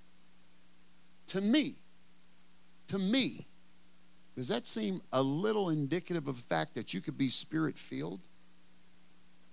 To 1.29 1.41
me, 1.41 1.73
to 2.89 2.99
me, 2.99 3.47
does 4.35 4.49
that 4.49 4.67
seem 4.67 5.01
a 5.13 5.23
little 5.23 5.71
indicative 5.71 6.29
of 6.29 6.37
the 6.37 6.43
fact 6.43 6.75
that 6.75 6.95
you 6.95 7.01
could 7.01 7.19
be 7.19 7.29
spirit 7.29 7.77
filled 7.77 8.21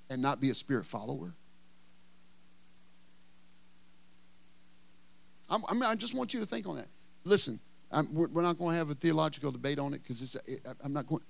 and 0.09 0.21
not 0.21 0.41
be 0.41 0.49
a 0.49 0.53
spirit 0.55 0.85
follower? 0.85 1.35
I'm, 5.49 5.63
I 5.67 5.73
mean, 5.73 5.83
I 5.83 5.95
just 5.95 6.15
want 6.15 6.33
you 6.33 6.39
to 6.39 6.45
think 6.45 6.67
on 6.67 6.75
that. 6.75 6.87
Listen, 7.23 7.59
I'm, 7.91 8.13
we're 8.13 8.43
not 8.43 8.57
going 8.57 8.73
to 8.73 8.77
have 8.77 8.89
a 8.89 8.93
theological 8.93 9.51
debate 9.51 9.79
on 9.79 9.93
it 9.93 10.03
because 10.03 10.35
it, 10.47 10.67
I'm 10.83 10.93
not 10.93 11.07
going. 11.07 11.23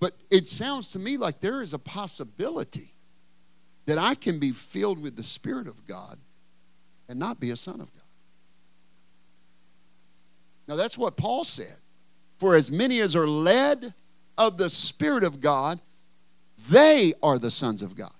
But 0.00 0.12
it 0.30 0.46
sounds 0.46 0.92
to 0.92 0.98
me 0.98 1.16
like 1.16 1.40
there 1.40 1.60
is 1.60 1.74
a 1.74 1.78
possibility 1.78 2.92
that 3.86 3.98
I 3.98 4.14
can 4.14 4.38
be 4.38 4.50
filled 4.50 5.02
with 5.02 5.16
the 5.16 5.22
Spirit 5.22 5.66
of 5.66 5.86
God 5.86 6.16
and 7.08 7.18
not 7.18 7.40
be 7.40 7.50
a 7.50 7.56
son 7.56 7.80
of 7.80 7.92
God. 7.92 8.02
Now, 10.68 10.76
that's 10.76 10.98
what 10.98 11.16
Paul 11.16 11.44
said. 11.44 11.78
For 12.38 12.54
as 12.54 12.70
many 12.70 13.00
as 13.00 13.16
are 13.16 13.26
led 13.26 13.94
of 14.36 14.58
the 14.58 14.70
Spirit 14.70 15.24
of 15.24 15.40
God, 15.40 15.80
they 16.70 17.14
are 17.22 17.38
the 17.38 17.50
sons 17.50 17.82
of 17.82 17.96
God. 17.96 18.12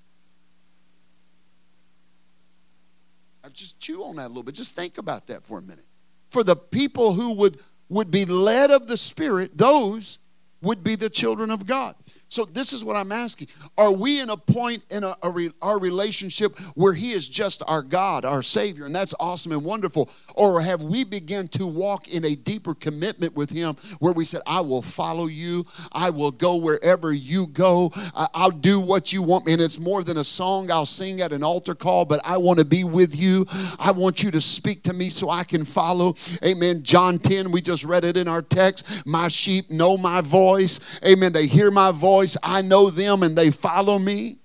Just 3.58 3.80
chew 3.80 4.04
on 4.04 4.16
that 4.16 4.26
a 4.26 4.28
little 4.28 4.44
bit. 4.44 4.54
Just 4.54 4.76
think 4.76 4.98
about 4.98 5.26
that 5.26 5.42
for 5.42 5.58
a 5.58 5.62
minute. 5.62 5.87
For 6.30 6.42
the 6.42 6.56
people 6.56 7.14
who 7.14 7.34
would, 7.34 7.58
would 7.88 8.10
be 8.10 8.24
led 8.24 8.70
of 8.70 8.86
the 8.86 8.96
Spirit, 8.96 9.56
those 9.56 10.18
would 10.62 10.84
be 10.84 10.94
the 10.94 11.10
children 11.10 11.50
of 11.50 11.66
God. 11.66 11.94
So 12.28 12.44
this 12.44 12.74
is 12.74 12.84
what 12.84 12.96
I'm 12.96 13.10
asking. 13.10 13.48
Are 13.78 13.92
we 13.92 14.20
in 14.20 14.28
a 14.28 14.36
point 14.36 14.84
in 14.90 15.02
a, 15.02 15.14
a 15.22 15.30
re, 15.30 15.50
our 15.62 15.78
relationship 15.78 16.58
where 16.74 16.92
he 16.92 17.12
is 17.12 17.26
just 17.26 17.62
our 17.66 17.80
God, 17.80 18.26
our 18.26 18.42
Savior, 18.42 18.84
and 18.84 18.94
that's 18.94 19.14
awesome 19.18 19.52
and 19.52 19.64
wonderful? 19.64 20.10
Or 20.34 20.60
have 20.60 20.82
we 20.82 21.04
begun 21.04 21.48
to 21.48 21.66
walk 21.66 22.08
in 22.08 22.26
a 22.26 22.34
deeper 22.34 22.74
commitment 22.74 23.34
with 23.34 23.50
him 23.50 23.76
where 23.98 24.12
we 24.12 24.26
said, 24.26 24.42
I 24.46 24.60
will 24.60 24.82
follow 24.82 25.26
you. 25.26 25.64
I 25.92 26.10
will 26.10 26.30
go 26.30 26.56
wherever 26.56 27.12
you 27.12 27.46
go. 27.46 27.92
I, 28.14 28.44
will 28.44 28.50
do 28.50 28.78
what 28.78 29.10
you 29.10 29.22
want 29.22 29.46
me. 29.46 29.54
And 29.54 29.62
it's 29.62 29.80
more 29.80 30.02
than 30.04 30.18
a 30.18 30.24
song 30.24 30.70
I'll 30.70 30.86
sing 30.86 31.22
at 31.22 31.32
an 31.32 31.42
altar 31.42 31.74
call, 31.74 32.04
but 32.04 32.20
I 32.26 32.36
want 32.36 32.58
to 32.58 32.64
be 32.66 32.84
with 32.84 33.16
you. 33.16 33.46
I 33.78 33.92
want 33.92 34.22
you 34.22 34.30
to 34.32 34.40
speak 34.40 34.82
to 34.82 34.92
me 34.92 35.08
so 35.08 35.30
I 35.30 35.44
can 35.44 35.64
follow. 35.64 36.14
Amen. 36.44 36.82
John 36.82 37.18
10, 37.18 37.50
we 37.50 37.62
just 37.62 37.84
read 37.84 38.04
it 38.04 38.18
in 38.18 38.28
our 38.28 38.42
text. 38.42 39.06
My 39.06 39.28
sheep 39.28 39.70
know 39.70 39.96
my 39.96 40.20
voice. 40.20 41.00
Amen. 41.06 41.32
They 41.32 41.46
hear 41.46 41.70
my 41.70 41.90
voice 41.90 42.17
voice. 42.18 42.36
I 42.42 42.62
know 42.62 42.90
them 42.90 43.22
and 43.22 43.36
they 43.36 43.50
follow 43.50 43.98
me. 43.98 44.38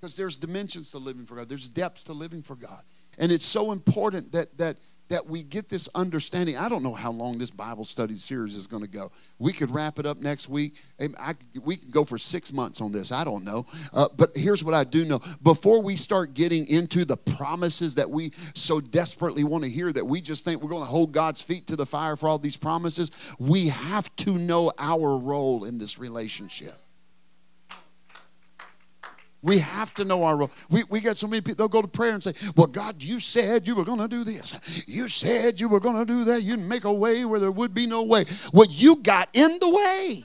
Because 0.00 0.16
there's 0.16 0.36
dimensions 0.36 0.90
to 0.90 0.98
living 0.98 1.24
for 1.24 1.36
God, 1.36 1.48
there's 1.48 1.68
depths 1.68 2.04
to 2.04 2.12
living 2.12 2.42
for 2.42 2.56
God. 2.56 2.82
And 3.18 3.32
it's 3.32 3.46
so 3.46 3.72
important 3.72 4.32
that 4.32 4.58
that 4.58 4.76
that 5.08 5.26
we 5.26 5.42
get 5.42 5.68
this 5.68 5.88
understanding. 5.94 6.56
I 6.56 6.68
don't 6.68 6.82
know 6.82 6.94
how 6.94 7.12
long 7.12 7.38
this 7.38 7.50
Bible 7.50 7.84
study 7.84 8.16
series 8.16 8.56
is 8.56 8.66
going 8.66 8.82
to 8.82 8.88
go. 8.88 9.10
We 9.38 9.52
could 9.52 9.70
wrap 9.70 9.98
it 9.98 10.06
up 10.06 10.18
next 10.18 10.48
week. 10.48 10.80
I, 11.20 11.34
we 11.62 11.76
can 11.76 11.90
go 11.90 12.04
for 12.04 12.18
six 12.18 12.52
months 12.52 12.80
on 12.80 12.92
this. 12.92 13.12
I 13.12 13.24
don't 13.24 13.44
know. 13.44 13.66
Uh, 13.92 14.08
but 14.16 14.30
here's 14.34 14.64
what 14.64 14.74
I 14.74 14.84
do 14.84 15.04
know. 15.04 15.20
Before 15.42 15.82
we 15.82 15.96
start 15.96 16.34
getting 16.34 16.66
into 16.66 17.04
the 17.04 17.16
promises 17.16 17.96
that 17.96 18.08
we 18.08 18.30
so 18.54 18.80
desperately 18.80 19.44
want 19.44 19.64
to 19.64 19.70
hear, 19.70 19.92
that 19.92 20.04
we 20.04 20.20
just 20.20 20.44
think 20.44 20.62
we're 20.62 20.70
going 20.70 20.82
to 20.82 20.88
hold 20.88 21.12
God's 21.12 21.42
feet 21.42 21.66
to 21.66 21.76
the 21.76 21.86
fire 21.86 22.16
for 22.16 22.28
all 22.28 22.38
these 22.38 22.56
promises, 22.56 23.10
we 23.38 23.68
have 23.68 24.14
to 24.16 24.32
know 24.32 24.72
our 24.78 25.18
role 25.18 25.64
in 25.64 25.78
this 25.78 25.98
relationship. 25.98 26.74
We 29.44 29.58
have 29.58 29.92
to 29.94 30.06
know 30.06 30.24
our 30.24 30.38
role. 30.38 30.50
We, 30.70 30.84
we 30.88 31.00
get 31.00 31.18
so 31.18 31.28
many 31.28 31.42
people, 31.42 31.56
they'll 31.56 31.68
go 31.68 31.82
to 31.82 31.86
prayer 31.86 32.14
and 32.14 32.22
say, 32.22 32.32
Well, 32.56 32.66
God, 32.66 33.02
you 33.02 33.20
said 33.20 33.68
you 33.68 33.74
were 33.76 33.84
going 33.84 33.98
to 33.98 34.08
do 34.08 34.24
this. 34.24 34.88
You 34.88 35.06
said 35.06 35.60
you 35.60 35.68
were 35.68 35.80
going 35.80 35.96
to 35.96 36.06
do 36.06 36.24
that. 36.24 36.40
You'd 36.40 36.60
make 36.60 36.84
a 36.84 36.92
way 36.92 37.26
where 37.26 37.38
there 37.38 37.50
would 37.50 37.74
be 37.74 37.86
no 37.86 38.04
way. 38.04 38.24
Well, 38.54 38.66
you 38.70 38.96
got 38.96 39.28
in 39.34 39.58
the 39.60 39.68
way. 39.68 40.24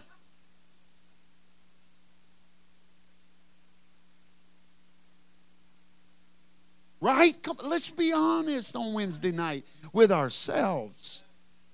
Right? 7.01 7.33
Come, 7.43 7.57
let's 7.65 7.89
be 7.89 8.13
honest 8.15 8.73
on 8.77 8.93
Wednesday 8.93 9.31
night 9.31 9.65
with 9.91 10.13
ourselves. 10.13 11.25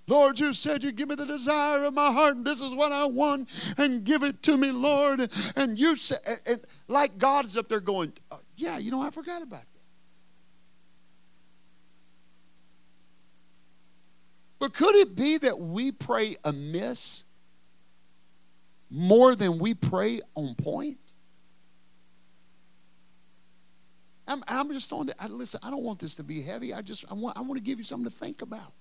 Lord, 0.07 0.39
you 0.39 0.53
said 0.53 0.83
you 0.83 0.91
give 0.91 1.09
me 1.09 1.15
the 1.15 1.25
desire 1.25 1.83
of 1.83 1.93
my 1.93 2.11
heart, 2.11 2.35
and 2.35 2.45
this 2.45 2.61
is 2.61 2.73
what 2.75 2.91
I 2.91 3.07
want, 3.07 3.49
and 3.77 4.03
give 4.03 4.23
it 4.23 4.43
to 4.43 4.57
me, 4.57 4.71
Lord. 4.71 5.27
And 5.55 5.79
you 5.79 5.95
said, 5.95 6.19
and 6.47 6.61
like 6.87 7.17
God 7.17 7.45
is 7.45 7.57
up 7.57 7.67
there 7.67 7.79
going, 7.79 8.13
oh, 8.31 8.39
Yeah, 8.55 8.77
you 8.77 8.91
know, 8.91 9.01
I 9.01 9.09
forgot 9.09 9.41
about 9.41 9.61
that. 9.61 9.67
But 14.59 14.73
could 14.73 14.95
it 14.95 15.15
be 15.15 15.37
that 15.39 15.59
we 15.59 15.91
pray 15.91 16.35
amiss 16.43 17.25
more 18.89 19.35
than 19.35 19.59
we 19.59 19.73
pray 19.73 20.21
on 20.35 20.55
point? 20.55 20.97
I'm, 24.27 24.43
I'm 24.47 24.71
just 24.71 24.91
on. 24.91 25.07
To, 25.07 25.15
listen, 25.29 25.59
I 25.63 25.69
don't 25.69 25.83
want 25.83 25.99
this 25.99 26.15
to 26.15 26.23
be 26.23 26.41
heavy. 26.41 26.73
I 26.73 26.81
just 26.81 27.05
I 27.11 27.13
want 27.13 27.37
I 27.37 27.41
want 27.41 27.57
to 27.57 27.63
give 27.63 27.77
you 27.77 27.83
something 27.83 28.09
to 28.09 28.15
think 28.15 28.41
about. 28.41 28.73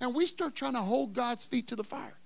And 0.00 0.14
we 0.14 0.26
start 0.26 0.54
trying 0.54 0.74
to 0.74 0.80
hold 0.80 1.14
God's 1.14 1.44
feet 1.44 1.68
to 1.68 1.76
the 1.76 1.84
fire. 1.84 2.18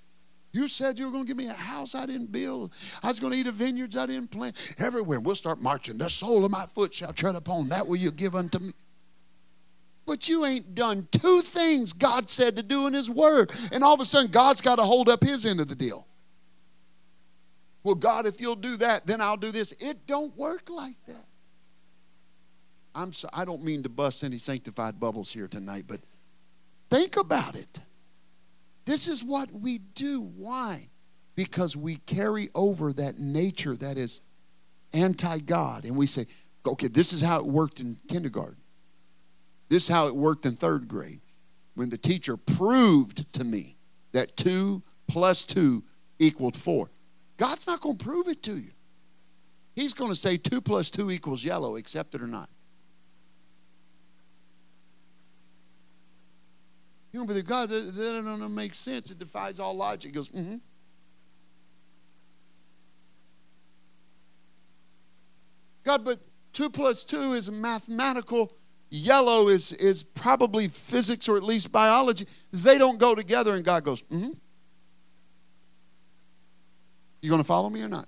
You 0.53 0.67
said 0.67 0.99
you 0.99 1.07
were 1.07 1.13
going 1.13 1.25
to 1.25 1.29
give 1.29 1.37
me 1.37 1.49
a 1.49 1.53
house 1.53 1.95
I 1.95 2.07
didn't 2.07 2.33
build. 2.33 2.73
I 3.03 3.09
was 3.09 3.21
going 3.21 3.33
to 3.33 3.39
eat 3.39 3.47
of 3.47 3.55
vineyards 3.55 3.97
I 3.97 4.07
didn't 4.07 4.31
plant. 4.31 4.75
Everywhere. 4.79 5.21
We'll 5.21 5.35
start 5.35 5.61
marching. 5.63 5.99
The 5.99 6.09
sole 6.09 6.45
of 6.45 6.51
my 6.51 6.65
foot 6.67 6.95
shall 6.95 7.13
tread 7.13 7.37
upon. 7.37 7.69
That 7.69 7.87
will 7.87 7.97
you 7.97 8.11
give 8.11 8.35
unto 8.35 8.59
me. 8.59 8.73
But 10.07 10.27
you 10.27 10.47
ain't 10.47 10.75
done 10.75 11.07
two 11.13 11.43
things 11.43 11.93
God 11.93 12.31
said 12.31 12.57
to 12.57 12.63
do 12.63 12.87
in 12.87 12.95
His 12.95 13.11
Word. 13.11 13.53
And 13.73 13.85
all 13.85 13.93
of 13.93 14.01
a 14.01 14.07
sudden, 14.07 14.31
God's 14.31 14.63
got 14.63 14.77
to 14.77 14.83
hold 14.83 15.11
up 15.11 15.23
His 15.23 15.45
end 15.45 15.61
of 15.61 15.69
the 15.69 15.75
deal. 15.75 16.07
Well, 17.85 17.95
God, 17.95 18.27
if 18.27 18.41
you'll 18.41 18.57
do 18.57 18.77
that, 18.79 19.07
then 19.07 19.21
I'll 19.21 19.37
do 19.37 19.53
this. 19.53 19.73
It 19.73 20.07
don't 20.07 20.35
work 20.37 20.71
like 20.71 20.97
that. 21.07 21.25
I'm 22.95 23.13
so, 23.13 23.29
I 23.33 23.45
don't 23.45 23.63
mean 23.63 23.83
to 23.83 23.89
bust 23.89 24.25
any 24.25 24.39
sanctified 24.39 24.99
bubbles 24.99 25.31
here 25.31 25.47
tonight, 25.47 25.85
but 25.87 26.01
Think 26.91 27.17
about 27.17 27.55
it. 27.55 27.81
This 28.85 29.09
is 29.09 29.23
what 29.23 29.53
we 29.53 29.79
do. 29.79 30.23
Why? 30.37 30.89
Because 31.35 31.77
we 31.77 31.97
carry 31.97 32.49
over 32.55 32.93
that 32.95 33.19
nature 33.19 33.77
that 33.77 33.99
is 33.99 34.23
anti 34.95 35.39
God. 35.41 35.85
And 35.85 35.97
we 35.97 36.07
say, 36.07 36.27
okay, 36.67 36.89
this 36.89 37.13
is 37.13 37.21
how 37.21 37.39
it 37.39 37.47
worked 37.47 37.81
in 37.81 37.99
kindergarten. 38.09 38.57
This 39.69 39.85
is 39.85 39.89
how 39.89 40.07
it 40.07 40.17
worked 40.17 40.47
in 40.47 40.57
third 40.57 40.89
grade. 40.89 41.21
When 41.75 41.91
the 41.91 41.99
teacher 41.99 42.37
proved 42.37 43.31
to 43.35 43.45
me 43.45 43.77
that 44.13 44.37
two 44.37 44.83
plus 45.07 45.45
two 45.45 45.85
equaled 46.19 46.57
four. 46.57 46.91
God's 47.37 47.67
not 47.67 47.81
going 47.81 47.97
to 47.99 48.05
prove 48.05 48.29
it 48.29 48.43
to 48.45 48.57
you. 48.57 48.71
He's 49.77 49.95
going 49.95 50.11
to 50.11 50.17
say 50.17 50.37
two 50.37 50.61
plus 50.61 50.91
two 50.91 51.11
equals 51.11 51.45
yellow, 51.45 51.77
accept 51.77 52.15
it 52.15 52.23
or 52.23 52.27
not. 52.27 52.51
You 57.13 57.21
don't 57.21 57.27
believe 57.27 57.47
God, 57.47 57.69
that, 57.71 57.93
that 57.95 58.23
doesn't 58.25 58.55
make 58.55 58.75
sense. 58.75 59.11
It 59.11 59.19
defies 59.19 59.59
all 59.59 59.75
logic. 59.75 60.11
He 60.11 60.15
goes, 60.15 60.29
mm-hmm. 60.29 60.57
God, 65.85 66.05
but 66.05 66.21
two 66.53 66.69
plus 66.69 67.05
two 67.05 67.33
is 67.33 67.51
mathematical. 67.51 68.53
Yellow 68.91 69.49
is, 69.49 69.73
is 69.73 70.03
probably 70.03 70.69
physics 70.69 71.29
or 71.29 71.37
at 71.37 71.43
least 71.43 71.73
biology. 71.73 72.27
They 72.53 72.79
don't 72.79 72.99
go 72.99 73.15
together, 73.15 73.55
and 73.55 73.65
God 73.65 73.85
goes, 73.85 74.03
mm-hmm. 74.03 74.33
You 77.21 77.31
going 77.31 77.43
to 77.43 77.47
follow 77.47 77.69
me 77.69 77.83
or 77.83 77.89
not? 77.89 78.07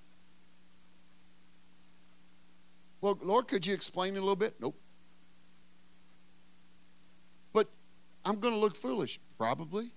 Well, 3.01 3.19
Lord, 3.23 3.49
could 3.49 3.67
you 3.67 3.75
explain 3.75 4.15
it 4.15 4.19
a 4.19 4.21
little 4.21 4.37
bit? 4.37 4.55
Nope. 4.61 4.77
I'm 8.25 8.39
going 8.41 8.55
to 8.55 8.61
look 8.61 8.77
foolish. 8.77 9.19
Probably. 9.39 9.89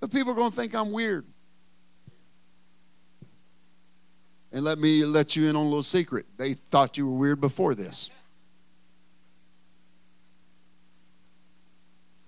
But 0.00 0.12
people 0.12 0.32
are 0.32 0.36
going 0.36 0.50
to 0.50 0.56
think 0.56 0.74
I'm 0.74 0.92
weird. 0.92 1.26
And 4.52 4.62
let 4.62 4.78
me 4.78 5.04
let 5.04 5.34
you 5.34 5.48
in 5.48 5.56
on 5.56 5.62
a 5.62 5.64
little 5.64 5.82
secret. 5.82 6.26
They 6.36 6.52
thought 6.52 6.96
you 6.96 7.10
were 7.10 7.18
weird 7.18 7.40
before 7.40 7.74
this. 7.74 8.10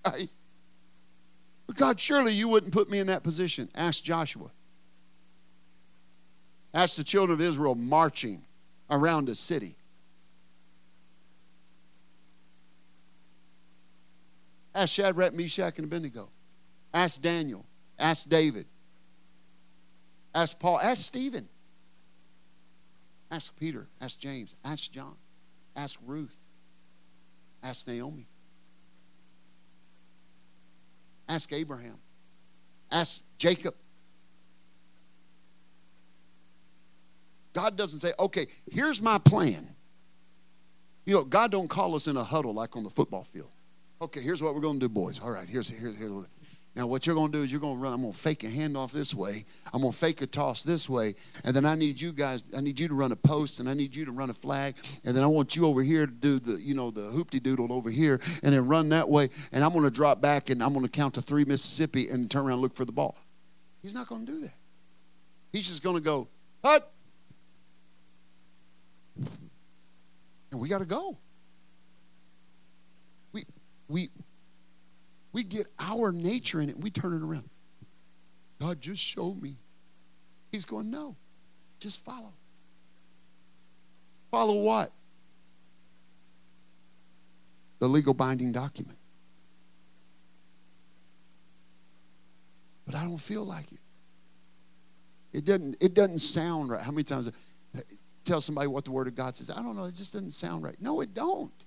Right? 0.05 0.31
But 1.67 1.77
God, 1.77 2.01
surely 2.01 2.33
you 2.33 2.49
wouldn't 2.49 2.73
put 2.73 2.91
me 2.91 2.99
in 2.99 3.09
that 3.09 3.23
position. 3.23 3.69
Ask 3.75 4.03
Joshua. 4.03 4.51
Ask 6.73 6.97
the 6.97 7.05
children 7.05 7.39
of 7.39 7.41
Israel 7.41 7.75
marching 7.75 8.43
around 8.91 9.29
a 9.29 9.35
city. 9.35 9.77
Ask 14.77 14.95
Shadrach, 14.95 15.33
Meshach, 15.33 15.79
and 15.79 15.87
Abednego. 15.87 16.29
Ask 16.93 17.23
Daniel. 17.23 17.65
Ask 17.99 18.29
David. 18.29 18.67
Ask 20.35 20.61
Paul. 20.61 20.79
Ask 20.79 21.03
Stephen. 21.03 21.49
Ask 23.31 23.59
Peter. 23.59 23.87
Ask 24.03 24.21
James. 24.21 24.55
Ask 24.63 24.93
John. 24.93 25.15
Ask 25.75 25.99
Ruth. 26.07 26.37
Ask 27.63 27.89
Naomi. 27.89 28.27
Ask 31.27 31.51
Abraham. 31.55 31.99
Ask 32.93 33.23
Jacob. 33.39 33.75
God 37.55 37.79
doesn't 37.79 38.01
say, 38.01 38.13
okay, 38.21 38.47
here's 38.71 39.01
my 39.01 39.17
plan. 39.17 39.71
You 41.07 41.15
know, 41.15 41.25
God 41.25 41.51
don't 41.51 41.69
call 41.69 41.95
us 41.95 42.07
in 42.07 42.19
a 42.19 42.25
huddle 42.25 42.53
like 42.53 42.77
on 42.77 42.85
the 42.85 42.91
football 42.91 43.25
field. 43.25 43.51
Okay, 44.01 44.21
here's 44.21 44.43
what 44.43 44.55
we're 44.55 44.61
going 44.61 44.79
to 44.79 44.89
do, 44.89 44.89
boys. 44.91 45.21
All 45.21 45.31
right, 45.31 45.49
here's 45.49 45.69
here's, 45.69 45.99
here's 45.99 46.29
Now, 46.75 46.87
what 46.87 47.07
you're 47.07 47.15
going 47.15 47.33
to 47.33 47.39
do 47.39 47.43
is 47.43 47.51
you're 47.51 47.63
going 47.63 47.77
to 47.77 47.83
run. 47.83 47.95
I'm 47.95 48.03
going 48.03 48.13
to 48.13 48.19
fake 48.19 48.45
a 48.45 48.47
handoff 48.47 48.93
this 48.93 49.15
way. 49.15 49.45
I'm 49.73 49.81
going 49.81 49.93
to 49.93 49.99
fake 49.99 50.21
a 50.21 50.27
toss 50.27 50.63
this 50.63 50.87
way. 50.87 51.15
And 51.45 51.57
then 51.57 51.65
I 51.65 51.77
need 51.77 51.99
you 51.99 52.13
guys, 52.13 52.45
I 52.55 52.61
need 52.61 52.79
you 52.79 52.89
to 52.89 52.95
run 52.95 53.11
a 53.13 53.17
post 53.17 53.59
and 53.59 53.71
I 53.71 53.75
need 53.75 53.95
you 53.95 54.05
to 54.05 54.13
run 54.13 54.29
a 54.29 54.35
flag. 54.35 54.77
And 55.07 55.17
then 55.17 55.25
I 55.25 55.27
want 55.29 55.57
you 55.57 55.67
over 55.67 55.83
here 55.83 56.05
to 56.05 56.13
do 56.13 56.39
the, 56.39 56.61
you 56.61 56.75
know, 56.75 56.91
the 56.91 57.01
hoopty 57.01 57.43
doodle 57.43 57.73
over 57.73 57.89
here 57.89 58.21
and 58.43 58.53
then 58.53 58.69
run 58.69 58.91
that 58.91 59.09
way. 59.09 59.31
And 59.53 59.65
I'm 59.65 59.73
going 59.73 59.85
to 59.85 59.91
drop 59.91 60.21
back 60.21 60.51
and 60.51 60.63
I'm 60.63 60.75
going 60.75 60.85
to 60.85 60.91
count 60.91 61.15
to 61.15 61.23
three 61.23 61.47
Mississippi 61.47 62.09
and 62.11 62.31
turn 62.31 62.45
around 62.45 62.55
and 62.55 62.63
look 62.63 62.77
for 62.77 62.85
the 62.85 62.93
ball. 62.93 63.17
He's 63.81 63.95
not 63.95 64.09
going 64.09 64.27
to 64.27 64.33
do 64.33 64.41
that. 64.41 64.55
He's 65.55 65.69
just 65.69 65.83
going 65.83 65.97
to 65.97 66.03
go, 66.03 66.29
hut. 66.63 66.93
And 70.53 70.61
we 70.61 70.69
got 70.69 70.83
to 70.83 70.87
go. 70.87 71.17
We, 73.89 74.09
we, 75.33 75.43
get 75.43 75.69
our 75.79 76.13
nature 76.13 76.61
in 76.61 76.69
it 76.69 76.75
and 76.75 76.83
we 76.83 76.91
turn 76.91 77.13
it 77.13 77.23
around. 77.23 77.49
God, 78.61 78.81
just 78.81 79.01
show 79.01 79.35
me. 79.35 79.57
He's 80.51 80.65
going, 80.65 80.91
no, 80.91 81.17
just 81.79 82.05
follow. 82.05 82.33
Follow 84.31 84.61
what? 84.61 84.91
The 87.79 87.87
legal 87.87 88.15
binding 88.15 88.53
document. 88.53 88.99
But 92.87 92.95
I 92.95 93.05
don't 93.05 93.19
feel 93.19 93.45
like 93.45 93.71
it. 93.73 93.81
It 95.33 95.45
doesn't, 95.45 95.77
it 95.81 95.93
doesn't 95.93 96.21
sound 96.21 96.71
right. 96.71 96.81
How 96.81 96.93
many 96.93 97.03
times 97.03 97.31
tell 98.25 98.41
somebody 98.41 98.69
what 98.69 98.87
the 98.87 98.91
word 98.93 99.07
of 99.07 99.15
God 99.15 99.37
says? 99.37 99.51
I 99.51 99.63
don't 99.63 99.77
know, 99.77 99.85
it 99.85 99.95
just 99.95 100.15
doesn't 100.15 100.33
sound 100.33 100.65
right. 100.65 100.77
No, 100.81 101.03
it 101.03 101.13
don't. 101.13 101.66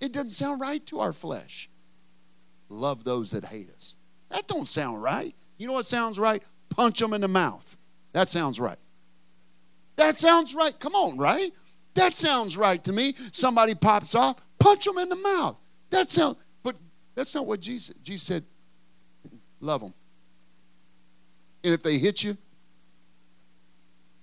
It 0.00 0.12
doesn't 0.12 0.30
sound 0.30 0.60
right 0.60 0.84
to 0.86 1.00
our 1.00 1.12
flesh 1.12 1.70
love 2.70 3.04
those 3.04 3.32
that 3.32 3.44
hate 3.44 3.68
us. 3.70 3.96
That 4.30 4.46
don't 4.46 4.66
sound 4.66 5.02
right. 5.02 5.34
You 5.58 5.66
know 5.66 5.74
what 5.74 5.86
sounds 5.86 6.18
right? 6.18 6.42
Punch 6.70 7.00
them 7.00 7.12
in 7.12 7.20
the 7.20 7.28
mouth. 7.28 7.76
That 8.12 8.30
sounds 8.30 8.58
right. 8.58 8.78
That 9.96 10.16
sounds 10.16 10.54
right. 10.54 10.78
Come 10.78 10.94
on, 10.94 11.18
right? 11.18 11.50
That 11.94 12.14
sounds 12.14 12.56
right 12.56 12.82
to 12.84 12.92
me. 12.92 13.14
Somebody 13.32 13.74
pops 13.74 14.14
off, 14.14 14.36
punch 14.58 14.84
them 14.84 14.98
in 14.98 15.08
the 15.08 15.16
mouth. 15.16 15.60
That 15.90 16.10
sounds, 16.10 16.36
but 16.62 16.76
that's 17.14 17.34
not 17.34 17.46
what 17.46 17.60
Jesus, 17.60 17.94
Jesus 18.02 18.22
said, 18.22 18.44
love 19.60 19.80
them. 19.80 19.92
And 21.64 21.74
if 21.74 21.82
they 21.82 21.98
hit 21.98 22.22
you, 22.22 22.36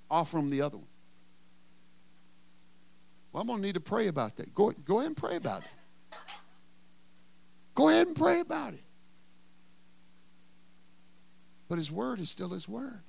offer 0.10 0.38
them 0.38 0.50
the 0.50 0.62
other 0.62 0.78
one. 0.78 0.87
Well, 3.38 3.44
I'm 3.44 3.48
going 3.50 3.60
to 3.60 3.68
need 3.68 3.76
to 3.76 3.80
pray 3.80 4.08
about 4.08 4.36
that. 4.38 4.52
Go, 4.56 4.72
go 4.84 4.98
ahead 4.98 5.10
and 5.10 5.16
pray 5.16 5.36
about 5.36 5.62
it. 5.62 5.70
Go 7.76 7.88
ahead 7.88 8.08
and 8.08 8.16
pray 8.16 8.40
about 8.40 8.74
it. 8.74 8.82
But 11.70 11.78
his 11.78 11.92
word 11.92 12.20
is 12.20 12.32
still 12.32 12.50
his 12.50 12.68
word. 12.68 13.04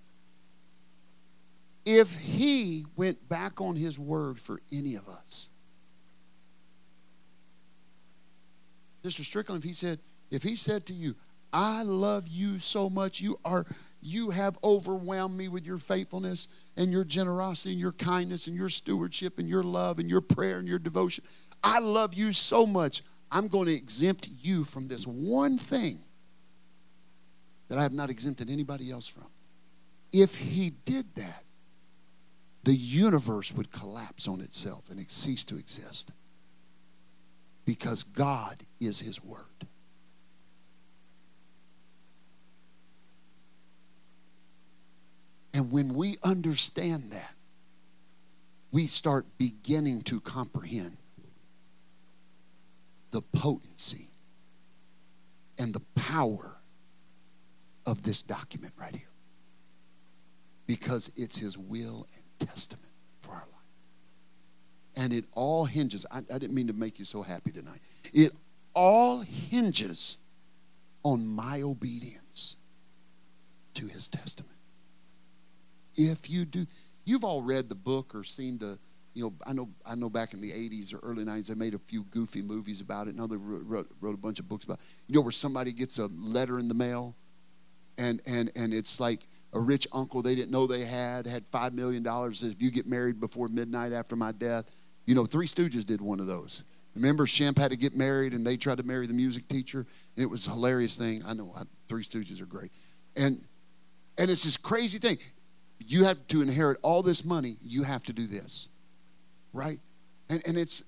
If 1.86 2.14
he 2.20 2.84
went 2.94 3.26
back 3.30 3.62
on 3.62 3.74
his 3.74 3.98
word 3.98 4.38
for 4.38 4.60
any 4.70 4.96
of 4.96 5.08
us, 5.08 5.48
Mr. 9.02 9.22
Strickland, 9.22 9.64
if 9.64 9.70
he 9.70 9.74
said, 9.74 9.98
if 10.30 10.42
he 10.42 10.56
said 10.56 10.84
to 10.84 10.92
you, 10.92 11.14
I 11.54 11.84
love 11.84 12.28
you 12.28 12.58
so 12.58 12.90
much, 12.90 13.22
you 13.22 13.40
are 13.46 13.64
you 14.08 14.30
have 14.30 14.58
overwhelmed 14.64 15.36
me 15.36 15.48
with 15.48 15.66
your 15.66 15.78
faithfulness 15.78 16.48
and 16.76 16.90
your 16.90 17.04
generosity 17.04 17.72
and 17.72 17.80
your 17.80 17.92
kindness 17.92 18.46
and 18.46 18.56
your 18.56 18.68
stewardship 18.68 19.38
and 19.38 19.48
your 19.48 19.62
love 19.62 19.98
and 19.98 20.10
your 20.10 20.20
prayer 20.20 20.58
and 20.58 20.66
your 20.66 20.78
devotion. 20.78 21.24
I 21.62 21.80
love 21.80 22.14
you 22.14 22.32
so 22.32 22.66
much. 22.66 23.02
I'm 23.30 23.48
going 23.48 23.66
to 23.66 23.74
exempt 23.74 24.28
you 24.40 24.64
from 24.64 24.88
this 24.88 25.06
one 25.06 25.58
thing 25.58 25.98
that 27.68 27.78
I 27.78 27.82
have 27.82 27.92
not 27.92 28.10
exempted 28.10 28.50
anybody 28.50 28.90
else 28.90 29.06
from. 29.06 29.26
If 30.12 30.38
he 30.38 30.70
did 30.70 31.14
that, 31.16 31.44
the 32.64 32.74
universe 32.74 33.52
would 33.52 33.70
collapse 33.70 34.26
on 34.26 34.40
itself 34.40 34.90
and 34.90 34.98
it 34.98 35.10
cease 35.10 35.44
to 35.46 35.56
exist 35.56 36.12
because 37.66 38.02
God 38.02 38.56
is 38.80 38.98
his 38.98 39.22
word. 39.22 39.68
And 45.54 45.72
when 45.72 45.94
we 45.94 46.16
understand 46.22 47.04
that, 47.10 47.34
we 48.70 48.86
start 48.86 49.26
beginning 49.38 50.02
to 50.02 50.20
comprehend 50.20 50.96
the 53.10 53.22
potency 53.22 54.08
and 55.58 55.74
the 55.74 55.82
power 55.94 56.60
of 57.86 58.02
this 58.02 58.22
document 58.22 58.74
right 58.78 58.94
here. 58.94 59.08
Because 60.66 61.12
it's 61.16 61.38
his 61.38 61.56
will 61.56 62.06
and 62.14 62.48
testament 62.48 62.92
for 63.22 63.32
our 63.32 63.46
life. 63.46 65.04
And 65.04 65.12
it 65.14 65.24
all 65.32 65.64
hinges, 65.64 66.04
I, 66.12 66.18
I 66.18 66.38
didn't 66.38 66.54
mean 66.54 66.66
to 66.66 66.74
make 66.74 66.98
you 66.98 67.06
so 67.06 67.22
happy 67.22 67.50
tonight. 67.50 67.80
It 68.12 68.32
all 68.74 69.20
hinges 69.20 70.18
on 71.02 71.26
my 71.26 71.62
obedience 71.62 72.56
to 73.74 73.86
his 73.86 74.08
testament. 74.08 74.57
If 75.98 76.30
you 76.30 76.46
do, 76.46 76.64
you've 77.04 77.24
all 77.24 77.42
read 77.42 77.68
the 77.68 77.74
book 77.74 78.14
or 78.14 78.24
seen 78.24 78.56
the 78.56 78.78
you 79.18 79.24
know, 79.24 79.34
I 79.44 79.52
know, 79.52 79.68
I 79.84 79.96
know 79.96 80.08
back 80.08 80.32
in 80.32 80.40
the 80.40 80.50
80s 80.50 80.94
or 80.94 80.98
early 80.98 81.24
90s, 81.24 81.48
they 81.48 81.54
made 81.54 81.74
a 81.74 81.78
few 81.78 82.04
goofy 82.04 82.40
movies 82.40 82.80
about 82.80 83.08
it. 83.08 83.16
Now 83.16 83.26
they 83.26 83.36
wrote, 83.36 83.88
wrote 84.00 84.14
a 84.14 84.18
bunch 84.18 84.38
of 84.38 84.48
books 84.48 84.64
about 84.64 84.78
it. 84.78 84.84
You 85.08 85.16
know, 85.16 85.22
where 85.22 85.32
somebody 85.32 85.72
gets 85.72 85.98
a 85.98 86.06
letter 86.06 86.60
in 86.60 86.68
the 86.68 86.74
mail 86.74 87.16
and, 87.98 88.22
and, 88.26 88.52
and 88.54 88.72
it's 88.72 89.00
like 89.00 89.26
a 89.52 89.60
rich 89.60 89.88
uncle 89.92 90.22
they 90.22 90.36
didn't 90.36 90.52
know 90.52 90.68
they 90.68 90.84
had, 90.84 91.26
had 91.26 91.46
$5 91.46 91.72
million. 91.72 92.04
Says, 92.32 92.52
if 92.52 92.62
you 92.62 92.70
get 92.70 92.86
married 92.86 93.18
before 93.18 93.48
midnight 93.48 93.92
after 93.92 94.14
my 94.14 94.30
death, 94.30 94.70
you 95.04 95.16
know, 95.16 95.24
Three 95.24 95.46
Stooges 95.46 95.84
did 95.84 96.00
one 96.00 96.20
of 96.20 96.26
those. 96.26 96.62
Remember, 96.94 97.26
Shemp 97.26 97.58
had 97.58 97.72
to 97.72 97.76
get 97.76 97.96
married 97.96 98.34
and 98.34 98.46
they 98.46 98.56
tried 98.56 98.78
to 98.78 98.84
marry 98.84 99.06
the 99.06 99.14
music 99.14 99.48
teacher. 99.48 99.80
And 100.14 100.22
it 100.22 100.30
was 100.30 100.46
a 100.46 100.50
hilarious 100.50 100.96
thing. 100.96 101.22
I 101.26 101.34
know, 101.34 101.52
Three 101.88 102.04
Stooges 102.04 102.40
are 102.40 102.46
great. 102.46 102.70
And, 103.16 103.44
and 104.16 104.30
it's 104.30 104.44
this 104.44 104.56
crazy 104.56 104.98
thing. 104.98 105.18
You 105.86 106.04
have 106.04 106.26
to 106.28 106.42
inherit 106.42 106.78
all 106.82 107.02
this 107.02 107.24
money, 107.24 107.56
you 107.62 107.82
have 107.84 108.04
to 108.04 108.12
do 108.12 108.26
this 108.26 108.68
right? 109.52 109.78
And, 110.30 110.42
and 110.46 110.56
it's 110.56 110.84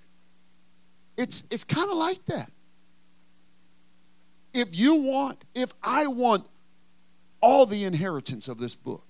it's 1.17 1.47
it's 1.51 1.65
kind 1.65 1.91
of 1.91 1.97
like 1.97 2.25
that. 2.27 2.51
If 4.53 4.79
you 4.79 4.97
want, 4.97 5.45
if 5.55 5.73
I 5.83 6.07
want 6.07 6.47
all 7.41 7.67
the 7.67 7.85
inheritance 7.85 8.49
of 8.49 8.59
this 8.59 8.75
book, 8.75 9.05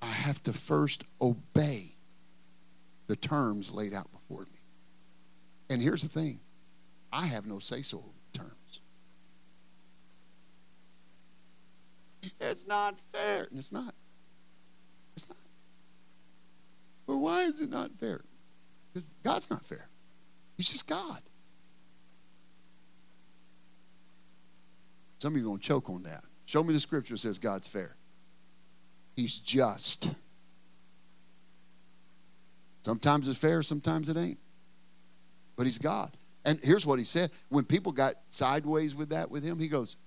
I 0.00 0.06
have 0.06 0.42
to 0.44 0.52
first 0.52 1.04
obey 1.20 1.82
the 3.06 3.16
terms 3.16 3.72
laid 3.72 3.92
out 3.92 4.10
before 4.12 4.42
me. 4.42 4.58
And 5.68 5.82
here's 5.82 6.02
the 6.02 6.08
thing 6.08 6.40
I 7.12 7.26
have 7.26 7.46
no 7.46 7.58
say 7.58 7.82
so 7.82 7.98
over 7.98 8.08
the 8.32 8.38
terms. 8.38 8.80
It's 12.40 12.66
not 12.66 12.98
fair. 12.98 13.46
And 13.50 13.58
it's 13.58 13.72
not. 13.72 13.94
It's 15.14 15.28
not. 15.28 15.38
But 17.06 17.18
why 17.30 17.42
is 17.42 17.60
it 17.60 17.70
not 17.70 17.92
fair? 17.92 18.24
Because 18.92 19.08
God's 19.22 19.50
not 19.50 19.64
fair. 19.64 19.88
He's 20.56 20.68
just 20.68 20.88
God. 20.88 21.20
Some 25.18 25.34
of 25.34 25.38
you 25.38 25.44
are 25.44 25.50
going 25.50 25.60
to 25.60 25.64
choke 25.64 25.88
on 25.88 26.02
that. 26.02 26.24
Show 26.46 26.64
me 26.64 26.72
the 26.72 26.80
scripture 26.80 27.14
that 27.14 27.18
says 27.18 27.38
God's 27.38 27.68
fair. 27.68 27.94
He's 29.14 29.38
just. 29.38 30.12
Sometimes 32.82 33.28
it's 33.28 33.38
fair, 33.38 33.62
sometimes 33.62 34.08
it 34.08 34.16
ain't. 34.16 34.38
But 35.54 35.66
he's 35.66 35.78
God. 35.78 36.10
And 36.44 36.58
here's 36.64 36.84
what 36.84 36.98
he 36.98 37.04
said. 37.04 37.30
When 37.48 37.64
people 37.64 37.92
got 37.92 38.14
sideways 38.30 38.96
with 38.96 39.10
that 39.10 39.30
with 39.30 39.44
him, 39.44 39.60
he 39.60 39.68
goes, 39.68 39.98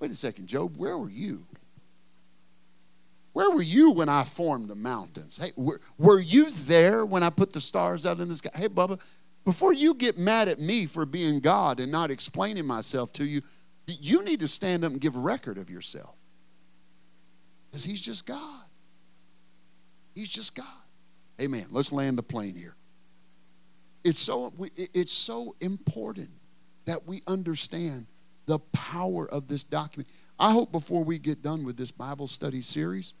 Wait 0.00 0.10
a 0.10 0.14
second, 0.14 0.48
Job, 0.48 0.76
where 0.76 0.98
were 0.98 1.08
you? 1.08 1.46
Where 3.36 3.50
were 3.50 3.60
you 3.60 3.90
when 3.90 4.08
I 4.08 4.24
formed 4.24 4.70
the 4.70 4.74
mountains? 4.74 5.36
Hey, 5.36 5.50
were, 5.58 5.78
were 5.98 6.18
you 6.18 6.50
there 6.50 7.04
when 7.04 7.22
I 7.22 7.28
put 7.28 7.52
the 7.52 7.60
stars 7.60 8.06
out 8.06 8.18
in 8.18 8.30
the 8.30 8.34
sky? 8.34 8.48
Hey, 8.54 8.66
Bubba, 8.66 8.98
before 9.44 9.74
you 9.74 9.92
get 9.92 10.16
mad 10.16 10.48
at 10.48 10.58
me 10.58 10.86
for 10.86 11.04
being 11.04 11.40
God 11.40 11.78
and 11.78 11.92
not 11.92 12.10
explaining 12.10 12.64
myself 12.64 13.12
to 13.12 13.26
you, 13.26 13.42
you 13.86 14.24
need 14.24 14.40
to 14.40 14.48
stand 14.48 14.86
up 14.86 14.92
and 14.92 14.98
give 15.02 15.16
a 15.16 15.18
record 15.18 15.58
of 15.58 15.68
yourself. 15.68 16.14
Because 17.68 17.84
He's 17.84 18.00
just 18.00 18.26
God. 18.26 18.64
He's 20.14 20.30
just 20.30 20.56
God. 20.56 20.64
Amen. 21.38 21.66
Let's 21.70 21.92
land 21.92 22.16
the 22.16 22.22
plane 22.22 22.56
here. 22.56 22.74
It's 24.02 24.18
so, 24.18 24.50
it's 24.94 25.12
so 25.12 25.56
important 25.60 26.30
that 26.86 27.06
we 27.06 27.20
understand 27.26 28.06
the 28.46 28.60
power 28.72 29.28
of 29.28 29.46
this 29.46 29.62
document. 29.62 30.08
I 30.38 30.52
hope 30.52 30.72
before 30.72 31.04
we 31.04 31.18
get 31.18 31.42
done 31.42 31.66
with 31.66 31.76
this 31.76 31.90
Bible 31.90 32.28
study 32.28 32.62
series, 32.62 33.12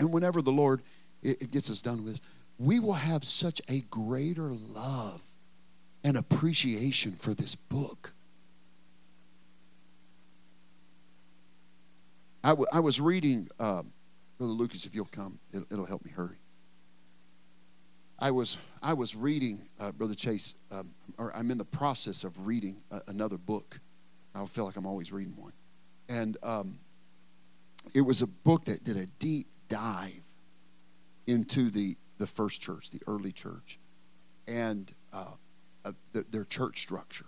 and 0.00 0.12
whenever 0.12 0.42
the 0.42 0.50
Lord 0.50 0.82
it, 1.22 1.52
gets 1.52 1.70
us 1.70 1.82
done 1.82 2.04
with, 2.04 2.20
we 2.58 2.80
will 2.80 2.94
have 2.94 3.22
such 3.22 3.60
a 3.68 3.82
greater 3.90 4.50
love 4.50 5.22
and 6.02 6.16
appreciation 6.16 7.12
for 7.12 7.34
this 7.34 7.54
book. 7.54 8.14
I, 12.42 12.50
w- 12.50 12.66
I 12.72 12.80
was 12.80 13.00
reading, 13.00 13.48
um, 13.60 13.92
Brother 14.38 14.54
Lucas, 14.54 14.86
if 14.86 14.94
you'll 14.94 15.04
come, 15.04 15.38
it'll, 15.52 15.66
it'll 15.70 15.86
help 15.86 16.04
me 16.04 16.10
hurry. 16.10 16.38
I 18.18 18.30
was 18.30 18.58
I 18.82 18.92
was 18.92 19.16
reading, 19.16 19.60
uh, 19.78 19.92
Brother 19.92 20.14
Chase, 20.14 20.54
um, 20.70 20.94
or 21.16 21.34
I'm 21.34 21.50
in 21.50 21.56
the 21.56 21.64
process 21.64 22.22
of 22.24 22.46
reading 22.46 22.76
a, 22.90 23.00
another 23.08 23.38
book. 23.38 23.80
I 24.34 24.44
feel 24.44 24.66
like 24.66 24.76
I'm 24.76 24.86
always 24.86 25.10
reading 25.10 25.34
one, 25.38 25.52
and 26.08 26.36
um, 26.42 26.78
it 27.94 28.02
was 28.02 28.20
a 28.20 28.26
book 28.26 28.66
that 28.66 28.84
did 28.84 28.98
a 28.98 29.06
deep 29.18 29.46
dive 29.70 30.34
into 31.26 31.70
the 31.70 31.94
the 32.18 32.26
first 32.26 32.60
church, 32.60 32.90
the 32.90 33.00
early 33.06 33.32
church, 33.32 33.78
and 34.46 34.92
uh, 35.14 35.24
uh, 35.86 35.92
the, 36.12 36.22
their 36.30 36.44
church 36.44 36.82
structure, 36.82 37.24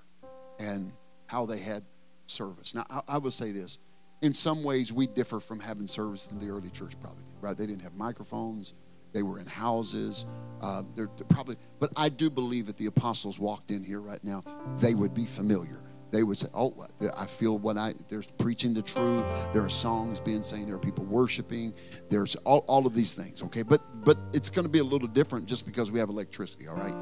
and 0.60 0.92
how 1.28 1.46
they 1.46 1.58
had 1.58 1.82
service. 2.26 2.74
Now, 2.74 2.84
I, 2.90 3.00
I 3.08 3.18
will 3.18 3.30
say 3.30 3.52
this: 3.52 3.78
in 4.20 4.34
some 4.34 4.62
ways, 4.62 4.92
we 4.92 5.06
differ 5.06 5.40
from 5.40 5.60
having 5.60 5.86
service 5.86 6.26
than 6.26 6.38
the 6.38 6.48
early 6.48 6.68
church 6.68 7.00
probably 7.00 7.24
did. 7.24 7.32
Right? 7.40 7.56
They 7.56 7.66
didn't 7.66 7.82
have 7.82 7.94
microphones. 7.94 8.74
They 9.14 9.22
were 9.22 9.38
in 9.38 9.46
houses. 9.46 10.26
Uh, 10.60 10.82
they're, 10.94 11.10
they're 11.16 11.26
probably, 11.28 11.56
but 11.80 11.90
I 11.96 12.08
do 12.08 12.30
believe 12.30 12.66
that 12.66 12.76
the 12.76 12.86
apostles 12.86 13.38
walked 13.38 13.70
in 13.70 13.84
here 13.84 14.00
right 14.00 14.22
now, 14.22 14.42
they 14.78 14.94
would 14.94 15.12
be 15.12 15.24
familiar. 15.24 15.82
They 16.12 16.22
would 16.22 16.38
say, 16.38 16.48
"Oh, 16.52 16.74
I 17.16 17.24
feel 17.24 17.58
what 17.58 17.78
I." 17.78 17.94
There's 18.08 18.26
preaching 18.26 18.74
the 18.74 18.82
truth. 18.82 19.24
There 19.52 19.64
are 19.64 19.70
songs 19.70 20.20
being 20.20 20.42
sang. 20.42 20.66
There 20.66 20.76
are 20.76 20.78
people 20.78 21.06
worshiping. 21.06 21.72
There's 22.10 22.36
all, 22.36 22.64
all 22.68 22.86
of 22.86 22.94
these 22.94 23.14
things. 23.14 23.42
Okay, 23.42 23.62
but 23.62 23.80
but 24.04 24.18
it's 24.34 24.50
going 24.50 24.66
to 24.66 24.70
be 24.70 24.80
a 24.80 24.84
little 24.84 25.08
different 25.08 25.46
just 25.46 25.64
because 25.64 25.90
we 25.90 25.98
have 25.98 26.10
electricity. 26.10 26.68
All 26.68 26.76
right. 26.76 26.94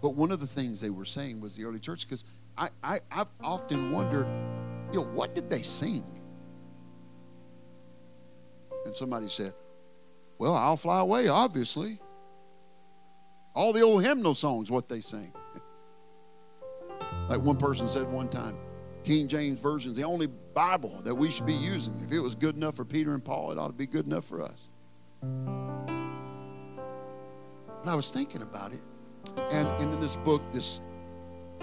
But 0.00 0.14
one 0.14 0.30
of 0.30 0.38
the 0.38 0.46
things 0.46 0.80
they 0.80 0.90
were 0.90 1.04
saying 1.04 1.40
was 1.40 1.56
the 1.56 1.64
early 1.64 1.80
church, 1.80 2.06
because 2.06 2.24
I, 2.56 2.68
I 2.82 3.00
I've 3.10 3.30
often 3.42 3.90
wondered, 3.90 4.28
you 4.92 5.00
know, 5.00 5.06
what 5.06 5.34
did 5.34 5.50
they 5.50 5.58
sing? 5.58 6.04
And 8.84 8.94
somebody 8.94 9.26
said, 9.26 9.52
well, 10.38 10.54
I'll 10.54 10.76
fly 10.76 11.00
away, 11.00 11.26
obviously. 11.26 11.98
All 13.52 13.72
the 13.72 13.80
old 13.80 14.04
hymnal 14.04 14.34
songs, 14.34 14.70
what 14.70 14.88
they 14.88 15.00
sing. 15.00 15.32
Like 17.28 17.40
one 17.40 17.56
person 17.56 17.88
said 17.88 18.10
one 18.10 18.28
time, 18.28 18.56
King 19.04 19.28
James 19.28 19.60
Version 19.60 19.92
is 19.92 19.96
the 19.96 20.04
only 20.04 20.26
Bible 20.54 21.00
that 21.04 21.14
we 21.14 21.30
should 21.30 21.46
be 21.46 21.52
using. 21.52 21.94
If 22.02 22.12
it 22.12 22.20
was 22.20 22.34
good 22.34 22.56
enough 22.56 22.74
for 22.74 22.84
Peter 22.84 23.14
and 23.14 23.24
Paul, 23.24 23.52
it 23.52 23.58
ought 23.58 23.68
to 23.68 23.72
be 23.72 23.86
good 23.86 24.06
enough 24.06 24.24
for 24.24 24.42
us. 24.42 24.72
And 25.22 25.54
I 27.86 27.94
was 27.94 28.10
thinking 28.12 28.42
about 28.42 28.72
it, 28.72 28.80
and, 29.52 29.68
and 29.80 29.92
in 29.94 30.00
this 30.00 30.16
book, 30.16 30.42
this 30.52 30.80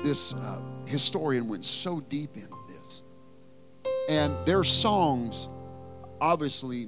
this 0.03 0.33
uh, 0.33 0.61
historian 0.85 1.47
went 1.47 1.63
so 1.65 1.99
deep 2.01 2.35
into 2.35 2.55
this, 2.67 3.03
and 4.09 4.33
their 4.45 4.63
songs, 4.63 5.49
obviously, 6.21 6.87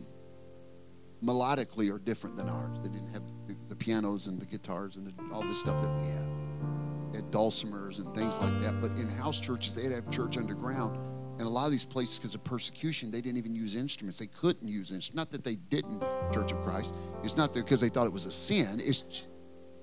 melodically 1.23 1.93
are 1.93 1.99
different 1.99 2.37
than 2.37 2.49
ours. 2.49 2.79
They 2.81 2.89
didn't 2.89 3.11
have 3.11 3.23
the, 3.47 3.55
the 3.69 3.75
pianos 3.75 4.27
and 4.27 4.39
the 4.39 4.45
guitars 4.45 4.97
and 4.97 5.07
the, 5.07 5.13
all 5.33 5.41
the 5.41 5.53
stuff 5.53 5.81
that 5.81 5.91
we 5.91 6.05
have. 6.07 6.44
Had 7.13 7.31
dulcimers 7.31 8.03
and 8.03 8.15
things 8.15 8.39
like 8.39 8.59
that. 8.61 8.81
But 8.81 8.91
in 8.99 9.07
house 9.09 9.39
churches, 9.39 9.75
they'd 9.75 9.93
have 9.93 10.09
church 10.11 10.37
underground. 10.37 10.97
And 11.37 11.41
a 11.41 11.49
lot 11.49 11.65
of 11.65 11.71
these 11.71 11.83
places, 11.83 12.17
because 12.17 12.33
of 12.33 12.43
persecution, 12.45 13.11
they 13.11 13.19
didn't 13.19 13.37
even 13.37 13.53
use 13.53 13.75
instruments. 13.75 14.19
They 14.19 14.27
couldn't 14.27 14.67
use 14.67 14.91
instruments. 14.91 15.13
Not 15.13 15.29
that 15.31 15.43
they 15.43 15.55
didn't, 15.55 16.01
Church 16.31 16.53
of 16.53 16.61
Christ. 16.61 16.95
It's 17.23 17.35
not 17.35 17.53
because 17.53 17.81
they 17.81 17.89
thought 17.89 18.07
it 18.07 18.13
was 18.13 18.25
a 18.25 18.31
sin. 18.31 18.79
It's, 18.79 19.27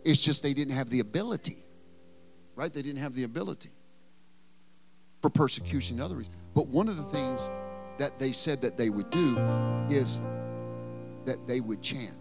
it's 0.05 0.21
just 0.21 0.43
they 0.43 0.55
didn't 0.55 0.75
have 0.75 0.89
the 0.89 1.01
ability, 1.01 1.57
right? 2.57 2.73
They 2.73 2.81
didn't 2.81 3.01
have 3.01 3.15
the 3.15 3.25
ability 3.25 3.69
for 5.21 5.29
persecution 5.29 5.97
and 5.97 6.05
other 6.05 6.17
reasons. 6.17 6.37
But 6.55 6.69
one 6.69 6.89
of 6.89 6.97
the 6.97 7.03
things 7.03 7.51
that 7.99 8.19
they 8.19 8.33
said 8.33 8.63
that 8.63 8.79
they 8.79 8.89
would 8.89 9.11
do 9.11 9.37
is 9.89 10.21
that 11.27 11.47
they 11.47 11.61
would 11.61 11.83
chant. 11.83 12.19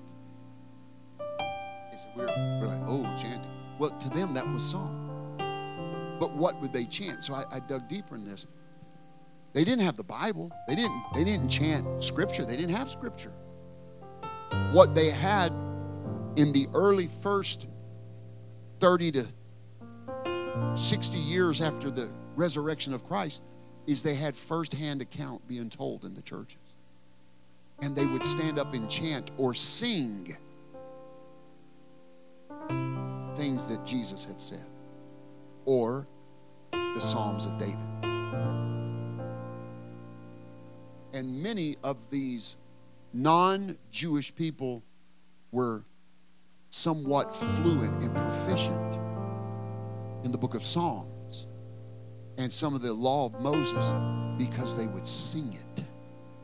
We're, 2.15 2.25
we're 2.27 2.67
like, 2.67 2.81
oh, 2.85 3.03
chanting. 3.17 3.51
Well, 3.81 3.89
to 3.89 4.09
them, 4.11 4.35
that 4.35 4.47
was 4.47 4.61
song. 4.61 5.07
But 6.19 6.35
what 6.35 6.61
would 6.61 6.71
they 6.71 6.85
chant? 6.85 7.25
So 7.25 7.33
I, 7.33 7.45
I 7.51 7.59
dug 7.61 7.87
deeper 7.87 8.13
in 8.13 8.23
this. 8.23 8.45
They 9.53 9.63
didn't 9.63 9.83
have 9.83 9.97
the 9.97 10.03
Bible. 10.03 10.51
They 10.67 10.75
didn't, 10.75 11.01
they 11.15 11.23
didn't 11.23 11.49
chant 11.49 12.03
scripture. 12.03 12.45
They 12.45 12.55
didn't 12.55 12.75
have 12.75 12.91
scripture. 12.91 13.33
What 14.71 14.93
they 14.93 15.09
had 15.09 15.51
in 16.35 16.53
the 16.53 16.67
early 16.75 17.07
first 17.07 17.69
30 18.81 19.13
to 19.13 19.25
60 20.75 21.17
years 21.17 21.59
after 21.59 21.89
the 21.89 22.07
resurrection 22.35 22.93
of 22.93 23.03
Christ 23.03 23.45
is 23.87 24.03
they 24.03 24.13
had 24.13 24.35
firsthand 24.35 25.01
account 25.01 25.47
being 25.47 25.71
told 25.71 26.05
in 26.05 26.13
the 26.13 26.21
churches 26.21 26.61
and 27.81 27.95
they 27.95 28.05
would 28.05 28.23
stand 28.23 28.59
up 28.59 28.75
and 28.75 28.87
chant 28.87 29.31
or 29.39 29.55
sing 29.55 30.27
things 33.51 33.67
that 33.67 33.85
Jesus 33.85 34.23
had 34.23 34.39
said 34.39 34.69
or 35.65 36.07
the 36.71 37.01
Psalms 37.01 37.45
of 37.45 37.57
David. 37.57 37.77
And 41.13 41.43
many 41.43 41.75
of 41.83 42.09
these 42.09 42.55
non 43.13 43.77
Jewish 43.91 44.33
people 44.33 44.83
were 45.51 45.83
somewhat 46.69 47.35
fluent 47.35 48.01
and 48.01 48.15
proficient 48.15 48.95
in 50.23 50.31
the 50.31 50.37
book 50.37 50.55
of 50.55 50.63
Psalms 50.63 51.47
and 52.37 52.49
some 52.49 52.73
of 52.73 52.81
the 52.81 52.93
law 52.93 53.25
of 53.25 53.41
Moses 53.41 53.93
because 54.37 54.77
they 54.77 54.87
would 54.93 55.05
sing 55.05 55.51
it. 55.51 55.83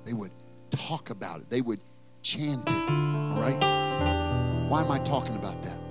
They 0.04 0.12
would 0.12 0.32
talk 0.72 1.10
about 1.10 1.40
it, 1.40 1.50
they 1.50 1.62
would 1.62 1.80
chant 2.22 2.70
it. 2.70 2.90
All 2.92 3.40
right? 3.40 4.68
Why 4.68 4.82
am 4.82 4.92
I 4.92 5.00
talking 5.00 5.38
about 5.38 5.64
that? 5.64 5.87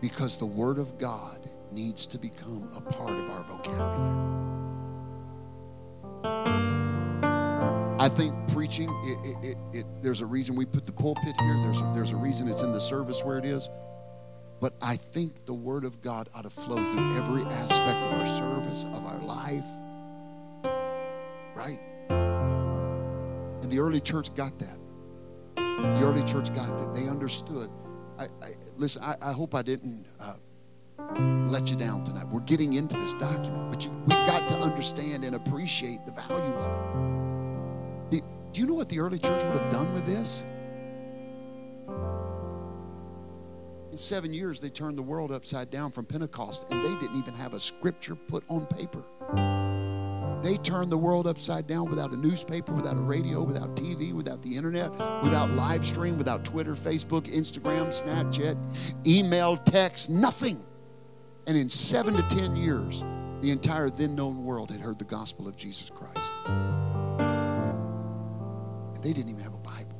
Because 0.00 0.38
the 0.38 0.46
Word 0.46 0.78
of 0.78 0.98
God 0.98 1.48
needs 1.70 2.06
to 2.06 2.18
become 2.18 2.70
a 2.76 2.80
part 2.80 3.18
of 3.18 3.28
our 3.30 3.44
vocabulary. 3.44 4.40
I 8.00 8.08
think 8.08 8.34
preaching, 8.48 8.88
it, 9.04 9.36
it, 9.44 9.56
it, 9.72 9.86
there's 10.02 10.22
a 10.22 10.26
reason 10.26 10.56
we 10.56 10.64
put 10.64 10.86
the 10.86 10.92
pulpit 10.92 11.34
here, 11.38 11.60
there's 11.62 11.80
a, 11.82 11.92
there's 11.94 12.12
a 12.12 12.16
reason 12.16 12.48
it's 12.48 12.62
in 12.62 12.72
the 12.72 12.80
service 12.80 13.22
where 13.22 13.36
it 13.36 13.44
is. 13.44 13.68
But 14.60 14.72
I 14.82 14.96
think 14.96 15.46
the 15.46 15.54
Word 15.54 15.84
of 15.84 16.00
God 16.00 16.28
ought 16.34 16.44
to 16.44 16.50
flow 16.50 16.82
through 16.82 17.16
every 17.16 17.42
aspect 17.42 18.06
of 18.06 18.12
our 18.12 18.26
service, 18.26 18.84
of 18.84 19.04
our 19.04 19.18
life. 19.20 19.66
Right? 21.54 21.78
the 23.70 23.78
early 23.78 24.00
church 24.00 24.34
got 24.34 24.58
that. 24.58 24.78
The 25.56 26.02
early 26.02 26.24
church 26.24 26.52
got 26.52 26.76
that. 26.76 26.92
They 26.94 27.08
understood. 27.08 27.70
I, 28.20 28.24
I 28.42 28.54
listen. 28.76 29.02
I, 29.02 29.16
I, 29.22 29.32
hope 29.32 29.54
I 29.54 29.62
didn't 29.62 30.04
uh, 30.20 30.34
let 31.46 31.70
you 31.70 31.76
down 31.76 32.04
tonight. 32.04 32.26
We're 32.30 32.40
getting 32.40 32.74
into 32.74 32.96
this 32.96 33.14
document, 33.14 33.70
but 33.70 33.82
you, 33.84 33.90
we've 34.00 34.26
got 34.26 34.46
to 34.48 34.56
understand 34.56 35.24
and 35.24 35.34
appreciate 35.34 36.04
the 36.04 36.12
value 36.12 36.54
of 36.54 38.10
it. 38.10 38.10
The, 38.10 38.22
do 38.52 38.60
you 38.60 38.66
know 38.66 38.74
what 38.74 38.90
the 38.90 39.00
early 39.00 39.18
church 39.18 39.42
would 39.42 39.58
have 39.58 39.72
done 39.72 39.92
with 39.94 40.04
this? 40.04 40.44
In 43.90 43.96
seven 43.96 44.34
years, 44.34 44.60
they 44.60 44.68
turned 44.68 44.98
the 44.98 45.02
world 45.02 45.32
upside 45.32 45.70
down 45.70 45.90
from 45.90 46.04
Pentecost, 46.04 46.70
and 46.70 46.84
they 46.84 46.94
didn't 46.96 47.16
even 47.16 47.34
have 47.34 47.54
a 47.54 47.60
scripture 47.60 48.16
put 48.16 48.44
on 48.50 48.66
paper. 48.66 49.02
They 50.42 50.56
turned 50.56 50.90
the 50.90 50.96
world 50.96 51.26
upside 51.26 51.66
down 51.66 51.90
without 51.90 52.12
a 52.12 52.16
newspaper, 52.16 52.72
without 52.72 52.96
a 52.96 53.00
radio, 53.00 53.42
without 53.42 53.76
TV, 53.76 54.12
without 54.14 54.40
the 54.42 54.56
internet, 54.56 54.90
without 55.22 55.50
live 55.50 55.84
stream, 55.84 56.16
without 56.16 56.46
Twitter, 56.46 56.72
Facebook, 56.72 57.30
Instagram, 57.30 57.88
Snapchat, 57.88 58.56
email, 59.06 59.58
text, 59.58 60.08
nothing. 60.08 60.58
And 61.46 61.56
in 61.56 61.68
seven 61.68 62.14
to 62.14 62.22
ten 62.34 62.56
years, 62.56 63.04
the 63.42 63.50
entire 63.50 63.90
then 63.90 64.14
known 64.14 64.44
world 64.44 64.70
had 64.70 64.80
heard 64.80 64.98
the 64.98 65.04
gospel 65.04 65.46
of 65.46 65.56
Jesus 65.56 65.90
Christ. 65.90 66.32
And 68.94 68.96
they 69.02 69.12
didn't 69.12 69.30
even 69.30 69.42
have 69.42 69.54
a 69.54 69.58
Bible. 69.58 69.98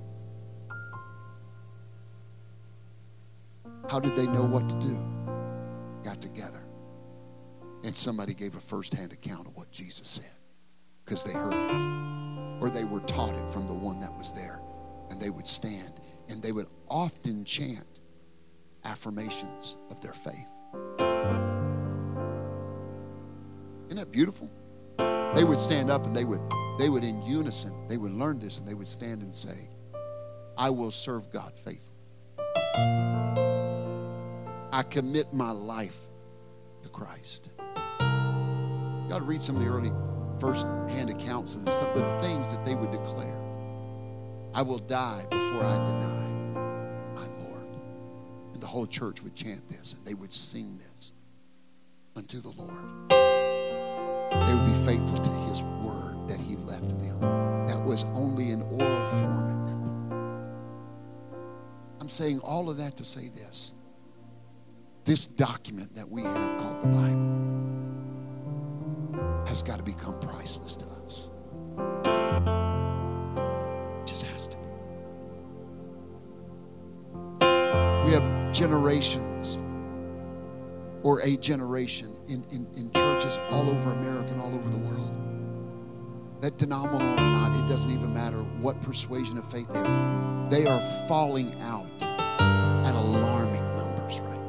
How 3.91 4.01
did 4.01 4.16
they 4.16 4.26
know 4.26 4.45
what 4.45 4.70
to 4.70 4.76
do? 4.76 4.97
Got 6.03 6.22
together 6.22 6.59
and 7.85 7.95
somebody 7.95 8.35
gave 8.35 8.55
a 8.55 8.61
firsthand 8.61 9.12
account 9.12 9.47
of 9.47 9.57
what 9.57 9.70
Jesus 9.70 10.09
said 10.09 10.37
because 11.05 11.24
they 11.24 11.33
heard 11.33 11.55
it 11.55 12.62
or 12.62 12.70
they 12.70 12.85
were 12.85 13.01
taught 13.01 13.37
it 13.37 13.49
from 13.49 13.66
the 13.66 13.74
one 13.74 14.01
that 14.01 14.12
was 14.14 14.33
there 14.33 14.61
and 15.11 15.20
they 15.20 15.31
would 15.31 15.47
stand 15.47 15.95
and 16.28 16.43
they 16.43 16.53
would 16.53 16.68
often 16.89 17.45
chant 17.45 18.01
affirmations 18.85 19.76
of 19.91 20.01
their 20.01 20.12
faith. 20.12 20.61
Isn't 23.87 23.97
that 23.97 24.12
beautiful? 24.12 24.51
They 25.35 25.45
would 25.45 25.59
stand 25.61 25.91
up 25.91 26.07
and 26.07 26.14
they 26.14 26.24
would 26.24 26.41
they 26.78 26.89
would 26.89 27.05
in 27.05 27.20
unison, 27.22 27.87
they 27.89 27.99
would 27.99 28.12
learn 28.12 28.41
this 28.41 28.59
and 28.59 28.66
they 28.66 28.72
would 28.72 28.89
stand 28.89 29.22
and 29.22 29.35
say, 29.35 29.68
I 30.57 30.70
will 30.70 30.91
serve 30.91 31.31
God 31.31 31.53
faithfully. 31.59 31.99
I 34.72 34.83
commit 34.89 35.33
my 35.35 35.51
life 35.51 36.07
to 36.83 36.89
Christ. 36.89 37.51
God, 39.11 39.22
read 39.22 39.42
some 39.42 39.56
of 39.56 39.64
the 39.64 39.68
early 39.68 39.90
first-hand 40.38 41.11
accounts 41.11 41.56
of 41.56 41.64
the, 41.64 41.72
the 42.00 42.18
things 42.20 42.56
that 42.56 42.64
they 42.64 42.76
would 42.76 42.92
declare. 42.92 43.42
I 44.54 44.62
will 44.62 44.78
die 44.78 45.24
before 45.28 45.64
I 45.64 45.76
deny 45.78 46.28
my 47.16 47.26
Lord. 47.42 47.66
And 48.54 48.62
the 48.62 48.68
whole 48.68 48.86
church 48.86 49.20
would 49.24 49.34
chant 49.34 49.68
this 49.68 49.94
and 49.98 50.06
they 50.06 50.14
would 50.14 50.32
sing 50.32 50.76
this 50.76 51.12
unto 52.16 52.38
the 52.38 52.50
Lord. 52.50 53.11
They 54.46 54.54
would 54.54 54.64
be 54.64 54.78
faithful 54.86 55.18
to 55.18 55.30
his 55.30 55.64
word 55.64 56.28
that 56.28 56.38
he 56.40 56.54
left 56.54 56.90
them. 57.00 57.66
That 57.66 57.82
was 57.84 58.04
only 58.14 58.52
in 58.52 58.62
oral 58.62 59.06
form 59.06 59.50
at 59.50 59.66
that 59.66 59.76
point. 59.76 60.12
I'm 62.00 62.08
saying 62.08 62.38
all 62.44 62.70
of 62.70 62.76
that 62.76 62.96
to 62.98 63.04
say 63.04 63.22
this. 63.22 63.72
This 65.04 65.26
document 65.26 65.96
that 65.96 66.08
we 66.08 66.22
have 66.22 66.58
called 66.58 66.80
the 66.80 66.86
Bible 66.86 67.49
has 69.51 69.62
got 69.62 69.78
to 69.80 69.84
become 69.84 70.16
priceless 70.20 70.76
to 70.76 70.86
us. 71.05 71.28
It 74.01 74.07
just 74.07 74.24
has 74.26 74.46
to 74.46 74.57
be. 74.57 74.62
We 78.07 78.12
have 78.12 78.53
generations 78.53 79.59
or 81.03 81.18
a 81.22 81.36
generation 81.36 82.14
in, 82.28 82.44
in, 82.53 82.68
in 82.76 82.92
churches 82.92 83.40
all 83.51 83.68
over 83.68 83.90
America 83.90 84.30
and 84.30 84.40
all 84.40 84.55
over 84.55 84.70
the 84.70 84.78
world. 84.78 85.12
That 86.42 86.57
denominal 86.57 87.03
or 87.03 87.16
not, 87.16 87.53
it 87.57 87.66
doesn't 87.66 87.90
even 87.90 88.14
matter 88.14 88.44
what 88.61 88.80
persuasion 88.82 89.36
of 89.36 89.44
faith 89.51 89.66
they 89.66 89.80
are. 89.80 90.48
They 90.48 90.64
are 90.66 90.80
falling 91.09 91.61
out 91.62 91.88
at 92.03 92.94
alarming 92.94 93.76
numbers 93.76 94.20
right 94.20 94.40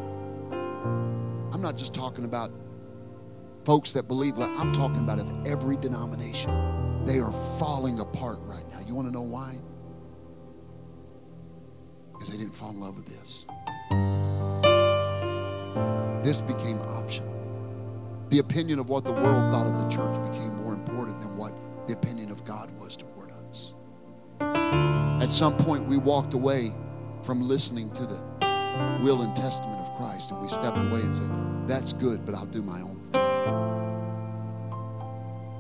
now. 0.52 1.49
I'm 1.54 1.62
not 1.62 1.76
just 1.76 1.95
talking 1.95 2.24
about 2.24 2.52
folks 3.66 3.91
that 3.93 4.07
believe 4.07 4.38
like 4.38 4.49
I'm 4.57 4.72
talking 4.72 5.03
about 5.03 5.20
of 5.20 5.32
every 5.45 5.78
denomination. 5.78 7.05
They 7.05 7.20
are 7.20 7.32
falling 7.32 7.99
apart 7.99 8.39
right 8.41 8.64
now. 8.72 8.80
You 8.88 8.95
want 8.95 9.07
to 9.07 9.14
know 9.14 9.22
why? 9.22 9.55
Because 12.14 12.30
they 12.30 12.38
didn't 12.38 12.55
fall 12.55 12.72
in 12.72 12.80
love 12.80 12.95
with 12.95 13.05
this. 13.05 13.45
This 16.24 16.41
became 16.41 16.78
optional. 16.82 17.38
The 18.30 18.39
opinion 18.39 18.80
of 18.80 18.89
what 18.89 19.03
the 19.03 19.14
world 19.14 19.51
thought 19.51 19.68
of 19.68 19.76
the 19.76 19.89
church 19.89 20.16
became 20.32 20.55
more 20.64 20.74
important 20.74 21.20
than 21.20 21.36
what 21.36 21.53
the 21.88 21.93
opinion 21.93 22.32
of 22.32 22.45
God 22.45 22.72
was 22.80 22.95
toward 22.95 23.32
us. 23.32 23.76
At 24.39 25.30
some 25.30 25.57
point, 25.57 25.86
we 25.86 25.97
walked 25.97 26.34
away 26.34 26.70
from 27.24 27.41
listening 27.47 27.91
to 27.91 28.03
the 28.05 28.24
will 29.01 29.22
and 29.22 29.36
testament 29.36 29.82
of 29.82 29.95
Christ 29.95 30.32
and 30.32 30.41
we 30.41 30.47
stepped 30.47 30.78
away 30.78 31.01
and 31.01 31.16
said, 31.16 31.32
That's 31.68 31.93
good, 31.93 32.26
but 32.26 32.36
I'll 32.36 32.45
do 32.45 32.62
my 32.62 32.80
own. 32.82 33.01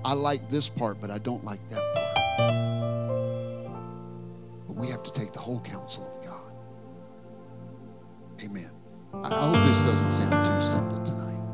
I 0.03 0.13
like 0.13 0.49
this 0.49 0.67
part, 0.67 0.99
but 0.99 1.09
I 1.09 1.19
don't 1.19 1.43
like 1.43 1.61
that 1.69 1.93
part. 1.93 2.17
But 4.67 4.75
we 4.75 4.87
have 4.89 5.03
to 5.03 5.11
take 5.11 5.31
the 5.31 5.39
whole 5.39 5.61
counsel 5.61 6.07
of 6.07 6.21
God. 6.23 6.53
Amen. 8.43 8.71
I, 9.23 9.29
hope 9.39 9.65
this 9.65 9.83
doesn't 9.85 10.11
sound 10.11 10.45
too 10.45 10.61
simple 10.61 11.01
tonight. 11.03 11.45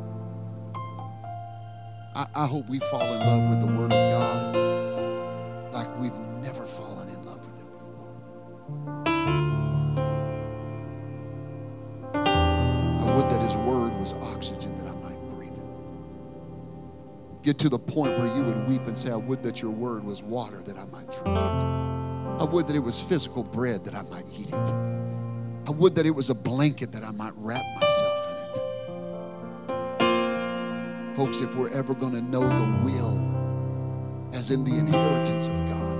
I, 2.16 2.26
I 2.36 2.46
hope 2.48 2.70
we 2.70 2.80
fall 2.80 3.02
in 3.02 3.20
love 3.20 3.50
with 3.50 3.62
the 3.62 3.68
Word 3.68 3.92
of 3.94 4.12
God 4.12 4.67
to 17.70 17.72
the 17.72 17.92
point 17.92 18.18
where 18.18 18.34
you 18.38 18.44
would 18.44 18.68
weep 18.68 18.88
and 18.88 18.98
say, 18.98 19.12
I 19.12 19.18
would 19.18 19.44
that 19.44 19.62
your 19.62 19.72
Word 19.72 20.06
was 20.06 20.24
water 20.24 20.58
that 20.64 20.78
I 20.78 20.86
might 20.86 21.12
drink 21.12 21.38
it. 21.38 21.64
I 22.40 22.46
would 22.46 22.66
that 22.68 22.76
it 22.78 22.80
was 22.80 23.02
physical 23.02 23.44
bread 23.44 23.84
that 23.84 23.94
I 23.94 24.04
might 24.04 24.30
eat 24.40 24.48
it. 24.54 24.74
I 25.68 25.72
would 25.72 25.94
that 25.96 26.06
it 26.06 26.12
was 26.12 26.30
a 26.30 26.36
blanket 26.36 26.94
that 26.94 27.04
I 27.04 27.12
might 27.12 27.34
wrap 27.36 27.66
myself 27.76 28.32
in 28.32 28.38
it. 30.02 31.16
Folks, 31.18 31.42
if 31.42 31.54
we're 31.56 31.74
ever 31.74 31.94
going 31.94 32.14
to 32.14 32.22
know 32.22 32.48
the 32.48 32.86
will, 32.86 33.18
as 34.34 34.50
in 34.52 34.64
the 34.64 34.78
inheritance 34.78 35.50
of 35.50 35.58
God, 35.68 35.97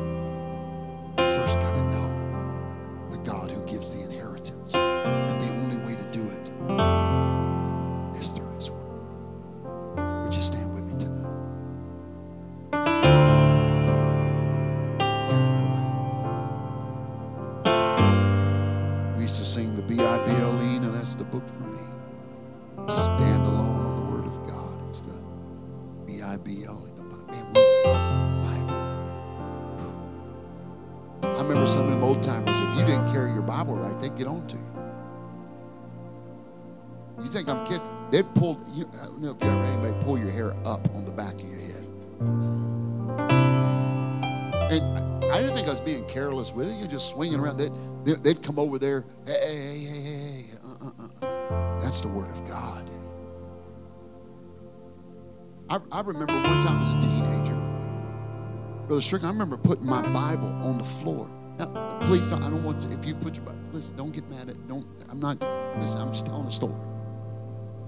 Strickland, 59.08 59.30
I 59.30 59.40
remember 59.40 59.56
putting 59.56 59.86
my 59.86 60.02
Bible 60.10 60.50
on 60.66 60.78
the 60.78 60.84
floor. 60.84 61.32
Now, 61.58 61.98
please, 62.02 62.30
I 62.34 62.40
don't 62.40 62.62
want 62.66 62.82
to, 62.82 62.92
if 62.92 63.06
you 63.06 63.16
put 63.16 63.38
your 63.38 63.46
Bible, 63.46 63.62
listen, 63.72 63.96
don't 63.96 64.12
get 64.12 64.30
mad 64.30 64.50
at, 64.50 64.68
don't, 64.68 64.86
I'm 65.10 65.22
not, 65.22 65.40
listen, 65.80 66.02
I'm 66.02 66.12
just 66.12 66.26
telling 66.26 66.46
a 66.46 66.52
story. 66.52 66.76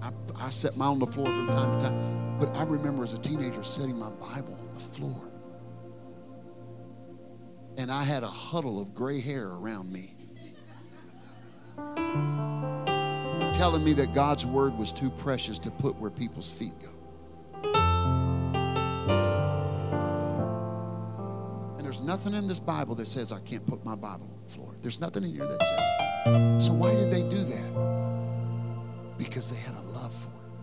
I, 0.02 0.12
I 0.38 0.50
set 0.50 0.78
mine 0.78 0.92
on 0.92 1.00
the 1.00 1.06
floor 1.06 1.26
from 1.26 1.50
time 1.50 1.78
to 1.78 1.86
time. 1.88 2.38
But 2.40 2.56
I 2.56 2.64
remember 2.64 3.04
as 3.04 3.14
a 3.14 3.20
teenager 3.20 3.64
setting 3.64 4.00
my 4.00 4.12
Bible 4.12 4.58
on 4.62 4.74
the 4.74 4.80
floor. 4.80 5.34
And 7.78 7.92
I 7.92 8.04
had 8.04 8.24
a 8.24 8.28
huddle 8.28 8.82
of 8.82 8.94
gray 8.94 9.20
hair 9.20 9.50
around 9.50 9.92
me. 9.92 10.16
Telling 13.52 13.84
me 13.84 13.92
that 13.92 14.14
God's 14.14 14.46
word 14.46 14.78
was 14.78 14.94
too 14.94 15.10
precious 15.10 15.60
to 15.60 15.70
put 15.70 15.98
where 15.98 16.12
people's 16.12 16.58
feet 16.58 16.80
go. 16.82 16.99
There's 21.90 22.04
nothing 22.04 22.36
in 22.36 22.48
this 22.48 22.60
Bible 22.60 22.94
that 22.94 23.08
says 23.08 23.32
I 23.32 23.40
can't 23.40 23.66
put 23.66 23.84
my 23.84 23.96
Bible 23.96 24.30
on 24.32 24.44
the 24.44 24.50
floor. 24.54 24.76
There's 24.80 25.02
nothing 25.02 25.24
in 25.24 25.32
here 25.32 25.48
that 25.48 25.64
says 25.64 25.80
it. 25.80 26.62
So 26.62 26.72
why 26.72 26.94
did 26.94 27.10
they 27.10 27.24
do 27.24 27.44
that? 27.44 29.16
Because 29.18 29.50
they 29.50 29.60
had 29.60 29.74
a 29.74 29.82
love 29.88 30.14
for 30.14 30.30
it. 30.30 30.56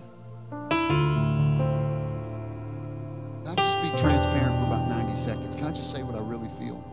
I 3.45 3.55
just 3.57 3.83
be 3.83 3.89
transparent 3.99 4.57
for 4.57 4.66
about 4.66 4.89
90 4.89 5.16
seconds? 5.16 5.57
Can 5.57 5.66
I 5.66 5.70
just 5.70 5.91
say 5.91 6.05
what 6.05 6.14
I 6.14 6.20
really 6.20 6.47
feel? 6.47 6.85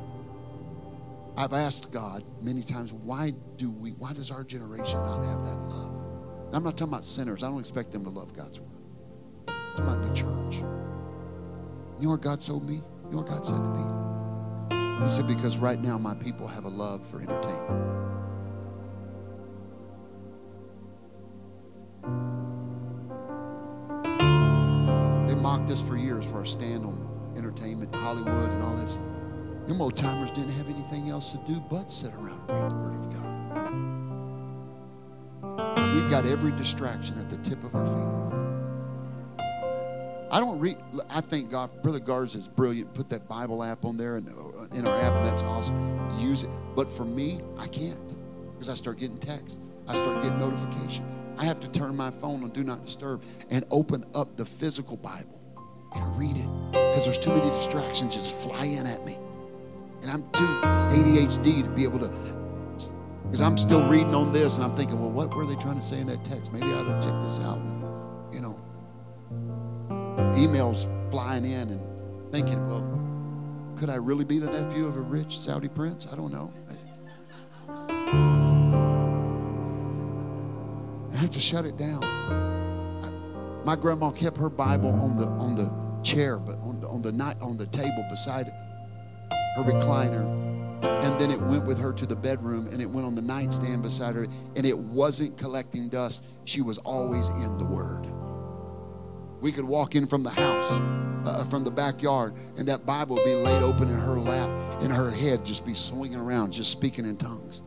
I've 1.38 1.54
asked 1.54 1.92
God 1.92 2.24
many 2.42 2.64
times, 2.64 2.92
why 2.92 3.34
do 3.58 3.70
we, 3.70 3.92
why 3.92 4.14
does 4.14 4.32
our 4.32 4.44
generation 4.44 4.98
not 4.98 5.24
have 5.26 5.44
that 5.44 5.60
love? 5.70 5.96
And 6.48 6.56
I'm 6.56 6.64
not 6.64 6.76
talking 6.76 6.92
about 6.92 7.06
sinners. 7.06 7.44
I 7.44 7.50
don't 7.52 7.60
expect 7.60 7.92
them 7.92 8.04
to 8.06 8.10
love 8.10 8.36
God's 8.36 8.60
word. 8.60 8.82
I'm 9.48 9.76
talking 9.76 9.94
about 9.94 10.04
the 10.04 10.14
church. 10.16 10.64
You 12.00 12.06
know 12.06 12.14
what 12.14 12.22
God 12.22 12.42
told 12.42 12.68
me? 12.68 12.78
You 12.78 13.12
know 13.12 13.18
what 13.18 13.28
God 13.28 13.46
said 13.46 13.64
to 13.64 13.70
me? 13.70 14.03
He 15.00 15.10
said, 15.10 15.28
because 15.28 15.58
right 15.58 15.80
now 15.82 15.98
my 15.98 16.16
people 16.16 16.48
have 16.48 16.66
a 16.66 16.70
love 16.70 17.06
for 17.06 17.22
entertainment. 17.22 17.90
They 25.28 25.36
mocked 25.36 25.70
us 25.72 25.82
for 25.86 25.98
years 25.98 26.30
for 26.30 26.38
our 26.38 26.46
stand 26.46 26.86
on 26.86 27.34
entertainment 27.38 27.94
and 27.94 28.04
Hollywood 28.04 28.52
and 28.52 28.64
all 28.64 28.76
this. 28.76 29.00
Them 29.68 29.82
old 29.82 29.96
timers 29.96 30.32
didn't 30.32 30.52
have 30.52 30.68
anything 30.70 31.10
else 31.10 31.32
to 31.32 31.38
do 31.48 31.60
but 31.70 31.90
sit 31.90 32.14
around 32.14 32.50
and 32.50 32.58
read 32.58 32.70
the 32.70 32.76
Word 32.76 32.96
of 32.96 33.10
God. 33.10 33.34
We've 35.96 36.10
got 36.10 36.26
every 36.26 36.52
distraction 36.52 37.18
at 37.18 37.30
the 37.30 37.38
tip 37.38 37.64
of 37.64 37.74
our 37.76 37.86
finger. 37.86 38.43
I 40.34 40.40
don't 40.40 40.60
read. 40.60 40.78
I 41.12 41.22
thank 41.22 41.52
God. 41.52 41.70
Brother 41.84 42.00
Garza 42.00 42.40
is 42.40 42.48
brilliant. 42.48 42.92
Put 42.96 43.08
that 43.12 43.30
Bible 43.30 43.64
app 43.64 43.86
on 43.86 43.98
there 43.98 44.16
and 44.16 44.28
uh, 44.28 44.76
in 44.76 44.88
our 44.88 45.00
app, 45.02 45.16
and 45.16 45.24
that's 45.24 45.44
awesome. 45.44 46.10
Use 46.18 46.42
it. 46.42 46.50
But 46.76 46.90
for 46.90 47.06
me, 47.06 47.40
I 47.60 47.68
can't 47.68 48.02
because 48.54 48.68
I 48.68 48.74
start 48.74 48.98
getting 48.98 49.20
texts. 49.20 49.62
I 49.88 49.94
start 49.94 50.24
getting 50.24 50.40
notification. 50.40 51.06
I 51.38 51.46
have 51.46 51.60
to 51.60 51.72
turn 51.72 51.96
my 51.96 52.10
phone 52.10 52.44
on 52.44 52.50
Do 52.50 52.64
Not 52.64 52.84
Disturb 52.84 53.22
and 53.52 53.64
open 53.70 54.04
up 54.16 54.36
the 54.36 54.44
physical 54.44 54.98
Bible 54.98 55.40
and 55.94 56.20
read 56.20 56.36
it 56.36 56.50
because 56.72 57.06
there's 57.06 57.20
too 57.20 57.30
many 57.30 57.52
distractions 57.52 58.16
just 58.16 58.50
flying 58.50 58.88
at 58.88 59.06
me. 59.06 59.20
And 60.02 60.10
I'm 60.10 60.24
too 60.32 60.48
ADHD 60.98 61.64
to 61.64 61.70
be 61.70 61.84
able 61.84 62.00
to, 62.00 62.10
because 63.26 63.42
I'm 63.42 63.58
still 63.58 63.88
reading 63.88 64.16
on 64.16 64.34
this 64.34 64.58
and 64.58 64.66
I'm 64.66 64.76
thinking, 64.76 65.00
well, 65.00 65.12
what 65.12 65.36
were 65.36 65.46
they 65.46 65.56
trying 65.56 65.76
to 65.76 65.82
say 65.82 66.00
in 66.00 66.08
that 66.08 66.26
text? 66.26 66.52
Maybe 66.52 66.66
I 66.66 66.80
ought 66.80 67.02
to 67.02 67.08
check 67.08 67.22
this 67.22 67.40
out. 67.42 67.83
Emails 70.36 70.90
flying 71.12 71.46
in 71.46 71.70
and 71.70 72.32
thinking, 72.32 72.66
well, 72.68 72.82
could 73.76 73.90
I 73.90 73.96
really 73.96 74.26
be 74.26 74.40
the 74.40 74.52
nephew 74.52 74.86
of 74.88 74.96
a 74.96 75.02
rich 75.02 75.40
Saudi 75.40 75.68
prince? 75.68 76.12
I 76.12 76.16
don't 76.16 76.32
know. 76.32 76.52
I 81.12 81.16
have 81.18 81.32
to 81.32 81.40
shut 81.40 81.66
it 81.66 81.78
down. 81.78 82.02
My 83.66 83.76
grandma 83.76 84.12
kept 84.12 84.38
her 84.38 84.50
Bible 84.50 84.90
on 85.02 85.16
the 85.18 85.26
on 85.26 85.56
the 85.56 85.74
chair, 86.04 86.38
but 86.40 86.58
on 86.60 86.82
the 86.82 86.88
on 86.88 87.02
the 87.02 87.12
night 87.12 87.38
on 87.42 87.58
the 87.58 87.66
table 87.68 88.06
beside 88.10 88.48
her 89.56 89.64
recliner. 89.64 90.24
And 90.84 91.20
then 91.20 91.32
it 91.32 91.40
went 91.42 91.66
with 91.66 91.80
her 91.80 91.94
to 91.94 92.06
the 92.06 92.16
bedroom 92.16 92.68
and 92.68 92.82
it 92.82 92.90
went 92.90 93.06
on 93.06 93.16
the 93.16 93.22
nightstand 93.22 93.84
beside 93.84 94.16
her. 94.16 94.28
And 94.56 94.66
it 94.66 94.78
wasn't 94.78 95.38
collecting 95.38 95.88
dust. 95.90 96.26
She 96.46 96.62
was 96.62 96.78
always 96.80 97.30
in 97.46 97.58
the 97.58 97.66
Word. 97.66 98.23
We 99.44 99.52
could 99.52 99.66
walk 99.66 99.94
in 99.96 100.08
from 100.08 100.24
the 100.24 100.30
house, 100.30 100.72
uh, 101.28 101.44
from 101.50 101.66
the 101.66 101.70
backyard, 101.70 102.34
and 102.58 102.66
that 102.70 102.86
Bible 102.86 103.18
would 103.18 103.26
be 103.26 103.36
laid 103.36 103.62
open 103.62 103.90
in 103.90 103.98
her 103.98 104.18
lap, 104.18 104.50
and 104.82 104.90
her 104.90 105.12
head 105.12 105.44
just 105.44 105.66
be 105.66 105.74
swinging 105.74 106.18
around, 106.18 106.54
just 106.54 106.72
speaking 106.72 107.06
in 107.06 107.18
tongues. 107.18 107.62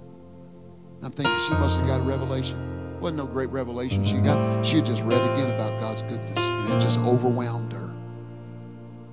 I'm 1.03 1.11
thinking 1.11 1.39
she 1.47 1.53
must 1.53 1.79
have 1.79 1.87
got 1.87 2.01
a 2.01 2.03
revelation. 2.03 2.99
Wasn't 2.99 3.19
no 3.19 3.27
great 3.27 3.51
revelation 3.51 4.03
she 4.05 4.17
got. 4.23 4.65
She 4.65 4.77
had 4.77 4.87
just 4.87 5.05
read 5.05 5.21
again 5.21 5.51
about 5.51 5.79
God's 5.79 6.03
goodness, 6.05 6.39
and 6.39 6.73
it 6.73 6.81
just 6.81 6.99
overwhelmed 7.01 7.75
her. 7.75 7.95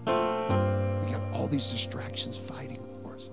We 0.05 1.11
got 1.11 1.33
all 1.33 1.49
these 1.49 1.69
distractions 1.69 2.39
fighting 2.39 2.87
for 3.03 3.13
us. 3.13 3.29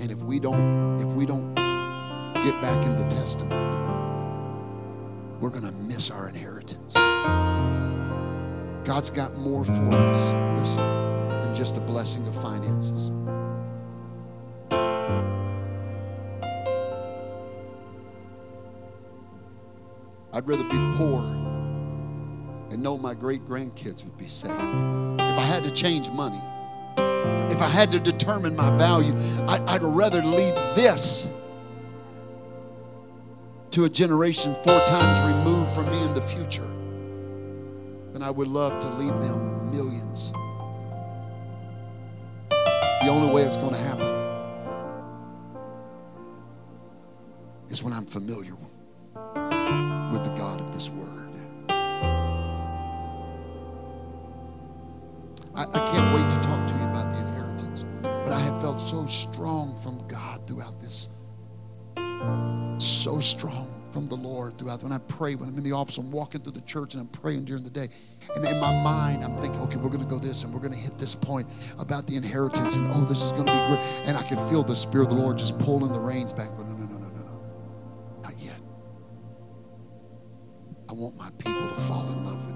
And 0.00 0.10
if 0.10 0.20
we 0.24 0.40
don't, 0.40 1.00
if 1.00 1.12
we 1.12 1.26
don't 1.26 1.54
get 2.42 2.60
back 2.60 2.84
in 2.86 2.96
the 2.96 3.06
Testament, 3.08 3.89
we're 5.40 5.50
gonna 5.50 5.72
miss 5.72 6.10
our 6.10 6.28
inheritance. 6.28 6.94
God's 8.84 9.10
got 9.10 9.34
more 9.38 9.64
for 9.64 9.92
us, 9.92 10.34
listen, 10.58 10.84
than 11.40 11.54
just 11.54 11.78
a 11.78 11.80
blessing 11.80 12.26
of 12.28 12.34
finances. 12.34 13.10
I'd 20.32 20.46
rather 20.46 20.64
be 20.64 20.78
poor 20.96 21.22
and 22.70 22.82
know 22.82 22.96
my 22.96 23.14
great 23.14 23.44
grandkids 23.44 24.04
would 24.04 24.16
be 24.16 24.26
saved. 24.26 24.54
If 24.54 25.38
I 25.38 25.44
had 25.44 25.64
to 25.64 25.70
change 25.70 26.10
money, 26.10 26.40
if 27.52 27.62
I 27.62 27.68
had 27.68 27.90
to 27.92 27.98
determine 27.98 28.54
my 28.54 28.70
value, 28.76 29.12
I, 29.48 29.78
would 29.78 29.94
rather 29.94 30.22
leave 30.22 30.54
this 30.76 31.30
to 33.70 33.84
a 33.84 33.88
generation 33.88 34.52
four 34.64 34.80
times 34.80 35.20
removed 35.20 35.70
from 35.72 35.88
me 35.90 36.04
in 36.04 36.12
the 36.12 36.20
future 36.20 36.66
than 38.12 38.20
I 38.22 38.30
would 38.30 38.48
love 38.48 38.80
to 38.80 38.88
leave 38.94 39.14
them 39.14 39.70
millions. 39.70 40.32
The 42.50 43.08
only 43.08 43.32
way 43.32 43.42
it's 43.42 43.56
going 43.56 43.72
to 43.72 43.78
happen 43.78 44.08
is 47.68 47.84
when 47.84 47.92
I'm 47.92 48.06
familiar 48.06 48.54
with 50.10 50.24
the 50.24 50.34
God 50.36 50.60
of 50.60 50.72
this 50.72 50.90
word. 50.90 51.30
I, 55.54 55.62
I 55.62 55.90
can't 55.92 56.12
wait 56.14 56.28
to 56.28 56.40
talk 56.40 56.66
to 56.66 56.74
you 56.74 56.82
about 56.82 57.12
the 57.12 57.20
inheritance, 57.20 57.86
but 58.02 58.32
I 58.32 58.40
have 58.40 58.60
felt 58.60 58.80
so 58.80 59.06
strong 59.06 59.76
from 59.76 60.04
God 60.08 60.44
throughout 60.44 60.80
this. 60.80 61.10
So 62.78 63.20
strong 63.20 63.80
from 63.92 64.06
the 64.06 64.14
Lord 64.14 64.56
throughout. 64.58 64.82
When 64.82 64.92
I 64.92 64.98
pray, 64.98 65.34
when 65.34 65.48
I'm 65.48 65.56
in 65.58 65.64
the 65.64 65.72
office, 65.72 65.98
I'm 65.98 66.10
walking 66.10 66.40
through 66.40 66.52
the 66.52 66.60
church 66.62 66.94
and 66.94 67.02
I'm 67.02 67.08
praying 67.08 67.44
during 67.44 67.64
the 67.64 67.70
day. 67.70 67.88
And 68.34 68.44
in 68.46 68.60
my 68.60 68.82
mind, 68.82 69.24
I'm 69.24 69.36
thinking, 69.36 69.60
okay, 69.62 69.76
we're 69.76 69.90
going 69.90 70.02
to 70.02 70.08
go 70.08 70.18
this 70.18 70.44
and 70.44 70.52
we're 70.52 70.60
going 70.60 70.72
to 70.72 70.78
hit 70.78 70.98
this 70.98 71.14
point 71.14 71.46
about 71.78 72.06
the 72.06 72.16
inheritance. 72.16 72.76
And 72.76 72.88
oh, 72.92 73.04
this 73.04 73.22
is 73.22 73.32
going 73.32 73.46
to 73.46 73.52
be 73.52 73.58
great. 73.68 73.80
And 74.06 74.16
I 74.16 74.22
can 74.22 74.38
feel 74.48 74.62
the 74.62 74.76
Spirit 74.76 75.10
of 75.10 75.16
the 75.16 75.22
Lord 75.22 75.38
just 75.38 75.58
pulling 75.58 75.92
the 75.92 76.00
reins 76.00 76.32
back, 76.32 76.48
going, 76.50 76.68
no, 76.68 76.76
no, 76.76 76.86
no, 76.86 76.98
no, 76.98 77.08
no, 77.08 77.22
no. 77.24 77.42
Not 78.22 78.32
yet. 78.38 78.60
I 80.88 80.92
want 80.94 81.16
my 81.16 81.30
people 81.38 81.68
to 81.68 81.74
fall 81.74 82.08
in 82.10 82.24
love 82.24 82.44
with 82.44 82.49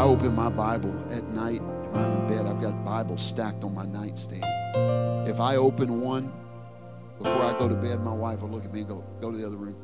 I 0.00 0.04
open 0.04 0.34
my 0.34 0.48
Bible 0.48 0.96
at 1.12 1.24
night 1.24 1.60
and 1.60 1.94
I'm 1.94 2.22
in 2.22 2.26
bed, 2.26 2.46
I've 2.46 2.62
got 2.62 2.86
Bibles 2.86 3.22
stacked 3.22 3.64
on 3.64 3.74
my 3.74 3.84
nightstand. 3.84 4.42
If 5.28 5.40
I 5.40 5.56
open 5.56 6.00
one 6.00 6.32
before 7.18 7.42
I 7.42 7.52
go 7.58 7.68
to 7.68 7.74
bed, 7.74 8.00
my 8.00 8.14
wife 8.14 8.40
will 8.40 8.48
look 8.48 8.64
at 8.64 8.72
me 8.72 8.80
and 8.80 8.88
go, 8.88 9.04
go 9.20 9.30
to 9.30 9.36
the 9.36 9.46
other 9.46 9.58
room. 9.58 9.76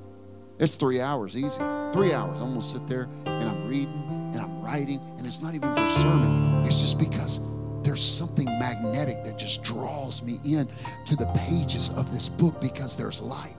It's 0.59 0.75
three 0.75 1.03
hours, 1.03 1.37
easy. 1.37 1.61
Three 1.93 2.15
hours. 2.15 2.41
I'm 2.41 2.49
going 2.49 2.61
to 2.61 2.67
sit 2.67 2.87
there 2.87 3.11
and 3.27 3.45
I'm 3.45 3.69
reading 3.69 4.09
and 4.33 4.37
I'm 4.37 4.63
writing, 4.63 5.03
and 5.19 5.27
it's 5.27 5.43
not 5.43 5.55
even 5.55 5.77
for 5.77 5.87
sermon. 5.87 6.63
It's 6.65 6.81
just 6.81 6.99
because 6.99 7.43
there's 7.83 8.03
something 8.03 8.47
magnetic 8.59 9.23
that 9.25 9.37
just 9.37 9.65
draws 9.65 10.23
me 10.23 10.39
in 10.51 10.67
to 11.05 11.17
the 11.17 11.31
pages 11.35 11.91
of 11.91 12.11
this 12.11 12.31
book 12.31 12.59
because 12.59 12.97
there's 12.97 13.21
life. 13.21 13.57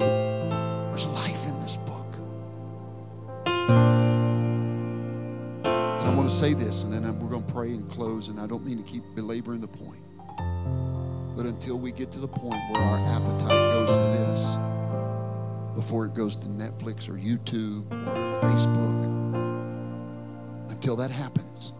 There's 0.00 1.06
life 1.06 1.29
to 6.30 6.36
say 6.36 6.54
this, 6.54 6.84
and 6.84 6.92
then 6.92 7.02
we're 7.18 7.28
going 7.28 7.42
to 7.42 7.52
pray 7.52 7.70
and 7.70 7.90
close, 7.90 8.28
and 8.28 8.38
I 8.38 8.46
don't 8.46 8.64
mean 8.64 8.76
to 8.76 8.84
keep 8.84 9.02
belaboring 9.16 9.60
the 9.60 9.66
point. 9.66 10.04
But 11.36 11.44
until 11.44 11.76
we 11.76 11.90
get 11.90 12.12
to 12.12 12.20
the 12.20 12.28
point 12.28 12.62
where 12.70 12.80
our 12.80 12.98
appetite 12.98 13.48
goes 13.48 13.98
to 13.98 14.04
this, 14.04 14.56
before 15.74 16.06
it 16.06 16.14
goes 16.14 16.36
to 16.36 16.46
Netflix 16.46 17.08
or 17.08 17.14
YouTube 17.14 17.90
or 17.90 18.40
Facebook, 18.40 19.04
until 20.70 20.94
that 20.96 21.10
happens, 21.10 21.72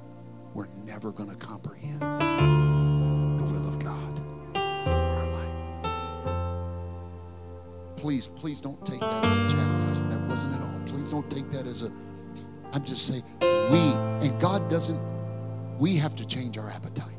we're 0.54 0.66
never 0.84 1.12
going 1.12 1.30
to 1.30 1.36
comprehend 1.36 2.00
the 3.38 3.44
will 3.44 3.68
of 3.68 3.78
God 3.78 4.20
for 4.52 4.58
our 5.14 5.26
life. 5.32 5.54
Please, 7.96 8.26
please 8.26 8.60
don't 8.60 8.84
take 8.84 8.98
that 8.98 9.24
as 9.24 9.36
a 9.36 9.42
chastisement. 9.42 10.10
That 10.10 10.20
wasn't 10.22 10.54
at 10.54 10.60
all. 10.60 10.80
Please 10.86 11.12
don't 11.12 11.30
take 11.30 11.48
that 11.52 11.68
as 11.68 11.82
a, 11.82 11.92
I'm 12.72 12.84
just 12.84 13.06
saying, 13.06 13.22
we, 13.70 13.78
and 14.26 14.40
God 14.40 14.68
doesn't, 14.68 15.00
we 15.78 15.96
have 15.96 16.16
to 16.16 16.26
change 16.26 16.58
our 16.58 16.70
appetite. 16.70 17.18